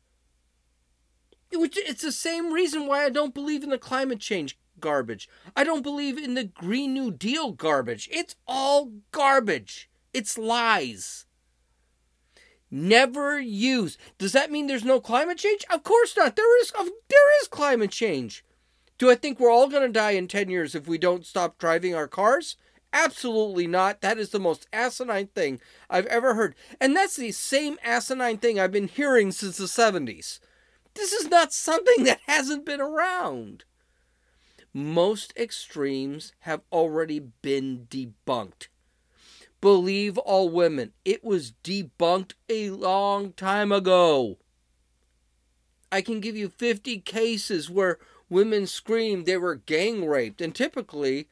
It's 1.51 2.01
the 2.01 2.11
same 2.11 2.53
reason 2.53 2.87
why 2.87 3.05
I 3.05 3.09
don't 3.09 3.33
believe 3.33 3.63
in 3.63 3.69
the 3.69 3.77
climate 3.77 4.19
change 4.19 4.57
garbage. 4.79 5.29
I 5.55 5.63
don't 5.63 5.81
believe 5.81 6.17
in 6.17 6.33
the 6.33 6.43
Green 6.43 6.93
New 6.93 7.11
Deal 7.11 7.51
garbage. 7.51 8.09
It's 8.11 8.35
all 8.47 8.91
garbage. 9.11 9.89
It's 10.13 10.37
lies. 10.37 11.25
Never 12.69 13.39
use. 13.39 13.97
Does 14.17 14.33
that 14.33 14.51
mean 14.51 14.67
there's 14.67 14.83
no 14.83 14.99
climate 14.99 15.37
change? 15.37 15.63
Of 15.69 15.83
course 15.83 16.17
not. 16.17 16.35
There 16.35 16.61
is 16.61 16.71
there 16.71 17.41
is 17.41 17.47
climate 17.47 17.91
change. 17.91 18.43
Do 18.97 19.09
I 19.09 19.15
think 19.15 19.39
we're 19.39 19.51
all 19.51 19.69
going 19.69 19.83
to 19.83 19.89
die 19.89 20.11
in 20.11 20.27
10 20.27 20.49
years 20.49 20.75
if 20.75 20.87
we 20.87 20.97
don't 20.97 21.25
stop 21.25 21.57
driving 21.57 21.95
our 21.95 22.07
cars? 22.07 22.57
Absolutely 22.91 23.67
not. 23.67 24.01
That 24.01 24.17
is 24.17 24.31
the 24.31 24.39
most 24.39 24.67
asinine 24.73 25.27
thing 25.27 25.61
I've 25.89 26.07
ever 26.07 26.33
heard. 26.33 26.55
And 26.81 26.95
that's 26.95 27.15
the 27.15 27.31
same 27.31 27.77
asinine 27.83 28.37
thing 28.37 28.59
I've 28.59 28.71
been 28.71 28.87
hearing 28.87 29.31
since 29.31 29.57
the 29.57 29.65
70s. 29.65 30.39
This 30.97 31.13
is 31.13 31.29
not 31.29 31.53
something 31.53 32.05
that 32.05 32.21
hasn't 32.25 32.65
been 32.65 32.81
around. 32.81 33.65
Most 34.73 35.31
extremes 35.37 36.33
have 36.39 36.61
already 36.71 37.19
been 37.19 37.85
debunked. 37.87 38.69
Believe 39.61 40.17
all 40.17 40.49
women. 40.49 40.93
It 41.05 41.23
was 41.23 41.53
debunked 41.63 42.33
a 42.49 42.71
long 42.71 43.33
time 43.33 43.71
ago. 43.71 44.39
I 45.91 46.01
can 46.01 46.19
give 46.19 46.35
you 46.35 46.49
50 46.49 46.99
cases 47.01 47.69
where 47.69 47.99
women 48.27 48.65
screamed 48.65 49.27
they 49.27 49.37
were 49.37 49.55
gang 49.55 50.03
raped, 50.03 50.41
and 50.41 50.53
typically, 50.53 51.29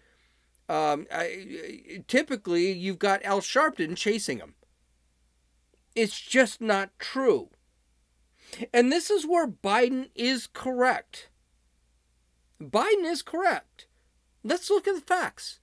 um, 0.70 1.07
I, 1.11 2.03
typically 2.07 2.72
you've 2.72 2.99
got 2.99 3.26
Al 3.26 3.41
Sharpton 3.41 3.97
chasing 3.97 4.38
them. 4.38 4.53
It's 5.95 6.20
just 6.20 6.61
not 6.61 6.91
true. 6.99 7.49
And 8.73 8.91
this 8.91 9.09
is 9.09 9.25
where 9.25 9.47
Biden 9.47 10.09
is 10.15 10.47
correct. 10.47 11.29
Biden 12.61 13.03
is 13.03 13.21
correct. 13.21 13.87
Let's 14.43 14.69
look 14.69 14.87
at 14.87 14.95
the 14.95 15.01
facts. 15.01 15.59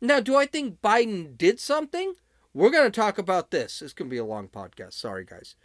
Now, 0.00 0.20
do 0.20 0.36
I 0.36 0.46
think 0.46 0.80
Biden 0.80 1.36
did 1.36 1.58
something? 1.58 2.14
We're 2.52 2.70
going 2.70 2.90
to 2.90 3.00
talk 3.00 3.18
about 3.18 3.50
this. 3.50 3.80
This 3.80 3.92
can 3.92 4.08
be 4.08 4.18
a 4.18 4.24
long 4.24 4.48
podcast. 4.48 4.94
Sorry, 4.94 5.24
guys. 5.24 5.56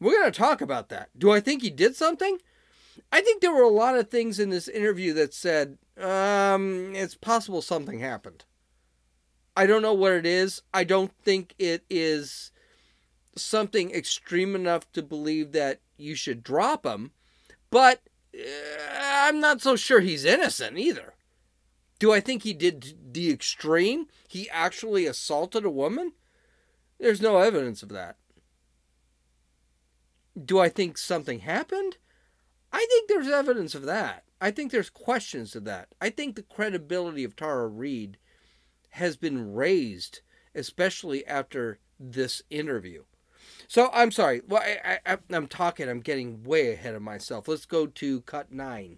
We're 0.00 0.18
going 0.18 0.32
to 0.32 0.38
talk 0.38 0.60
about 0.60 0.88
that. 0.88 1.10
Do 1.18 1.30
I 1.30 1.40
think 1.40 1.62
he 1.62 1.70
did 1.70 1.94
something? 1.94 2.38
I 3.12 3.20
think 3.20 3.40
there 3.40 3.54
were 3.54 3.62
a 3.62 3.68
lot 3.68 3.96
of 3.96 4.08
things 4.08 4.38
in 4.38 4.50
this 4.50 4.68
interview 4.68 5.12
that 5.14 5.34
said, 5.34 5.78
um, 5.98 6.92
it's 6.94 7.14
possible 7.14 7.62
something 7.62 8.00
happened. 8.00 8.44
I 9.56 9.66
don't 9.66 9.82
know 9.82 9.94
what 9.94 10.12
it 10.12 10.26
is. 10.26 10.62
I 10.72 10.84
don't 10.84 11.12
think 11.22 11.54
it 11.58 11.84
is 11.90 12.50
something 13.36 13.90
extreme 13.90 14.54
enough 14.54 14.90
to 14.92 15.02
believe 15.02 15.52
that 15.52 15.80
you 15.96 16.14
should 16.14 16.42
drop 16.42 16.84
him, 16.84 17.12
but 17.70 18.02
uh, 18.34 18.40
I'm 19.00 19.40
not 19.40 19.60
so 19.60 19.76
sure 19.76 20.00
he's 20.00 20.24
innocent 20.24 20.78
either. 20.78 21.14
Do 21.98 22.12
I 22.12 22.20
think 22.20 22.42
he 22.42 22.54
did 22.54 23.12
the 23.12 23.30
extreme? 23.30 24.06
He 24.26 24.48
actually 24.50 25.06
assaulted 25.06 25.64
a 25.64 25.70
woman? 25.70 26.12
There's 26.98 27.20
no 27.20 27.38
evidence 27.38 27.82
of 27.82 27.90
that. 27.90 28.16
Do 30.42 30.58
I 30.58 30.68
think 30.68 30.96
something 30.96 31.40
happened? 31.40 31.98
I 32.72 32.86
think 32.88 33.08
there's 33.08 33.28
evidence 33.28 33.74
of 33.74 33.82
that. 33.82 34.24
I 34.40 34.50
think 34.50 34.72
there's 34.72 34.90
questions 34.90 35.54
of 35.54 35.64
that. 35.64 35.88
I 36.00 36.08
think 36.08 36.34
the 36.36 36.42
credibility 36.42 37.24
of 37.24 37.36
Tara 37.36 37.68
Reade 37.68 38.16
has 38.90 39.16
been 39.16 39.52
raised, 39.52 40.20
especially 40.54 41.26
after 41.26 41.78
this 41.98 42.42
interview. 42.48 43.04
So 43.70 43.88
I'm 43.92 44.10
sorry. 44.10 44.42
Well, 44.48 44.60
I, 44.60 44.98
I, 45.06 45.18
I'm 45.30 45.46
talking. 45.46 45.88
I'm 45.88 46.00
getting 46.00 46.42
way 46.42 46.72
ahead 46.72 46.96
of 46.96 47.02
myself. 47.02 47.46
Let's 47.46 47.66
go 47.66 47.86
to 47.86 48.20
cut 48.22 48.50
nine. 48.50 48.96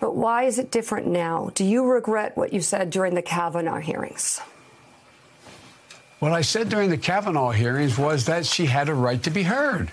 But 0.00 0.16
why 0.16 0.44
is 0.44 0.58
it 0.58 0.70
different 0.70 1.06
now? 1.06 1.50
Do 1.54 1.62
you 1.62 1.84
regret 1.84 2.38
what 2.38 2.54
you 2.54 2.62
said 2.62 2.88
during 2.88 3.14
the 3.14 3.20
Kavanaugh 3.20 3.80
hearings? 3.80 4.40
What 6.20 6.32
I 6.32 6.40
said 6.40 6.70
during 6.70 6.88
the 6.88 6.96
Kavanaugh 6.96 7.50
hearings 7.50 7.98
was 7.98 8.24
that 8.24 8.46
she 8.46 8.64
had 8.64 8.88
a 8.88 8.94
right 8.94 9.22
to 9.24 9.30
be 9.30 9.42
heard. 9.42 9.92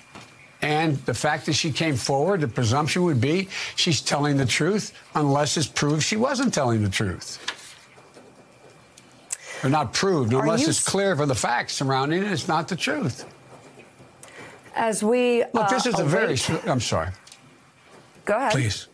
And 0.61 0.95
the 1.05 1.13
fact 1.13 1.45
that 1.47 1.53
she 1.55 1.73
came 1.73 1.97
forward, 1.97 2.39
the 2.39 2.47
presumption 2.47 3.03
would 3.03 3.19
be 3.19 3.49
she's 3.75 3.99
telling 3.99 4.37
the 4.37 4.45
truth 4.45 4.93
unless 5.13 5.57
it's 5.57 5.67
proved 5.67 6.03
she 6.03 6.15
wasn't 6.15 6.53
telling 6.53 6.83
the 6.83 6.89
truth. 6.89 7.56
Or 9.63 9.69
not 9.69 9.93
proved, 9.93 10.33
Are 10.33 10.41
unless 10.41 10.67
it's 10.67 10.83
clear 10.83 11.15
from 11.15 11.29
the 11.29 11.35
facts 11.35 11.73
surrounding 11.73 12.23
it, 12.23 12.31
it's 12.31 12.47
not 12.47 12.67
the 12.67 12.75
truth. 12.75 13.25
As 14.75 15.03
we 15.03 15.43
Look, 15.53 15.69
this 15.69 15.85
uh, 15.85 15.89
is 15.89 15.99
a 15.99 16.05
very. 16.05 16.37
I'm 16.69 16.79
sorry. 16.79 17.09
Go 18.25 18.37
ahead. 18.37 18.51
Please. 18.51 18.87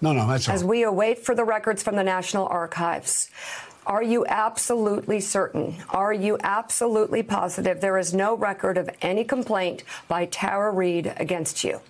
No, 0.00 0.12
no, 0.12 0.26
that's 0.26 0.48
all. 0.48 0.54
As 0.54 0.64
we 0.64 0.82
await 0.82 1.18
for 1.18 1.34
the 1.34 1.44
records 1.44 1.82
from 1.82 1.94
the 1.94 2.02
National 2.02 2.46
Archives, 2.48 3.30
are 3.86 4.02
you 4.02 4.26
absolutely 4.26 5.20
certain? 5.20 5.76
Are 5.90 6.12
you 6.12 6.38
absolutely 6.42 7.22
positive 7.22 7.80
there 7.80 7.98
is 7.98 8.12
no 8.12 8.36
record 8.36 8.78
of 8.78 8.90
any 9.02 9.24
complaint 9.24 9.84
by 10.08 10.26
Tara 10.26 10.70
Reade 10.70 11.12
against 11.16 11.64
you? 11.64 11.80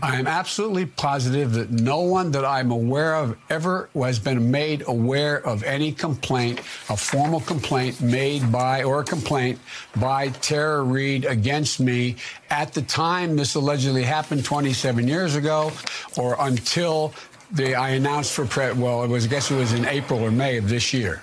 I 0.00 0.16
am 0.16 0.26
absolutely 0.26 0.86
positive 0.86 1.52
that 1.52 1.70
no 1.70 2.00
one 2.00 2.30
that 2.30 2.44
I'm 2.46 2.70
aware 2.70 3.14
of 3.14 3.36
ever 3.50 3.90
has 3.94 4.18
been 4.18 4.50
made 4.50 4.84
aware 4.86 5.46
of 5.46 5.62
any 5.64 5.92
complaint, 5.92 6.60
a 6.88 6.96
formal 6.96 7.40
complaint 7.40 8.00
made 8.00 8.50
by 8.50 8.84
or 8.84 9.00
a 9.00 9.04
complaint 9.04 9.58
by 9.96 10.28
Tara 10.28 10.82
Reade 10.82 11.26
against 11.26 11.78
me 11.78 12.16
at 12.48 12.72
the 12.72 12.82
time 12.82 13.36
this 13.36 13.54
allegedly 13.54 14.02
happened 14.02 14.44
27 14.44 15.06
years 15.06 15.36
ago 15.36 15.70
or 16.16 16.36
until 16.40 17.12
the, 17.50 17.74
I 17.74 17.90
announced 17.90 18.32
for 18.32 18.46
pre- 18.46 18.72
well, 18.72 19.04
it 19.04 19.08
was 19.08 19.26
I 19.26 19.28
guess 19.28 19.50
it 19.50 19.56
was 19.56 19.74
in 19.74 19.84
April 19.84 20.20
or 20.20 20.30
May 20.30 20.56
of 20.56 20.70
this 20.70 20.94
year. 20.94 21.22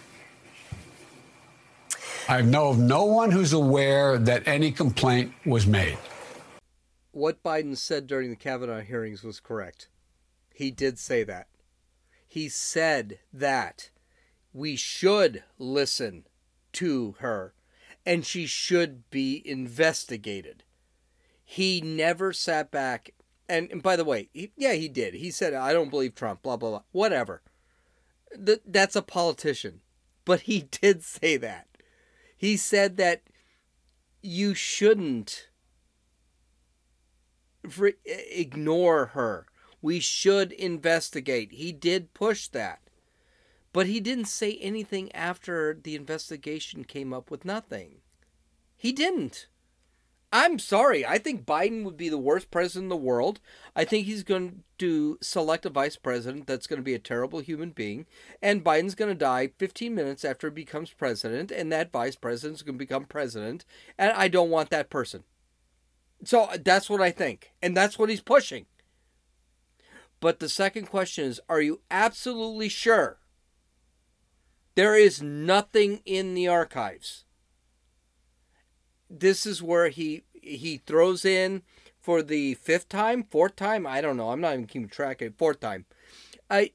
I 2.28 2.41
know 2.43 2.70
of 2.70 2.78
no 2.78 3.05
one 3.05 3.32
who's 3.32 3.53
aware 3.53 4.20
that 4.20 4.47
any 4.47 4.72
complaint 4.72 5.34
was 5.43 5.65
made. 5.65 5.97
What 7.12 7.43
Biden 7.43 7.76
said 7.78 8.07
during 8.07 8.30
the 8.30 8.36
Kavanaugh 8.36 8.82
hearings 8.82 9.24
was 9.24 9.39
correct. 9.39 9.89
He 10.53 10.72
did 10.72 10.99
say 10.99 11.24
that. 11.24 11.47
He 12.28 12.49
said 12.49 13.20
that 13.34 13.89
we 14.53 14.76
should 14.76 15.43
listen 15.57 16.26
to 16.74 17.16
her 17.20 17.53
and 18.05 18.26
she 18.26 18.45
should 18.45 19.10
be 19.10 19.41
investigated. 19.45 20.64
He 21.43 21.82
never 21.82 22.32
sat 22.34 22.70
back 22.70 23.12
and, 23.49 23.72
and 23.72 23.82
by 23.82 23.95
the 23.95 24.05
way, 24.05 24.30
he, 24.32 24.51
yeah, 24.55 24.74
he 24.74 24.88
did. 24.88 25.16
He 25.16 25.32
said, 25.32 25.55
"I 25.55 25.74
don't 25.74 25.89
believe 25.89 26.14
Trump." 26.14 26.43
Blah 26.43 26.57
blah 26.57 26.70
blah. 26.70 26.84
Whatever. 26.91 27.41
Th- 28.45 28.62
that's 28.64 28.95
a 28.95 29.01
politician, 29.01 29.82
but 30.24 30.41
he 30.41 30.62
did 30.72 31.03
say 31.03 31.36
that. 31.38 31.68
He 32.38 32.55
said 32.55 32.97
that 32.97 33.24
you 34.22 34.53
shouldn't 34.53 35.48
fr- 37.70 37.89
ignore 38.05 39.07
her. 39.07 39.45
We 39.82 39.99
should 39.99 40.51
investigate. 40.51 41.53
He 41.53 41.72
did 41.72 42.13
push 42.13 42.47
that. 42.49 42.82
But 43.72 43.88
he 43.88 43.99
didn't 43.99 44.26
say 44.26 44.57
anything 44.57 45.13
after 45.13 45.78
the 45.82 45.95
investigation 45.95 46.84
came 46.84 47.13
up 47.13 47.30
with 47.30 47.45
nothing. 47.45 47.97
He 48.76 48.91
didn't. 48.91 49.47
I'm 50.32 50.59
sorry. 50.59 51.05
I 51.05 51.17
think 51.17 51.45
Biden 51.45 51.84
would 51.84 51.97
be 51.97 52.09
the 52.09 52.17
worst 52.17 52.51
president 52.51 52.86
in 52.86 52.89
the 52.89 52.97
world. 52.97 53.39
I 53.76 53.84
think 53.84 54.05
he's 54.05 54.24
going 54.24 54.63
to 54.78 55.17
select 55.22 55.65
a 55.65 55.72
vice 55.72 55.95
president 55.95 56.45
that's 56.45 56.67
going 56.67 56.78
to 56.78 56.84
be 56.84 56.93
a 56.93 56.99
terrible 56.99 57.39
human 57.39 57.72
being. 57.72 58.05
And 58.41 58.63
Biden's 58.63 58.93
going 58.93 59.09
to 59.09 59.15
die 59.15 59.51
15 59.57 59.93
minutes 59.93 60.24
after 60.24 60.47
he 60.47 60.53
becomes 60.53 60.91
president. 60.91 61.51
And 61.51 61.72
that 61.72 61.91
vice 61.91 62.15
president's 62.15 62.61
going 62.61 62.76
to 62.76 62.86
become 62.86 63.05
president. 63.05 63.65
And 63.97 64.11
I 64.11 64.28
don't 64.28 64.51
want 64.51 64.70
that 64.70 64.91
person. 64.91 65.24
So 66.24 66.43
uh, 66.43 66.57
that's 66.63 66.89
what 66.89 67.01
I 67.01 67.11
think. 67.11 67.51
And 67.61 67.76
that's 67.76 67.97
what 67.97 68.09
he's 68.09 68.22
pushing. 68.22 68.65
But 70.20 70.39
the 70.39 70.49
second 70.49 70.88
question 70.88 71.26
is 71.26 71.39
Are 71.49 71.61
you 71.61 71.82
absolutely 71.89 72.70
sure 72.70 73.20
there 74.76 74.95
is 74.95 75.22
nothing 75.22 76.01
in 76.05 76.34
the 76.34 76.47
archives? 76.47 77.26
This 79.09 79.45
is 79.45 79.63
where 79.63 79.89
he 79.89 80.24
he 80.41 80.78
throws 80.78 81.26
in 81.26 81.63
for 81.99 82.22
the 82.22 82.55
fifth 82.55 82.89
time, 82.89 83.24
fourth 83.24 83.55
time. 83.55 83.86
I 83.86 84.01
don't 84.01 84.17
know. 84.17 84.32
I'm 84.32 84.41
not 84.41 84.53
even 84.53 84.67
keeping 84.67 84.89
track 84.89 85.22
of 85.22 85.28
it. 85.28 85.38
Fourth 85.38 85.59
time. 85.59 85.86
I 86.49 86.72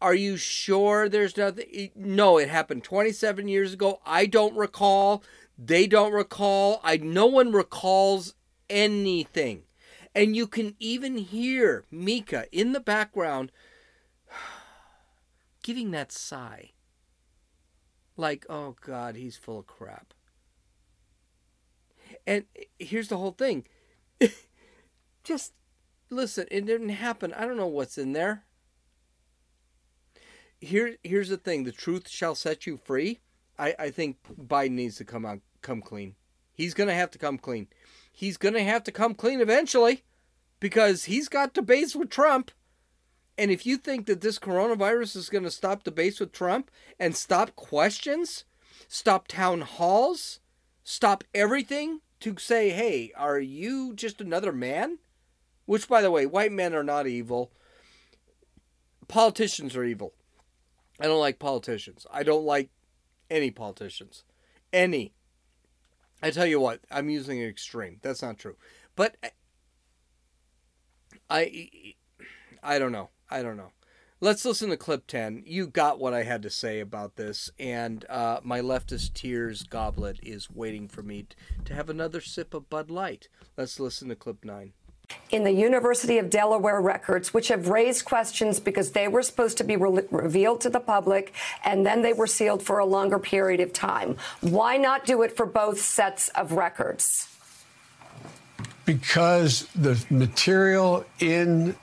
are 0.00 0.14
you 0.14 0.36
sure 0.36 1.08
there's 1.08 1.36
nothing? 1.36 1.90
No, 1.94 2.38
it 2.38 2.48
happened 2.48 2.84
27 2.84 3.48
years 3.48 3.72
ago. 3.72 4.00
I 4.04 4.26
don't 4.26 4.54
recall. 4.54 5.24
They 5.58 5.86
don't 5.86 6.12
recall. 6.12 6.80
I 6.84 6.96
no 6.98 7.26
one 7.26 7.52
recalls 7.52 8.34
anything. 8.68 9.62
And 10.14 10.34
you 10.34 10.46
can 10.46 10.74
even 10.78 11.18
hear 11.18 11.84
Mika 11.90 12.46
in 12.52 12.72
the 12.72 12.80
background 12.80 13.52
giving 15.62 15.90
that 15.90 16.12
sigh. 16.12 16.72
Like, 18.16 18.46
oh 18.48 18.76
God, 18.80 19.16
he's 19.16 19.36
full 19.36 19.58
of 19.58 19.66
crap. 19.66 20.14
And 22.26 22.44
here's 22.78 23.08
the 23.08 23.18
whole 23.18 23.32
thing. 23.32 23.66
Just 25.24 25.52
listen, 26.10 26.46
it 26.50 26.66
didn't 26.66 26.90
happen. 26.90 27.32
I 27.34 27.44
don't 27.44 27.56
know 27.56 27.66
what's 27.66 27.98
in 27.98 28.12
there. 28.12 28.44
Here 30.60 30.96
here's 31.02 31.28
the 31.28 31.36
thing, 31.36 31.64
the 31.64 31.72
truth 31.72 32.08
shall 32.08 32.34
set 32.34 32.66
you 32.66 32.78
free. 32.78 33.20
I, 33.58 33.74
I 33.78 33.90
think 33.90 34.16
Biden 34.38 34.72
needs 34.72 34.96
to 34.96 35.04
come 35.04 35.24
out 35.24 35.40
come 35.62 35.82
clean. 35.82 36.14
He's 36.52 36.74
gonna 36.74 36.94
have 36.94 37.10
to 37.12 37.18
come 37.18 37.38
clean. 37.38 37.68
He's 38.12 38.36
gonna 38.36 38.62
have 38.62 38.84
to 38.84 38.92
come 38.92 39.14
clean 39.14 39.40
eventually 39.40 40.04
because 40.60 41.04
he's 41.04 41.28
got 41.28 41.54
debates 41.54 41.94
with 41.94 42.10
Trump. 42.10 42.50
And 43.38 43.50
if 43.50 43.66
you 43.66 43.76
think 43.76 44.06
that 44.06 44.22
this 44.22 44.38
coronavirus 44.38 45.16
is 45.16 45.28
going 45.28 45.44
to 45.44 45.50
stop 45.50 45.84
debates 45.84 46.20
with 46.20 46.32
Trump 46.32 46.70
and 46.98 47.14
stop 47.14 47.54
questions, 47.54 48.44
stop 48.88 49.28
town 49.28 49.60
halls, 49.60 50.40
stop 50.84 51.22
everything 51.34 52.00
to 52.20 52.34
say, 52.38 52.70
hey, 52.70 53.12
are 53.16 53.38
you 53.38 53.94
just 53.94 54.20
another 54.20 54.52
man? 54.52 54.98
Which, 55.66 55.88
by 55.88 56.00
the 56.00 56.10
way, 56.10 56.24
white 56.24 56.52
men 56.52 56.74
are 56.74 56.84
not 56.84 57.06
evil. 57.06 57.52
Politicians 59.08 59.76
are 59.76 59.84
evil. 59.84 60.14
I 60.98 61.04
don't 61.04 61.20
like 61.20 61.38
politicians. 61.38 62.06
I 62.10 62.22
don't 62.22 62.44
like 62.44 62.70
any 63.30 63.50
politicians. 63.50 64.24
Any. 64.72 65.12
I 66.22 66.30
tell 66.30 66.46
you 66.46 66.60
what, 66.60 66.80
I'm 66.90 67.10
using 67.10 67.42
an 67.42 67.48
extreme. 67.48 67.98
That's 68.02 68.22
not 68.22 68.38
true. 68.38 68.56
But 68.94 69.16
I 71.28 71.94
I 72.62 72.78
don't 72.78 72.92
know. 72.92 73.10
I 73.30 73.42
don't 73.42 73.56
know. 73.56 73.72
Let's 74.18 74.46
listen 74.46 74.70
to 74.70 74.78
clip 74.78 75.06
10. 75.06 75.42
You 75.44 75.66
got 75.66 76.00
what 76.00 76.14
I 76.14 76.22
had 76.22 76.42
to 76.42 76.50
say 76.50 76.80
about 76.80 77.16
this, 77.16 77.50
and 77.58 78.06
uh, 78.08 78.40
my 78.42 78.60
leftist 78.60 79.12
tears 79.12 79.62
goblet 79.62 80.18
is 80.22 80.50
waiting 80.50 80.88
for 80.88 81.02
me 81.02 81.26
to 81.66 81.74
have 81.74 81.90
another 81.90 82.22
sip 82.22 82.54
of 82.54 82.70
Bud 82.70 82.90
Light. 82.90 83.28
Let's 83.58 83.78
listen 83.78 84.08
to 84.08 84.16
clip 84.16 84.42
9. 84.42 84.72
In 85.30 85.44
the 85.44 85.52
University 85.52 86.18
of 86.18 86.30
Delaware 86.30 86.80
records, 86.80 87.34
which 87.34 87.48
have 87.48 87.68
raised 87.68 88.04
questions 88.04 88.60
because 88.60 88.92
they 88.92 89.08
were 89.08 89.22
supposed 89.22 89.58
to 89.58 89.64
be 89.64 89.76
re- 89.76 90.02
revealed 90.10 90.60
to 90.62 90.70
the 90.70 90.80
public 90.80 91.32
and 91.64 91.84
then 91.84 92.02
they 92.02 92.12
were 92.12 92.26
sealed 92.26 92.62
for 92.62 92.78
a 92.78 92.86
longer 92.86 93.18
period 93.18 93.60
of 93.60 93.72
time. 93.72 94.16
Why 94.40 94.76
not 94.76 95.04
do 95.04 95.22
it 95.22 95.36
for 95.36 95.46
both 95.46 95.80
sets 95.80 96.28
of 96.30 96.52
records? 96.52 97.28
because 98.86 99.66
the 99.74 100.02
material 100.08 101.04
in 101.18 101.76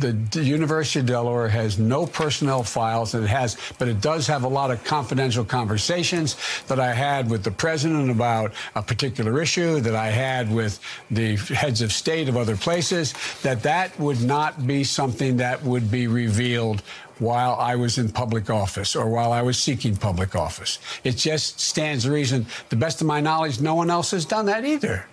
the, 0.00 0.44
University 0.44 1.00
of 1.00 1.06
Delaware 1.06 1.48
has 1.48 1.78
no 1.78 2.06
personnel 2.06 2.62
files 2.62 3.12
that 3.12 3.22
it 3.22 3.28
has, 3.28 3.56
but 3.78 3.88
it 3.88 4.00
does 4.00 4.26
have 4.26 4.44
a 4.44 4.48
lot 4.48 4.70
of 4.70 4.82
confidential 4.84 5.44
conversations 5.44 6.36
that 6.68 6.80
I 6.80 6.92
had 6.92 7.30
with 7.30 7.44
the 7.44 7.50
president 7.50 8.10
about 8.10 8.52
a 8.74 8.82
particular 8.82 9.40
issue 9.42 9.80
that 9.80 9.94
I 9.94 10.10
had 10.10 10.52
with 10.52 10.80
the 11.10 11.36
heads 11.36 11.82
of 11.82 11.92
state 11.92 12.28
of 12.28 12.36
other 12.36 12.56
places, 12.56 13.14
that 13.42 13.62
that 13.62 13.98
would 13.98 14.22
not 14.22 14.66
be 14.66 14.84
something 14.84 15.36
that 15.38 15.62
would 15.62 15.90
be 15.90 16.06
revealed 16.06 16.82
while 17.18 17.54
I 17.54 17.74
was 17.74 17.98
in 17.98 18.10
public 18.10 18.48
office 18.48 18.94
or 18.94 19.08
while 19.08 19.32
I 19.32 19.42
was 19.42 19.58
seeking 19.60 19.96
public 19.96 20.36
office. 20.36 20.78
It 21.04 21.16
just 21.16 21.60
stands 21.60 22.04
to 22.04 22.12
reason, 22.12 22.46
the 22.68 22.76
best 22.76 23.00
of 23.00 23.06
my 23.06 23.20
knowledge, 23.20 23.60
no 23.60 23.74
one 23.74 23.90
else 23.90 24.12
has 24.12 24.24
done 24.24 24.46
that 24.46 24.64
either. 24.64 25.06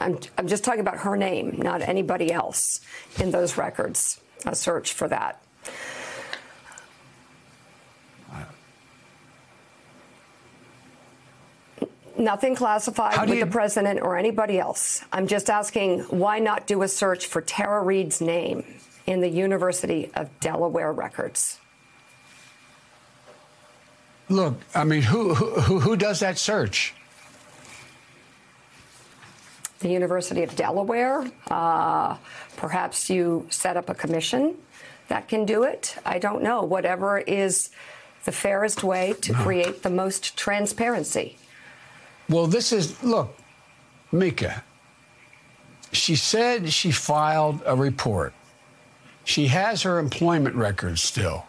I'm, 0.00 0.18
I'm 0.38 0.46
just 0.46 0.64
talking 0.64 0.80
about 0.80 0.98
her 0.98 1.16
name, 1.16 1.56
not 1.58 1.82
anybody 1.82 2.32
else 2.32 2.80
in 3.18 3.30
those 3.30 3.56
records. 3.56 4.20
A 4.46 4.54
search 4.54 4.94
for 4.94 5.06
that. 5.08 5.42
Nothing 12.18 12.54
classified 12.54 13.18
with 13.20 13.38
you... 13.38 13.44
the 13.44 13.50
president 13.50 14.00
or 14.02 14.18
anybody 14.18 14.58
else. 14.58 15.02
I'm 15.10 15.26
just 15.26 15.48
asking 15.48 16.00
why 16.00 16.38
not 16.38 16.66
do 16.66 16.82
a 16.82 16.88
search 16.88 17.26
for 17.26 17.40
Tara 17.40 17.82
Reade's 17.82 18.20
name 18.20 18.64
in 19.06 19.20
the 19.20 19.28
University 19.28 20.10
of 20.14 20.28
Delaware 20.40 20.92
records? 20.92 21.58
Look, 24.28 24.60
I 24.74 24.84
mean, 24.84 25.02
who, 25.02 25.34
who, 25.34 25.80
who 25.80 25.96
does 25.96 26.20
that 26.20 26.38
search? 26.38 26.94
The 29.80 29.88
University 29.88 30.42
of 30.42 30.54
Delaware. 30.54 31.30
Uh, 31.50 32.16
perhaps 32.56 33.10
you 33.10 33.46
set 33.50 33.76
up 33.76 33.88
a 33.88 33.94
commission 33.94 34.54
that 35.08 35.26
can 35.26 35.44
do 35.44 35.64
it. 35.64 35.96
I 36.06 36.18
don't 36.18 36.42
know. 36.42 36.62
Whatever 36.62 37.18
is 37.18 37.70
the 38.24 38.32
fairest 38.32 38.84
way 38.84 39.14
to 39.22 39.32
create 39.32 39.82
the 39.82 39.90
most 39.90 40.36
transparency. 40.36 41.36
Well, 42.28 42.46
this 42.46 42.72
is, 42.72 43.02
look, 43.02 43.36
Mika, 44.12 44.62
she 45.92 46.14
said 46.14 46.70
she 46.70 46.92
filed 46.92 47.60
a 47.64 47.74
report. 47.74 48.34
She 49.24 49.46
has 49.46 49.82
her 49.82 49.98
employment 49.98 50.54
records 50.54 51.00
still. 51.00 51.46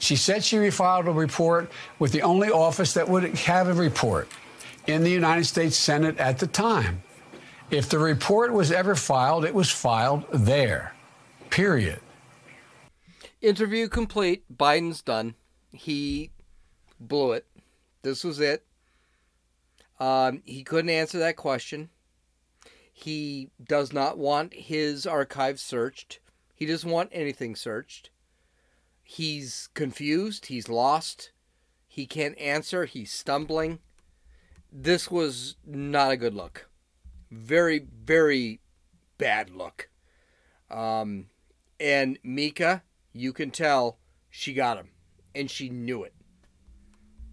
She 0.00 0.16
said 0.16 0.44
she 0.44 0.56
refiled 0.56 1.06
a 1.06 1.12
report 1.12 1.70
with 1.98 2.12
the 2.12 2.22
only 2.22 2.50
office 2.50 2.94
that 2.94 3.08
would 3.08 3.24
have 3.24 3.68
a 3.68 3.74
report 3.74 4.28
in 4.86 5.02
the 5.02 5.10
United 5.10 5.44
States 5.44 5.76
Senate 5.76 6.18
at 6.18 6.38
the 6.38 6.46
time. 6.46 7.02
If 7.70 7.90
the 7.90 7.98
report 7.98 8.54
was 8.54 8.72
ever 8.72 8.94
filed, 8.94 9.44
it 9.44 9.52
was 9.52 9.70
filed 9.70 10.24
there. 10.32 10.94
Period. 11.50 12.00
Interview 13.42 13.88
complete. 13.88 14.42
Biden's 14.54 15.02
done. 15.02 15.34
He 15.70 16.30
blew 16.98 17.32
it. 17.32 17.46
This 18.02 18.24
was 18.24 18.40
it. 18.40 18.64
Um, 20.00 20.42
he 20.46 20.64
couldn't 20.64 20.90
answer 20.90 21.18
that 21.18 21.36
question. 21.36 21.90
He 22.90 23.50
does 23.62 23.92
not 23.92 24.16
want 24.16 24.54
his 24.54 25.06
archives 25.06 25.60
searched. 25.60 26.20
He 26.54 26.64
doesn't 26.64 26.90
want 26.90 27.10
anything 27.12 27.54
searched. 27.54 28.08
He's 29.02 29.68
confused. 29.74 30.46
He's 30.46 30.70
lost. 30.70 31.32
He 31.86 32.06
can't 32.06 32.38
answer. 32.38 32.86
He's 32.86 33.12
stumbling. 33.12 33.80
This 34.72 35.10
was 35.10 35.56
not 35.66 36.12
a 36.12 36.16
good 36.16 36.34
look 36.34 36.67
very, 37.30 37.86
very 38.04 38.60
bad 39.18 39.50
look. 39.50 39.88
Um, 40.70 41.26
and 41.80 42.18
Mika, 42.22 42.82
you 43.12 43.32
can 43.32 43.50
tell 43.50 43.98
she 44.30 44.52
got 44.52 44.76
him, 44.76 44.90
and 45.34 45.50
she 45.50 45.68
knew 45.68 46.04
it. 46.04 46.14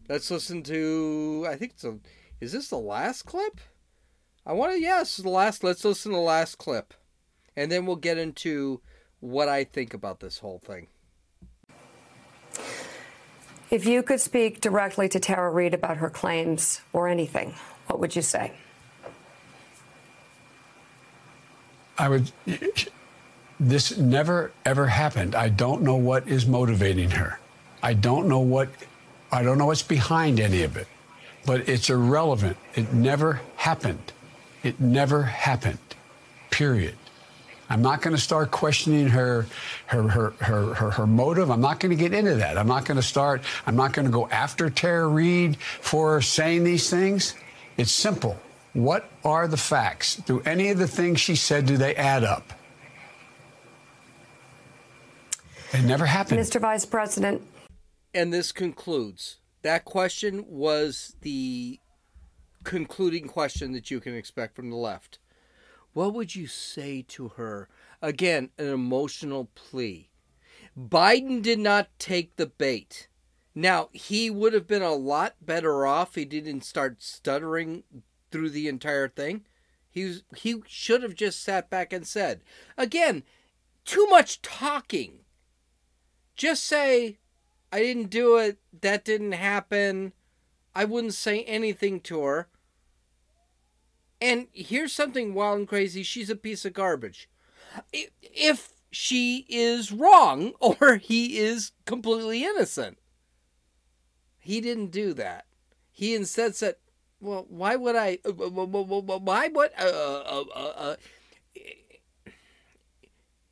Let's 0.08 0.30
listen 0.30 0.64
to. 0.64 1.46
I 1.50 1.56
think 1.56 1.74
it's 1.74 1.84
a. 1.84 1.98
Is 2.40 2.52
this 2.52 2.70
the 2.70 2.78
last 2.78 3.24
clip? 3.24 3.60
I 4.46 4.54
want 4.54 4.74
to. 4.74 4.80
Yes, 4.80 5.18
the 5.18 5.30
last. 5.30 5.64
Let's 5.64 5.84
listen 5.84 6.12
to 6.12 6.18
the 6.18 6.22
last 6.24 6.58
clip, 6.58 6.94
and 7.56 7.72
then 7.72 7.86
we'll 7.86 7.96
get 7.96 8.18
into 8.18 8.82
what 9.20 9.50
I 9.50 9.64
think 9.64 9.94
about 9.94 10.20
this 10.20 10.40
whole 10.40 10.60
thing. 10.60 10.88
If 13.72 13.86
you 13.88 14.04
could 14.04 14.22
speak 14.22 14.62
directly 14.62 15.10
to 15.10 15.20
Tara 15.20 15.50
Reade 15.50 15.74
about 15.74 15.98
her 15.98 16.10
claims 16.10 16.82
or 16.94 17.08
anything, 17.08 17.56
what 17.88 18.00
would 18.00 18.16
you 18.16 18.22
say? 18.22 18.54
I 21.98 22.10
would. 22.10 22.32
This 23.60 23.98
never 23.98 24.52
ever 24.66 24.88
happened. 24.88 25.36
I 25.36 25.50
don't 25.50 25.82
know 25.82 25.96
what 25.96 26.28
is 26.28 26.46
motivating 26.46 27.12
her. 27.12 27.40
I 27.82 27.94
don't 27.94 28.28
know 28.28 28.40
what. 28.40 28.70
I 29.32 29.44
don't 29.44 29.58
know 29.58 29.68
what's 29.68 29.84
behind 29.84 30.40
any 30.40 30.64
of 30.64 30.78
it. 30.78 30.88
But 31.46 31.70
it's 31.70 31.90
irrelevant. 31.90 32.58
It 32.74 32.94
never 32.94 33.42
happened. 33.56 34.12
It 34.64 34.80
never 34.80 35.24
happened. 35.24 35.78
Period. 36.50 36.96
I'm 37.70 37.82
not 37.82 38.02
going 38.02 38.16
to 38.16 38.22
start 38.22 38.52
questioning 38.52 39.08
her, 39.08 39.48
her, 39.88 40.04
her, 40.04 40.30
her, 40.40 40.74
her, 40.74 40.92
her 40.92 41.08
motive. 41.08 41.50
I'm 41.50 41.62
not 41.62 41.80
going 41.80 41.90
to 41.90 41.96
get 41.96 42.14
into 42.14 42.36
that. 42.36 42.58
I'm 42.58 42.68
not 42.68 42.86
going 42.86 42.98
to 42.98 43.04
start, 43.04 43.42
I'm 43.66 43.76
not 43.76 43.94
going 43.94 44.06
to 44.06 44.12
go 44.12 44.28
after 44.30 44.70
Tara 44.70 45.08
Reade 45.08 45.58
for 45.58 46.22
saying 46.22 46.64
these 46.64 46.90
things. 46.90 47.34
It's 47.78 47.92
simple. 47.92 48.40
What 48.76 49.10
are 49.24 49.48
the 49.48 49.56
facts? 49.56 50.18
Do 50.18 50.42
any 50.42 50.70
of 50.70 50.78
the 50.78 50.88
things 50.88 51.22
she 51.22 51.38
said, 51.38 51.66
do 51.66 51.78
they 51.78 51.96
add 51.96 52.26
up? 52.26 52.52
It 55.72 55.84
never 55.84 56.06
happened. 56.06 56.42
Mr. 56.42 56.60
Vice 56.60 56.86
President. 56.86 57.42
And 58.14 58.34
this 58.34 58.52
concludes. 58.52 59.38
That 59.62 59.86
question 59.86 60.44
was 60.50 61.16
the 61.22 61.80
concluding 62.66 63.30
question 63.30 63.72
that 63.72 63.90
you 63.90 64.02
can 64.02 64.14
expect 64.14 64.58
from 64.58 64.70
the 64.70 64.76
left. 64.76 65.20
What 65.94 66.14
would 66.14 66.36
you 66.36 66.46
say 66.46 67.02
to 67.08 67.30
her? 67.30 67.70
Again, 68.02 68.50
an 68.58 68.68
emotional 68.68 69.50
plea. 69.56 70.10
Biden 70.78 71.42
did 71.42 71.60
not 71.60 71.88
take 71.98 72.36
the 72.36 72.48
bait. 72.48 73.08
Now, 73.56 73.88
he 73.94 74.30
would 74.30 74.52
have 74.52 74.68
been 74.68 74.82
a 74.82 74.94
lot 74.94 75.36
better 75.42 75.86
off 75.86 76.18
if 76.18 76.30
he 76.30 76.42
didn't 76.42 76.66
start 76.66 77.02
stuttering 77.02 77.84
through 78.36 78.50
the 78.50 78.68
entire 78.68 79.08
thing. 79.08 79.46
He 79.90 80.20
he 80.36 80.62
should 80.68 81.04
have 81.04 81.16
just 81.16 81.42
sat 81.42 81.70
back 81.70 81.94
and 81.94 82.06
said, 82.06 82.42
again, 82.78 83.24
too 83.86 84.06
much 84.08 84.42
talking. 84.42 85.20
Just 86.36 86.66
say, 86.66 87.18
I 87.72 87.80
didn't 87.80 88.10
do 88.10 88.36
it. 88.36 88.58
That 88.82 89.06
didn't 89.06 89.32
happen. 89.32 90.12
I 90.76 90.84
wouldn't 90.84 91.14
say 91.14 91.44
anything 91.44 92.02
to 92.02 92.24
her. 92.24 92.50
And 94.20 94.48
here's 94.52 94.92
something 94.92 95.34
wild 95.34 95.60
and 95.60 95.68
crazy. 95.68 96.04
She's 96.04 96.30
a 96.30 96.36
piece 96.36 96.66
of 96.66 96.74
garbage. 96.74 97.30
If 98.22 98.74
she 98.92 99.46
is 99.48 99.94
wrong 99.94 100.52
or 100.60 100.98
he 100.98 101.38
is 101.38 101.72
completely 101.86 102.44
innocent, 102.44 102.98
he 104.40 104.60
didn't 104.60 104.92
do 104.92 105.14
that. 105.14 105.46
He 105.94 106.14
instead 106.14 106.58
said, 106.58 106.76
well, 107.26 107.46
why 107.50 107.76
would 107.76 107.96
I? 107.96 108.20
Uh, 108.24 108.32
why 108.32 109.48
would 109.48 109.72
uh, 109.80 109.84
uh, 109.84 110.44
uh, 110.56 110.74
uh, 110.78 110.96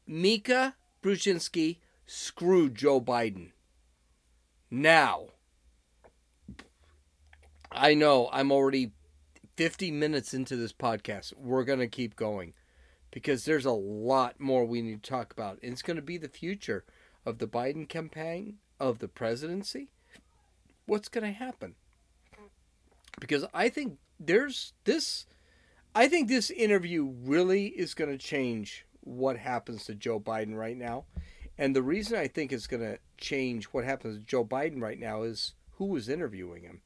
Mika 0.05 0.75
Brzezinski 1.01 1.77
screwed 2.05 2.75
Joe 2.75 3.01
Biden? 3.01 3.51
Now, 4.69 5.29
I 7.71 7.95
know 7.95 8.29
I'm 8.31 8.51
already 8.51 8.91
50 9.57 9.89
minutes 9.89 10.33
into 10.35 10.55
this 10.55 10.73
podcast. 10.73 11.33
We're 11.35 11.63
gonna 11.63 11.87
keep 11.87 12.15
going 12.15 12.53
because 13.09 13.45
there's 13.45 13.65
a 13.65 13.71
lot 13.71 14.39
more 14.39 14.65
we 14.65 14.83
need 14.83 15.01
to 15.01 15.09
talk 15.09 15.33
about. 15.33 15.57
And 15.63 15.71
it's 15.71 15.81
gonna 15.81 16.03
be 16.03 16.17
the 16.17 16.29
future 16.29 16.85
of 17.25 17.39
the 17.39 17.47
Biden 17.47 17.89
campaign, 17.89 18.57
of 18.79 18.99
the 18.99 19.07
presidency. 19.07 19.89
What's 20.85 21.09
gonna 21.09 21.31
happen? 21.31 21.73
Because 23.19 23.45
I 23.53 23.69
think 23.69 23.97
there's 24.19 24.73
this. 24.83 25.25
I 25.95 26.07
think 26.07 26.27
this 26.27 26.49
interview 26.49 27.13
really 27.23 27.67
is 27.67 27.93
going 27.93 28.09
to 28.09 28.17
change 28.17 28.85
what 29.01 29.37
happens 29.37 29.85
to 29.85 29.95
Joe 29.95 30.19
Biden 30.19 30.55
right 30.55 30.77
now. 30.77 31.05
And 31.57 31.75
the 31.75 31.83
reason 31.83 32.17
I 32.17 32.27
think 32.27 32.51
it's 32.51 32.67
going 32.67 32.81
to 32.81 32.97
change 33.17 33.65
what 33.65 33.83
happens 33.83 34.17
to 34.17 34.25
Joe 34.25 34.43
Biden 34.43 34.81
right 34.81 34.99
now 34.99 35.21
is 35.21 35.53
who 35.73 35.85
was 35.85 36.09
interviewing 36.09 36.63
him. 36.63 36.81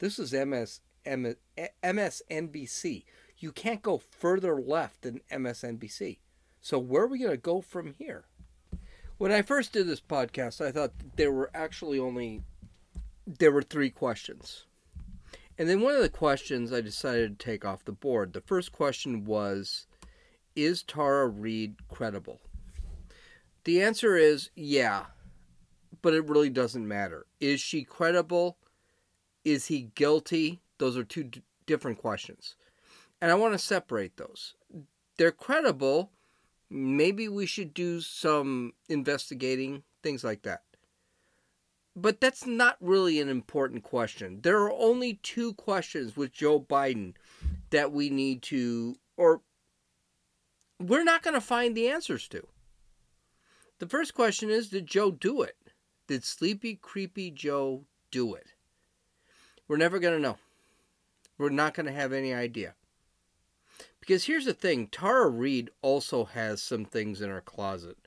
This 0.00 0.18
is 0.18 0.32
MS, 0.32 0.80
MS, 1.06 1.36
MSNBC. 1.84 3.04
You 3.38 3.52
can't 3.52 3.82
go 3.82 3.98
further 3.98 4.60
left 4.60 5.02
than 5.02 5.20
MSNBC. 5.30 6.18
So 6.60 6.78
where 6.78 7.04
are 7.04 7.08
we 7.08 7.20
going 7.20 7.30
to 7.30 7.36
go 7.36 7.60
from 7.60 7.94
here? 7.98 8.24
When 9.18 9.32
I 9.32 9.42
first 9.42 9.72
did 9.72 9.86
this 9.86 10.00
podcast, 10.00 10.64
I 10.64 10.72
thought 10.72 10.92
there 11.16 11.32
were 11.32 11.50
actually 11.54 11.98
only 11.98 12.42
there 13.26 13.52
were 13.52 13.62
three 13.62 13.90
questions. 13.90 14.64
And 15.58 15.68
then 15.68 15.80
one 15.80 15.96
of 15.96 16.02
the 16.02 16.08
questions 16.08 16.72
I 16.72 16.80
decided 16.80 17.38
to 17.38 17.44
take 17.44 17.64
off 17.64 17.84
the 17.84 17.92
board. 17.92 18.32
The 18.32 18.40
first 18.40 18.70
question 18.70 19.24
was 19.24 19.86
Is 20.54 20.84
Tara 20.84 21.26
Reade 21.26 21.88
credible? 21.88 22.40
The 23.64 23.82
answer 23.82 24.16
is 24.16 24.50
yeah, 24.54 25.06
but 26.00 26.14
it 26.14 26.28
really 26.28 26.48
doesn't 26.48 26.86
matter. 26.86 27.26
Is 27.40 27.60
she 27.60 27.82
credible? 27.82 28.56
Is 29.44 29.66
he 29.66 29.90
guilty? 29.94 30.60
Those 30.78 30.96
are 30.96 31.04
two 31.04 31.24
d- 31.24 31.42
different 31.66 31.98
questions. 31.98 32.54
And 33.20 33.32
I 33.32 33.34
want 33.34 33.54
to 33.54 33.58
separate 33.58 34.16
those. 34.16 34.54
They're 35.16 35.32
credible. 35.32 36.12
Maybe 36.70 37.28
we 37.28 37.46
should 37.46 37.74
do 37.74 38.00
some 38.00 38.74
investigating, 38.88 39.82
things 40.04 40.22
like 40.22 40.42
that. 40.42 40.62
But 42.00 42.20
that's 42.20 42.46
not 42.46 42.76
really 42.80 43.20
an 43.20 43.28
important 43.28 43.82
question. 43.82 44.40
There 44.42 44.58
are 44.58 44.72
only 44.72 45.14
two 45.14 45.54
questions 45.54 46.16
with 46.16 46.32
Joe 46.32 46.60
Biden 46.60 47.14
that 47.70 47.90
we 47.90 48.08
need 48.08 48.40
to, 48.42 48.94
or 49.16 49.40
we're 50.78 51.02
not 51.02 51.22
going 51.22 51.34
to 51.34 51.40
find 51.40 51.76
the 51.76 51.88
answers 51.88 52.28
to. 52.28 52.46
The 53.80 53.88
first 53.88 54.14
question 54.14 54.48
is 54.48 54.68
Did 54.68 54.86
Joe 54.86 55.10
do 55.10 55.42
it? 55.42 55.56
Did 56.06 56.24
Sleepy, 56.24 56.76
Creepy 56.76 57.32
Joe 57.32 57.84
do 58.12 58.32
it? 58.34 58.52
We're 59.66 59.76
never 59.76 59.98
going 59.98 60.14
to 60.14 60.22
know. 60.22 60.38
We're 61.36 61.48
not 61.50 61.74
going 61.74 61.86
to 61.86 61.92
have 61.92 62.12
any 62.12 62.32
idea. 62.32 62.74
Because 63.98 64.26
here's 64.26 64.44
the 64.44 64.54
thing 64.54 64.86
Tara 64.86 65.28
Reade 65.28 65.70
also 65.82 66.26
has 66.26 66.62
some 66.62 66.84
things 66.84 67.20
in 67.20 67.28
her 67.28 67.40
closet 67.40 67.98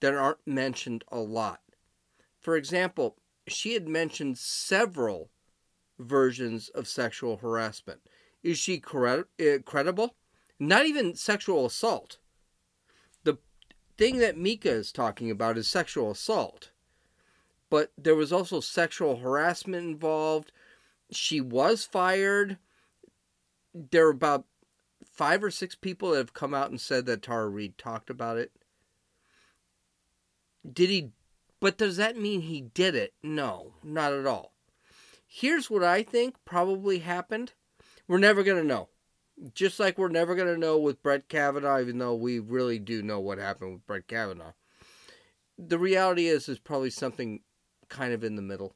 that 0.00 0.12
aren't 0.12 0.46
mentioned 0.46 1.02
a 1.10 1.18
lot. 1.18 1.60
For 2.38 2.56
example, 2.56 3.16
she 3.46 3.74
had 3.74 3.88
mentioned 3.88 4.38
several 4.38 5.30
versions 5.98 6.68
of 6.70 6.88
sexual 6.88 7.38
harassment. 7.38 8.00
Is 8.42 8.58
she 8.58 8.82
uh, 8.94 9.22
credible? 9.64 10.14
Not 10.58 10.86
even 10.86 11.14
sexual 11.14 11.66
assault. 11.66 12.18
The 13.24 13.38
thing 13.96 14.18
that 14.18 14.38
Mika 14.38 14.70
is 14.70 14.92
talking 14.92 15.30
about 15.30 15.58
is 15.58 15.68
sexual 15.68 16.10
assault. 16.10 16.70
But 17.70 17.92
there 17.96 18.14
was 18.14 18.32
also 18.32 18.60
sexual 18.60 19.16
harassment 19.16 19.86
involved. 19.86 20.52
She 21.10 21.40
was 21.40 21.84
fired. 21.84 22.58
There 23.74 24.06
are 24.06 24.10
about 24.10 24.44
five 25.04 25.42
or 25.42 25.50
six 25.50 25.74
people 25.74 26.10
that 26.10 26.18
have 26.18 26.34
come 26.34 26.54
out 26.54 26.70
and 26.70 26.80
said 26.80 27.06
that 27.06 27.22
Tara 27.22 27.48
Reade 27.48 27.78
talked 27.78 28.10
about 28.10 28.38
it. 28.38 28.52
Did 30.70 30.90
he 30.90 31.12
but 31.62 31.78
does 31.78 31.96
that 31.96 32.18
mean 32.18 32.40
he 32.40 32.60
did 32.60 32.96
it? 32.96 33.14
No, 33.22 33.74
not 33.84 34.12
at 34.12 34.26
all. 34.26 34.52
Here's 35.28 35.70
what 35.70 35.84
I 35.84 36.02
think 36.02 36.34
probably 36.44 36.98
happened. 36.98 37.52
We're 38.08 38.18
never 38.18 38.42
going 38.42 38.60
to 38.60 38.66
know. 38.66 38.88
Just 39.54 39.78
like 39.78 39.96
we're 39.96 40.08
never 40.08 40.34
going 40.34 40.52
to 40.52 40.58
know 40.58 40.76
with 40.76 41.04
Brett 41.04 41.28
Kavanaugh, 41.28 41.80
even 41.80 41.98
though 41.98 42.16
we 42.16 42.40
really 42.40 42.80
do 42.80 43.00
know 43.00 43.20
what 43.20 43.38
happened 43.38 43.74
with 43.74 43.86
Brett 43.86 44.08
Kavanaugh. 44.08 44.54
The 45.56 45.78
reality 45.78 46.26
is, 46.26 46.48
is 46.48 46.58
probably 46.58 46.90
something 46.90 47.42
kind 47.88 48.12
of 48.12 48.24
in 48.24 48.34
the 48.34 48.42
middle. 48.42 48.74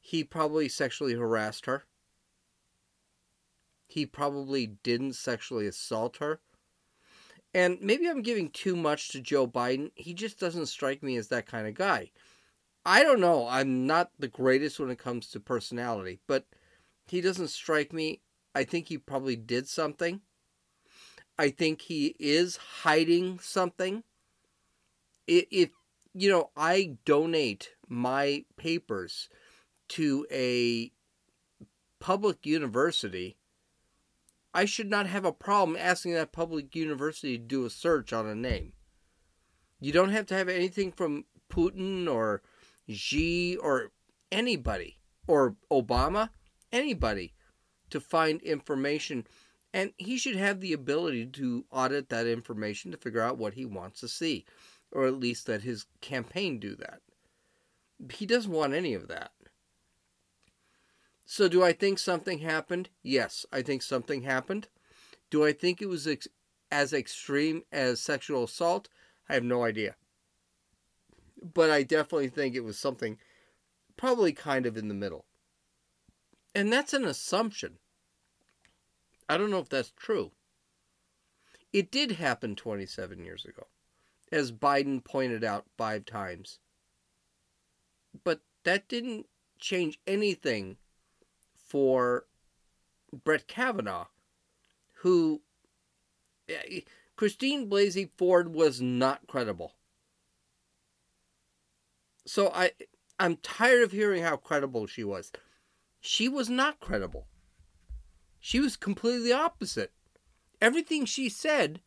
He 0.00 0.24
probably 0.24 0.66
sexually 0.70 1.12
harassed 1.12 1.66
her. 1.66 1.84
He 3.86 4.06
probably 4.06 4.66
didn't 4.66 5.12
sexually 5.12 5.66
assault 5.66 6.16
her. 6.16 6.40
And 7.54 7.78
maybe 7.80 8.08
I'm 8.08 8.22
giving 8.22 8.50
too 8.50 8.76
much 8.76 9.08
to 9.10 9.20
Joe 9.20 9.46
Biden. 9.46 9.90
He 9.94 10.14
just 10.14 10.40
doesn't 10.40 10.66
strike 10.66 11.02
me 11.02 11.16
as 11.16 11.28
that 11.28 11.46
kind 11.46 11.66
of 11.66 11.74
guy. 11.74 12.10
I 12.84 13.02
don't 13.02 13.20
know. 13.20 13.46
I'm 13.46 13.86
not 13.86 14.10
the 14.18 14.28
greatest 14.28 14.80
when 14.80 14.90
it 14.90 14.98
comes 14.98 15.28
to 15.28 15.40
personality, 15.40 16.20
but 16.26 16.46
he 17.06 17.20
doesn't 17.20 17.48
strike 17.48 17.92
me. 17.92 18.20
I 18.54 18.64
think 18.64 18.88
he 18.88 18.98
probably 18.98 19.36
did 19.36 19.68
something. 19.68 20.20
I 21.38 21.50
think 21.50 21.82
he 21.82 22.14
is 22.18 22.56
hiding 22.56 23.38
something. 23.38 24.02
If, 25.26 25.70
you 26.14 26.30
know, 26.30 26.50
I 26.56 26.96
donate 27.04 27.70
my 27.88 28.44
papers 28.56 29.28
to 29.90 30.26
a 30.30 30.90
public 32.00 32.44
university 32.44 33.36
I 34.54 34.64
should 34.66 34.90
not 34.90 35.06
have 35.06 35.24
a 35.24 35.32
problem 35.32 35.76
asking 35.80 36.14
that 36.14 36.32
public 36.32 36.76
university 36.76 37.38
to 37.38 37.44
do 37.44 37.64
a 37.64 37.70
search 37.70 38.12
on 38.12 38.26
a 38.26 38.34
name. 38.34 38.72
You 39.80 39.92
don't 39.92 40.10
have 40.10 40.26
to 40.26 40.34
have 40.34 40.48
anything 40.48 40.92
from 40.92 41.24
Putin 41.50 42.06
or 42.12 42.42
Xi 42.88 43.56
or 43.56 43.92
anybody 44.30 44.98
or 45.26 45.56
Obama, 45.70 46.30
anybody 46.70 47.34
to 47.90 48.00
find 48.00 48.40
information. 48.42 49.26
And 49.74 49.92
he 49.96 50.18
should 50.18 50.36
have 50.36 50.60
the 50.60 50.72
ability 50.72 51.26
to 51.26 51.64
audit 51.70 52.10
that 52.10 52.26
information 52.26 52.90
to 52.90 52.98
figure 52.98 53.22
out 53.22 53.38
what 53.38 53.54
he 53.54 53.64
wants 53.64 54.00
to 54.00 54.08
see, 54.08 54.44
or 54.90 55.06
at 55.06 55.18
least 55.18 55.48
let 55.48 55.62
his 55.62 55.86
campaign 56.00 56.58
do 56.58 56.76
that. 56.76 57.00
He 58.12 58.26
doesn't 58.26 58.52
want 58.52 58.74
any 58.74 58.92
of 58.94 59.08
that. 59.08 59.32
So, 61.34 61.48
do 61.48 61.62
I 61.62 61.72
think 61.72 61.98
something 61.98 62.40
happened? 62.40 62.90
Yes, 63.02 63.46
I 63.50 63.62
think 63.62 63.80
something 63.80 64.20
happened. 64.20 64.68
Do 65.30 65.46
I 65.46 65.54
think 65.54 65.80
it 65.80 65.88
was 65.88 66.06
ex- 66.06 66.28
as 66.70 66.92
extreme 66.92 67.62
as 67.72 68.02
sexual 68.02 68.44
assault? 68.44 68.90
I 69.30 69.32
have 69.32 69.42
no 69.42 69.64
idea. 69.64 69.96
But 71.42 71.70
I 71.70 71.84
definitely 71.84 72.28
think 72.28 72.54
it 72.54 72.64
was 72.64 72.78
something 72.78 73.16
probably 73.96 74.34
kind 74.34 74.66
of 74.66 74.76
in 74.76 74.88
the 74.88 74.94
middle. 74.94 75.24
And 76.54 76.70
that's 76.70 76.92
an 76.92 77.06
assumption. 77.06 77.78
I 79.26 79.38
don't 79.38 79.50
know 79.50 79.60
if 79.60 79.70
that's 79.70 79.94
true. 79.96 80.32
It 81.72 81.90
did 81.90 82.10
happen 82.10 82.56
27 82.56 83.24
years 83.24 83.46
ago, 83.46 83.68
as 84.30 84.52
Biden 84.52 85.02
pointed 85.02 85.44
out 85.44 85.64
five 85.78 86.04
times. 86.04 86.58
But 88.22 88.42
that 88.64 88.86
didn't 88.86 89.28
change 89.58 89.98
anything 90.06 90.76
for 91.72 92.26
Brett 93.24 93.48
Kavanaugh, 93.48 94.08
who 94.96 95.40
eh, 96.46 96.80
Christine 97.16 97.70
Blasey 97.70 98.10
Ford 98.18 98.54
was 98.54 98.82
not 98.82 99.26
credible. 99.26 99.72
So 102.26 102.50
I 102.54 102.72
I'm 103.18 103.36
tired 103.36 103.82
of 103.84 103.92
hearing 103.92 104.22
how 104.22 104.36
credible 104.36 104.86
she 104.86 105.02
was. 105.02 105.32
She 105.98 106.28
was 106.28 106.50
not 106.50 106.78
credible. 106.78 107.26
She 108.38 108.60
was 108.60 108.76
completely 108.76 109.32
opposite. 109.32 109.92
Everything 110.60 111.06
she 111.06 111.30
said 111.30 111.80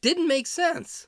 didn't 0.00 0.26
make 0.26 0.46
sense 0.46 1.06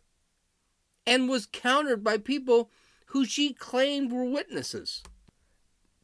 and 1.06 1.26
was 1.26 1.46
countered 1.46 2.04
by 2.04 2.18
people 2.18 2.70
who 3.06 3.24
she 3.24 3.54
claimed 3.54 4.12
were 4.12 4.24
witnesses. 4.24 5.02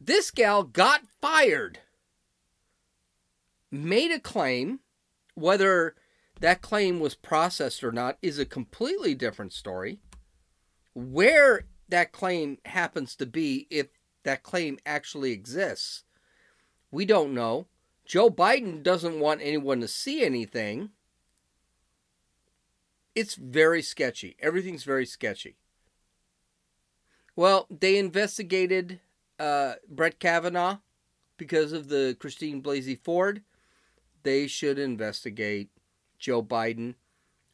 This 0.07 0.31
gal 0.31 0.65
got 0.65 1.03
fired, 1.23 1.79
made 3.71 4.11
a 4.11 4.21
claim. 4.21 4.81
Whether 5.35 5.95
that 6.41 6.61
claim 6.61 7.01
was 7.01 7.15
processed 7.15 7.83
or 7.83 7.91
not 7.91 8.19
is 8.21 8.39
a 8.39 8.45
completely 8.45 9.15
different 9.15 9.55
story. 9.55 10.01
Where 10.95 11.65
that 11.89 12.13
claim 12.13 12.59
happens 12.67 13.17
to 13.17 13.25
be, 13.25 13.67
if 13.71 13.87
that 14.25 14.43
claim 14.43 14.79
actually 14.85 15.33
exists, 15.33 16.05
we 16.91 17.07
don't 17.07 17.33
know. 17.33 17.67
Joe 18.05 18.29
Biden 18.29 18.83
doesn't 18.83 19.19
want 19.19 19.41
anyone 19.43 19.81
to 19.81 19.89
see 19.89 20.23
anything. 20.23 20.91
It's 23.15 23.37
very 23.37 23.81
sketchy. 23.81 24.37
Everything's 24.39 24.85
very 24.85 25.07
sketchy. 25.07 25.57
Well, 27.35 27.67
they 27.71 27.97
investigated 27.97 29.01
uh, 29.39 29.75
Brett 29.89 30.19
Kavanaugh 30.19 30.79
because 31.37 31.73
of 31.73 31.89
the 31.89 32.17
Christine 32.19 32.63
Blasey 32.63 32.99
Ford. 32.99 33.43
They 34.23 34.47
should 34.47 34.79
investigate 34.79 35.71
Joe 36.19 36.43
Biden. 36.43 36.95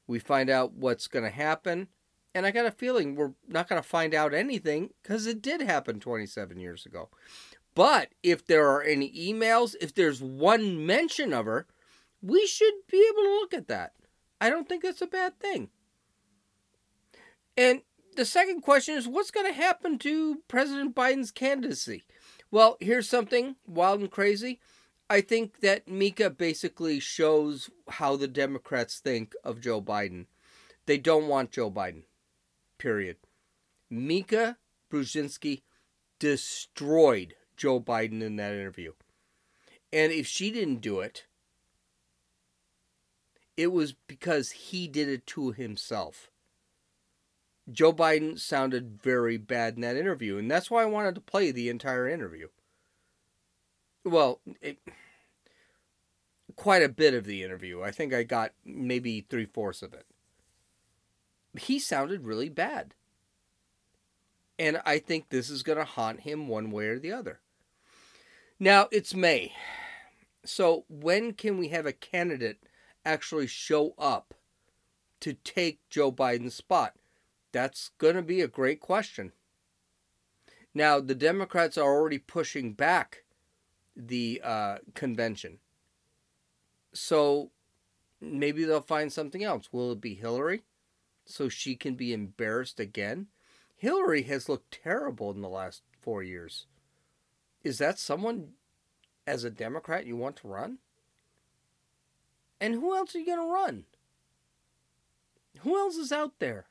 We 0.07 0.19
find 0.19 0.51
out 0.51 0.73
what's 0.73 1.09
going 1.09 1.25
to 1.25 1.31
happen. 1.31 1.89
And 2.35 2.47
I 2.47 2.53
got 2.53 2.67
a 2.67 2.71
feeling 2.71 3.15
we're 3.15 3.33
not 3.49 3.69
going 3.69 3.83
to 3.83 3.89
find 3.89 4.15
out 4.15 4.33
anything 4.33 4.91
because 5.03 5.27
it 5.27 5.43
did 5.43 5.61
happen 5.61 5.99
27 5.99 6.61
years 6.61 6.87
ago. 6.87 7.09
But 7.75 8.11
if 8.23 8.47
there 8.47 8.69
are 8.69 8.83
any 8.83 9.11
emails, 9.13 9.75
if 9.81 9.95
there's 9.95 10.23
one 10.23 10.85
mention 10.87 11.33
of 11.33 11.47
her, 11.47 11.67
we 12.23 12.47
should 12.47 12.75
be 12.91 13.05
able 13.13 13.23
to 13.23 13.39
look 13.41 13.55
at 13.55 13.69
that. 13.69 13.95
I 14.41 14.51
don't 14.51 14.69
think 14.69 14.83
that's 14.83 15.03
a 15.03 15.07
bad 15.07 15.39
thing. 15.41 15.71
And 17.57 17.83
the 18.17 18.25
second 18.25 18.63
question 18.63 18.97
is 18.97 19.09
what's 19.09 19.31
going 19.31 19.47
to 19.47 19.53
happen 19.53 19.99
to 19.99 20.43
President 20.49 20.95
Biden's 20.95 21.31
candidacy? 21.31 22.05
Well, 22.51 22.77
here's 22.81 23.09
something 23.09 23.57
wild 23.67 24.01
and 24.01 24.11
crazy. 24.11 24.61
I 25.09 25.21
think 25.21 25.61
that 25.61 25.89
Mika 25.89 26.31
basically 26.31 27.01
shows 27.01 27.71
how 27.89 28.17
the 28.17 28.29
Democrats 28.29 28.99
think 28.99 29.35
of 29.43 29.61
Joe 29.61 29.81
Biden. 29.83 30.27
They 30.87 30.99
don't 30.99 31.29
want 31.29 31.51
Joe 31.53 31.71
Biden. 31.71 32.05
Period. 32.79 33.17
Mika 33.89 34.57
Brzezinski 34.91 35.63
destroyed 36.19 37.35
Joe 37.57 37.81
Biden 37.81 38.23
in 38.23 38.37
that 38.37 38.53
interview. 38.53 38.93
And 39.93 40.13
if 40.13 40.27
she 40.27 40.51
didn't 40.51 40.81
do 40.81 41.01
it, 41.01 41.27
it 43.57 43.73
was 43.73 43.93
because 43.93 44.53
he 44.53 44.87
did 44.87 45.09
it 45.09 45.27
to 45.27 45.51
himself. 45.51 46.31
Joe 47.73 47.93
Biden 47.93 48.39
sounded 48.39 49.01
very 49.03 49.37
bad 49.37 49.75
in 49.75 49.83
that 49.83 49.97
interview, 49.97 50.39
and 50.39 50.51
that's 50.51 50.71
why 50.71 50.83
I 50.83 50.87
wanted 50.87 51.15
to 51.15 51.21
play 51.21 51.51
the 51.51 51.69
entire 51.69 52.09
interview. 52.09 52.49
Well, 54.05 54.41
it, 54.61 54.79
quite 56.57 56.83
a 56.83 56.89
bit 56.89 57.15
of 57.15 57.25
the 57.25 57.43
interview. 57.43 57.83
I 57.83 57.91
think 57.91 58.13
I 58.13 58.23
got 58.23 58.53
maybe 58.65 59.23
three 59.23 59.47
fourths 59.47 59.83
of 59.83 59.95
it. 59.95 60.07
He 61.59 61.79
sounded 61.79 62.25
really 62.25 62.49
bad. 62.49 62.95
And 64.59 64.81
I 64.85 64.99
think 64.99 65.31
this 65.31 65.49
is 65.49 65.63
going 65.63 65.79
to 65.79 65.85
haunt 65.85 66.21
him 66.21 66.47
one 66.47 66.71
way 66.71 66.89
or 66.89 66.99
the 66.99 67.13
other. 67.13 67.41
Now, 68.59 68.89
it's 68.93 69.15
May. 69.15 69.55
So, 70.45 70.85
when 70.89 71.33
can 71.33 71.57
we 71.57 71.69
have 71.69 71.87
a 71.87 71.95
candidate 71.95 72.59
actually 73.05 73.47
show 73.47 73.95
up 73.99 74.35
to 75.21 75.33
take 75.33 75.81
Joe 75.89 76.13
Biden's 76.13 76.55
spot? 76.55 76.95
That's 77.53 77.91
going 77.99 78.17
to 78.17 78.23
be 78.23 78.41
a 78.41 78.49
great 78.49 78.81
question. 78.81 79.33
Now, 80.73 81.01
the 81.01 81.15
Democrats 81.15 81.77
are 81.77 81.93
already 81.93 82.19
pushing 82.19 82.73
back 82.75 83.25
the 83.97 84.41
uh, 84.45 84.79
convention. 84.95 85.59
So 86.93 87.51
maybe 88.21 88.65
they'll 88.65 88.81
find 88.81 89.13
something 89.13 89.43
else. 89.43 89.73
Will 89.73 89.93
it 89.93 90.01
be 90.01 90.15
Hillary? 90.15 90.63
So 91.27 91.49
she 91.49 91.75
can 91.75 91.95
be 91.95 92.13
embarrassed 92.13 92.79
again? 92.79 93.27
Hillary 93.77 94.23
has 94.23 94.49
looked 94.49 94.81
terrible 94.83 95.31
in 95.31 95.41
the 95.41 95.49
last 95.49 95.83
four 96.01 96.23
years. 96.23 96.67
Is 97.63 97.79
that 97.79 97.99
someone, 97.99 98.51
as 99.27 99.45
a 99.45 99.51
Democrat, 99.51 100.07
you 100.07 100.17
want 100.17 100.37
to 100.37 100.49
run? 100.49 100.79
And 102.61 102.75
who 102.75 102.95
else 102.95 103.15
are 103.15 103.19
you 103.19 103.27
going 103.27 103.39
to 103.39 103.53
run? 103.53 103.85
Who 105.61 105.77
else 105.79 105.97
is 105.97 106.13
out 106.13 106.35
there? 106.39 106.67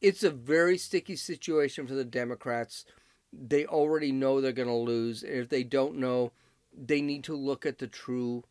It's 0.00 0.22
a 0.22 0.30
very 0.30 0.78
sticky 0.78 1.16
situation 1.16 1.86
for 1.86 1.94
the 1.94 2.04
Democrats. 2.04 2.84
They 3.32 3.66
already 3.66 4.12
know 4.12 4.40
they're 4.40 4.52
going 4.52 4.68
to 4.68 4.74
lose. 4.74 5.22
And 5.22 5.34
if 5.34 5.48
they 5.48 5.64
don't 5.64 5.96
know, 5.96 6.32
they 6.76 7.00
need 7.00 7.24
to 7.24 7.36
look 7.36 7.64
at 7.64 7.78
the 7.78 7.86
true 7.86 8.44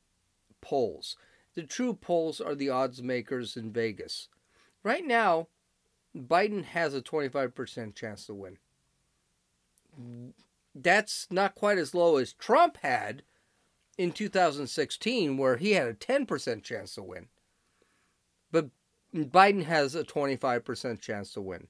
polls. 0.61 1.15
The 1.53 1.63
true 1.63 1.93
polls 1.93 2.41
are 2.41 2.55
the 2.55 2.69
odds 2.69 3.01
makers 3.01 3.55
in 3.55 3.71
Vegas. 3.71 4.27
Right 4.83 5.05
now, 5.05 5.47
Biden 6.15 6.63
has 6.65 6.93
a 6.93 7.01
25% 7.01 7.95
chance 7.95 8.25
to 8.25 8.33
win. 8.33 8.57
That's 10.73 11.27
not 11.29 11.55
quite 11.55 11.77
as 11.77 11.95
low 11.95 12.17
as 12.17 12.33
Trump 12.33 12.77
had 12.81 13.23
in 13.97 14.11
2016, 14.11 15.37
where 15.37 15.57
he 15.57 15.71
had 15.71 15.87
a 15.87 15.93
10% 15.93 16.63
chance 16.63 16.95
to 16.95 17.03
win. 17.03 17.27
Biden 19.15 19.63
has 19.63 19.95
a 19.95 20.03
25% 20.03 20.99
chance 20.99 21.31
to 21.33 21.41
win. 21.41 21.67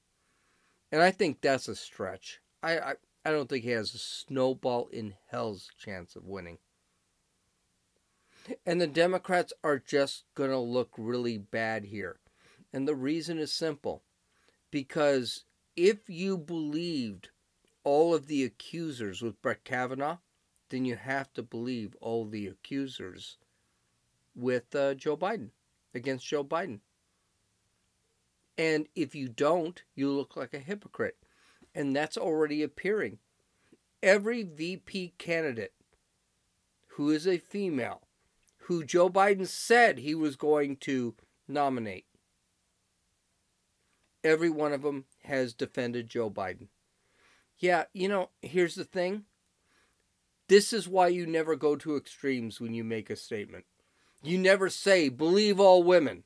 And 0.90 1.00
I 1.00 1.10
think 1.10 1.40
that's 1.40 1.68
a 1.68 1.76
stretch. 1.76 2.40
I, 2.62 2.78
I, 2.78 2.94
I 3.24 3.30
don't 3.30 3.48
think 3.48 3.64
he 3.64 3.70
has 3.70 3.94
a 3.94 3.98
snowball 3.98 4.88
in 4.88 5.14
hell's 5.28 5.70
chance 5.78 6.16
of 6.16 6.24
winning. 6.24 6.58
And 8.64 8.80
the 8.80 8.86
Democrats 8.86 9.52
are 9.64 9.78
just 9.78 10.24
going 10.34 10.50
to 10.50 10.58
look 10.58 10.90
really 10.96 11.38
bad 11.38 11.84
here. 11.84 12.18
And 12.72 12.86
the 12.86 12.94
reason 12.94 13.38
is 13.38 13.52
simple 13.52 14.02
because 14.70 15.44
if 15.76 16.08
you 16.08 16.36
believed 16.36 17.30
all 17.84 18.14
of 18.14 18.26
the 18.26 18.44
accusers 18.44 19.22
with 19.22 19.40
Brett 19.40 19.64
Kavanaugh, 19.64 20.18
then 20.70 20.84
you 20.84 20.96
have 20.96 21.32
to 21.34 21.42
believe 21.42 21.96
all 22.00 22.24
the 22.24 22.46
accusers 22.46 23.38
with 24.34 24.74
uh, 24.74 24.94
Joe 24.94 25.16
Biden, 25.16 25.50
against 25.94 26.26
Joe 26.26 26.44
Biden. 26.44 26.80
And 28.58 28.86
if 28.94 29.14
you 29.14 29.28
don't, 29.28 29.82
you 29.94 30.10
look 30.10 30.36
like 30.36 30.54
a 30.54 30.58
hypocrite 30.58 31.16
and 31.76 31.94
that's 31.94 32.16
already 32.16 32.62
appearing. 32.62 33.18
Every 34.02 34.42
VP 34.42 35.12
candidate 35.18 35.74
who 36.86 37.10
is 37.10 37.28
a 37.28 37.36
female, 37.36 38.00
who 38.60 38.82
Joe 38.82 39.10
Biden 39.10 39.46
said 39.46 39.98
he 39.98 40.14
was 40.14 40.36
going 40.36 40.76
to 40.78 41.14
nominate, 41.46 42.06
every 44.24 44.48
one 44.48 44.72
of 44.72 44.82
them 44.82 45.04
has 45.24 45.52
defended 45.52 46.08
Joe 46.08 46.30
Biden. 46.30 46.68
Yeah, 47.58 47.84
you 47.92 48.08
know, 48.08 48.30
here's 48.40 48.74
the 48.74 48.84
thing. 48.84 49.24
This 50.48 50.72
is 50.72 50.88
why 50.88 51.08
you 51.08 51.26
never 51.26 51.56
go 51.56 51.76
to 51.76 51.96
extremes 51.96 52.60
when 52.60 52.72
you 52.72 52.84
make 52.84 53.10
a 53.10 53.16
statement. 53.16 53.66
You 54.22 54.38
never 54.38 54.70
say, 54.70 55.10
believe 55.10 55.60
all 55.60 55.82
women, 55.82 56.24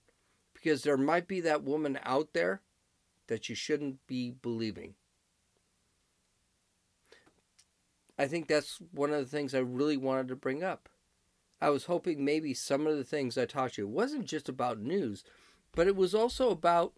because 0.60 0.82
there 0.82 0.96
might 0.96 1.26
be 1.26 1.40
that 1.40 1.62
woman 1.62 1.98
out 2.04 2.32
there 2.34 2.60
that 3.28 3.48
you 3.48 3.54
shouldn't 3.54 4.06
be 4.06 4.30
believing. 4.30 4.94
I 8.18 8.26
think 8.26 8.48
that's 8.48 8.78
one 8.92 9.12
of 9.12 9.20
the 9.20 9.36
things 9.36 9.54
I 9.54 9.60
really 9.60 9.96
wanted 9.96 10.28
to 10.28 10.36
bring 10.36 10.62
up. 10.62 10.88
I 11.60 11.70
was 11.70 11.84
hoping 11.84 12.24
maybe 12.24 12.52
some 12.52 12.86
of 12.86 12.96
the 12.96 13.04
things 13.04 13.38
I 13.38 13.46
taught 13.46 13.78
you 13.78 13.86
wasn't 13.86 14.26
just 14.26 14.48
about 14.48 14.78
news, 14.78 15.24
but 15.72 15.86
it 15.86 15.96
was 15.96 16.14
also 16.14 16.50
about 16.50 16.92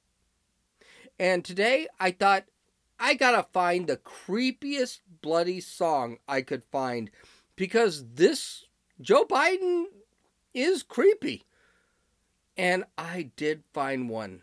And 1.18 1.44
today, 1.44 1.88
I 2.00 2.12
thought 2.12 2.44
I 2.98 3.12
gotta 3.14 3.46
find 3.52 3.86
the 3.86 3.98
creepiest 3.98 5.00
bloody 5.20 5.60
song 5.60 6.16
I 6.26 6.40
could 6.40 6.62
find 6.72 7.10
because 7.54 8.02
this 8.14 8.64
Joe 8.98 9.26
Biden 9.26 9.84
is 10.54 10.82
creepy. 10.82 11.44
And 12.60 12.84
I 12.98 13.30
did 13.36 13.62
find 13.72 14.10
one. 14.10 14.42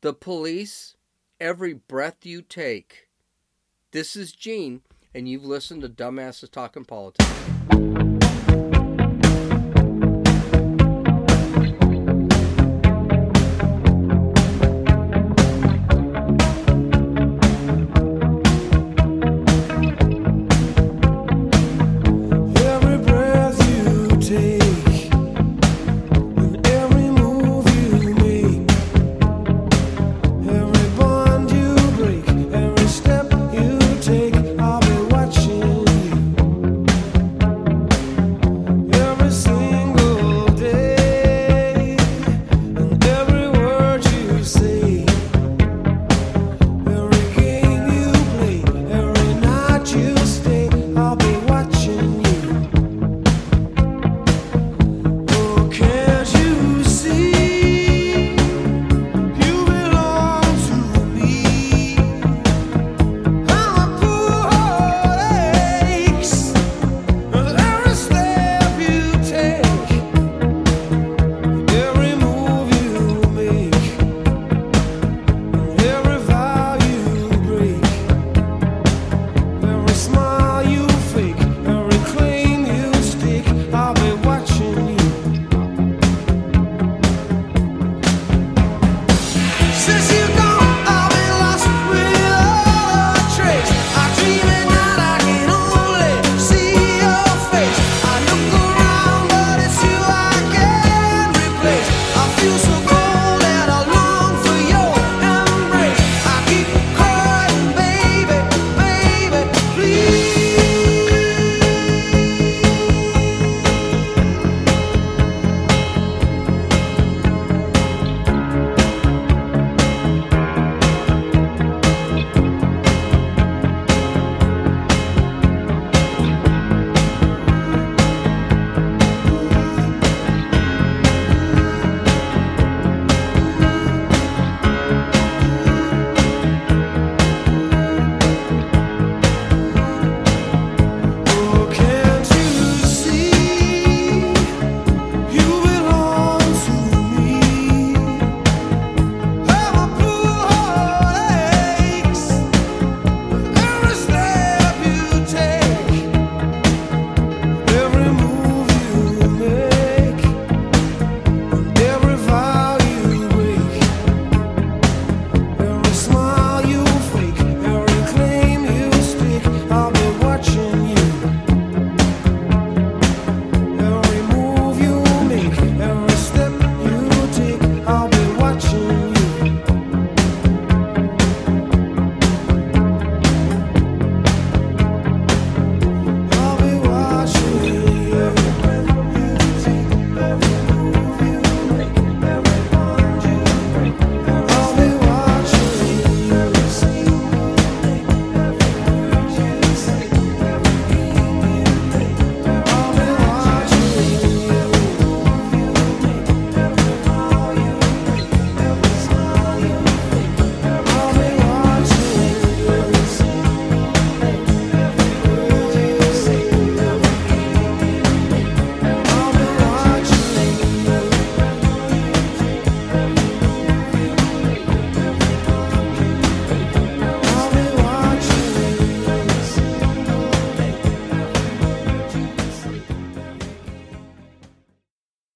The 0.00 0.14
police, 0.14 0.94
every 1.40 1.72
breath 1.72 2.24
you 2.24 2.40
take. 2.40 3.08
This 3.90 4.14
is 4.14 4.30
Gene 4.30 4.82
and 5.12 5.28
you've 5.28 5.44
listened 5.44 5.82
to 5.82 5.88
Dumbasses 5.88 6.52
Talking 6.52 6.84
Politics. 6.84 7.28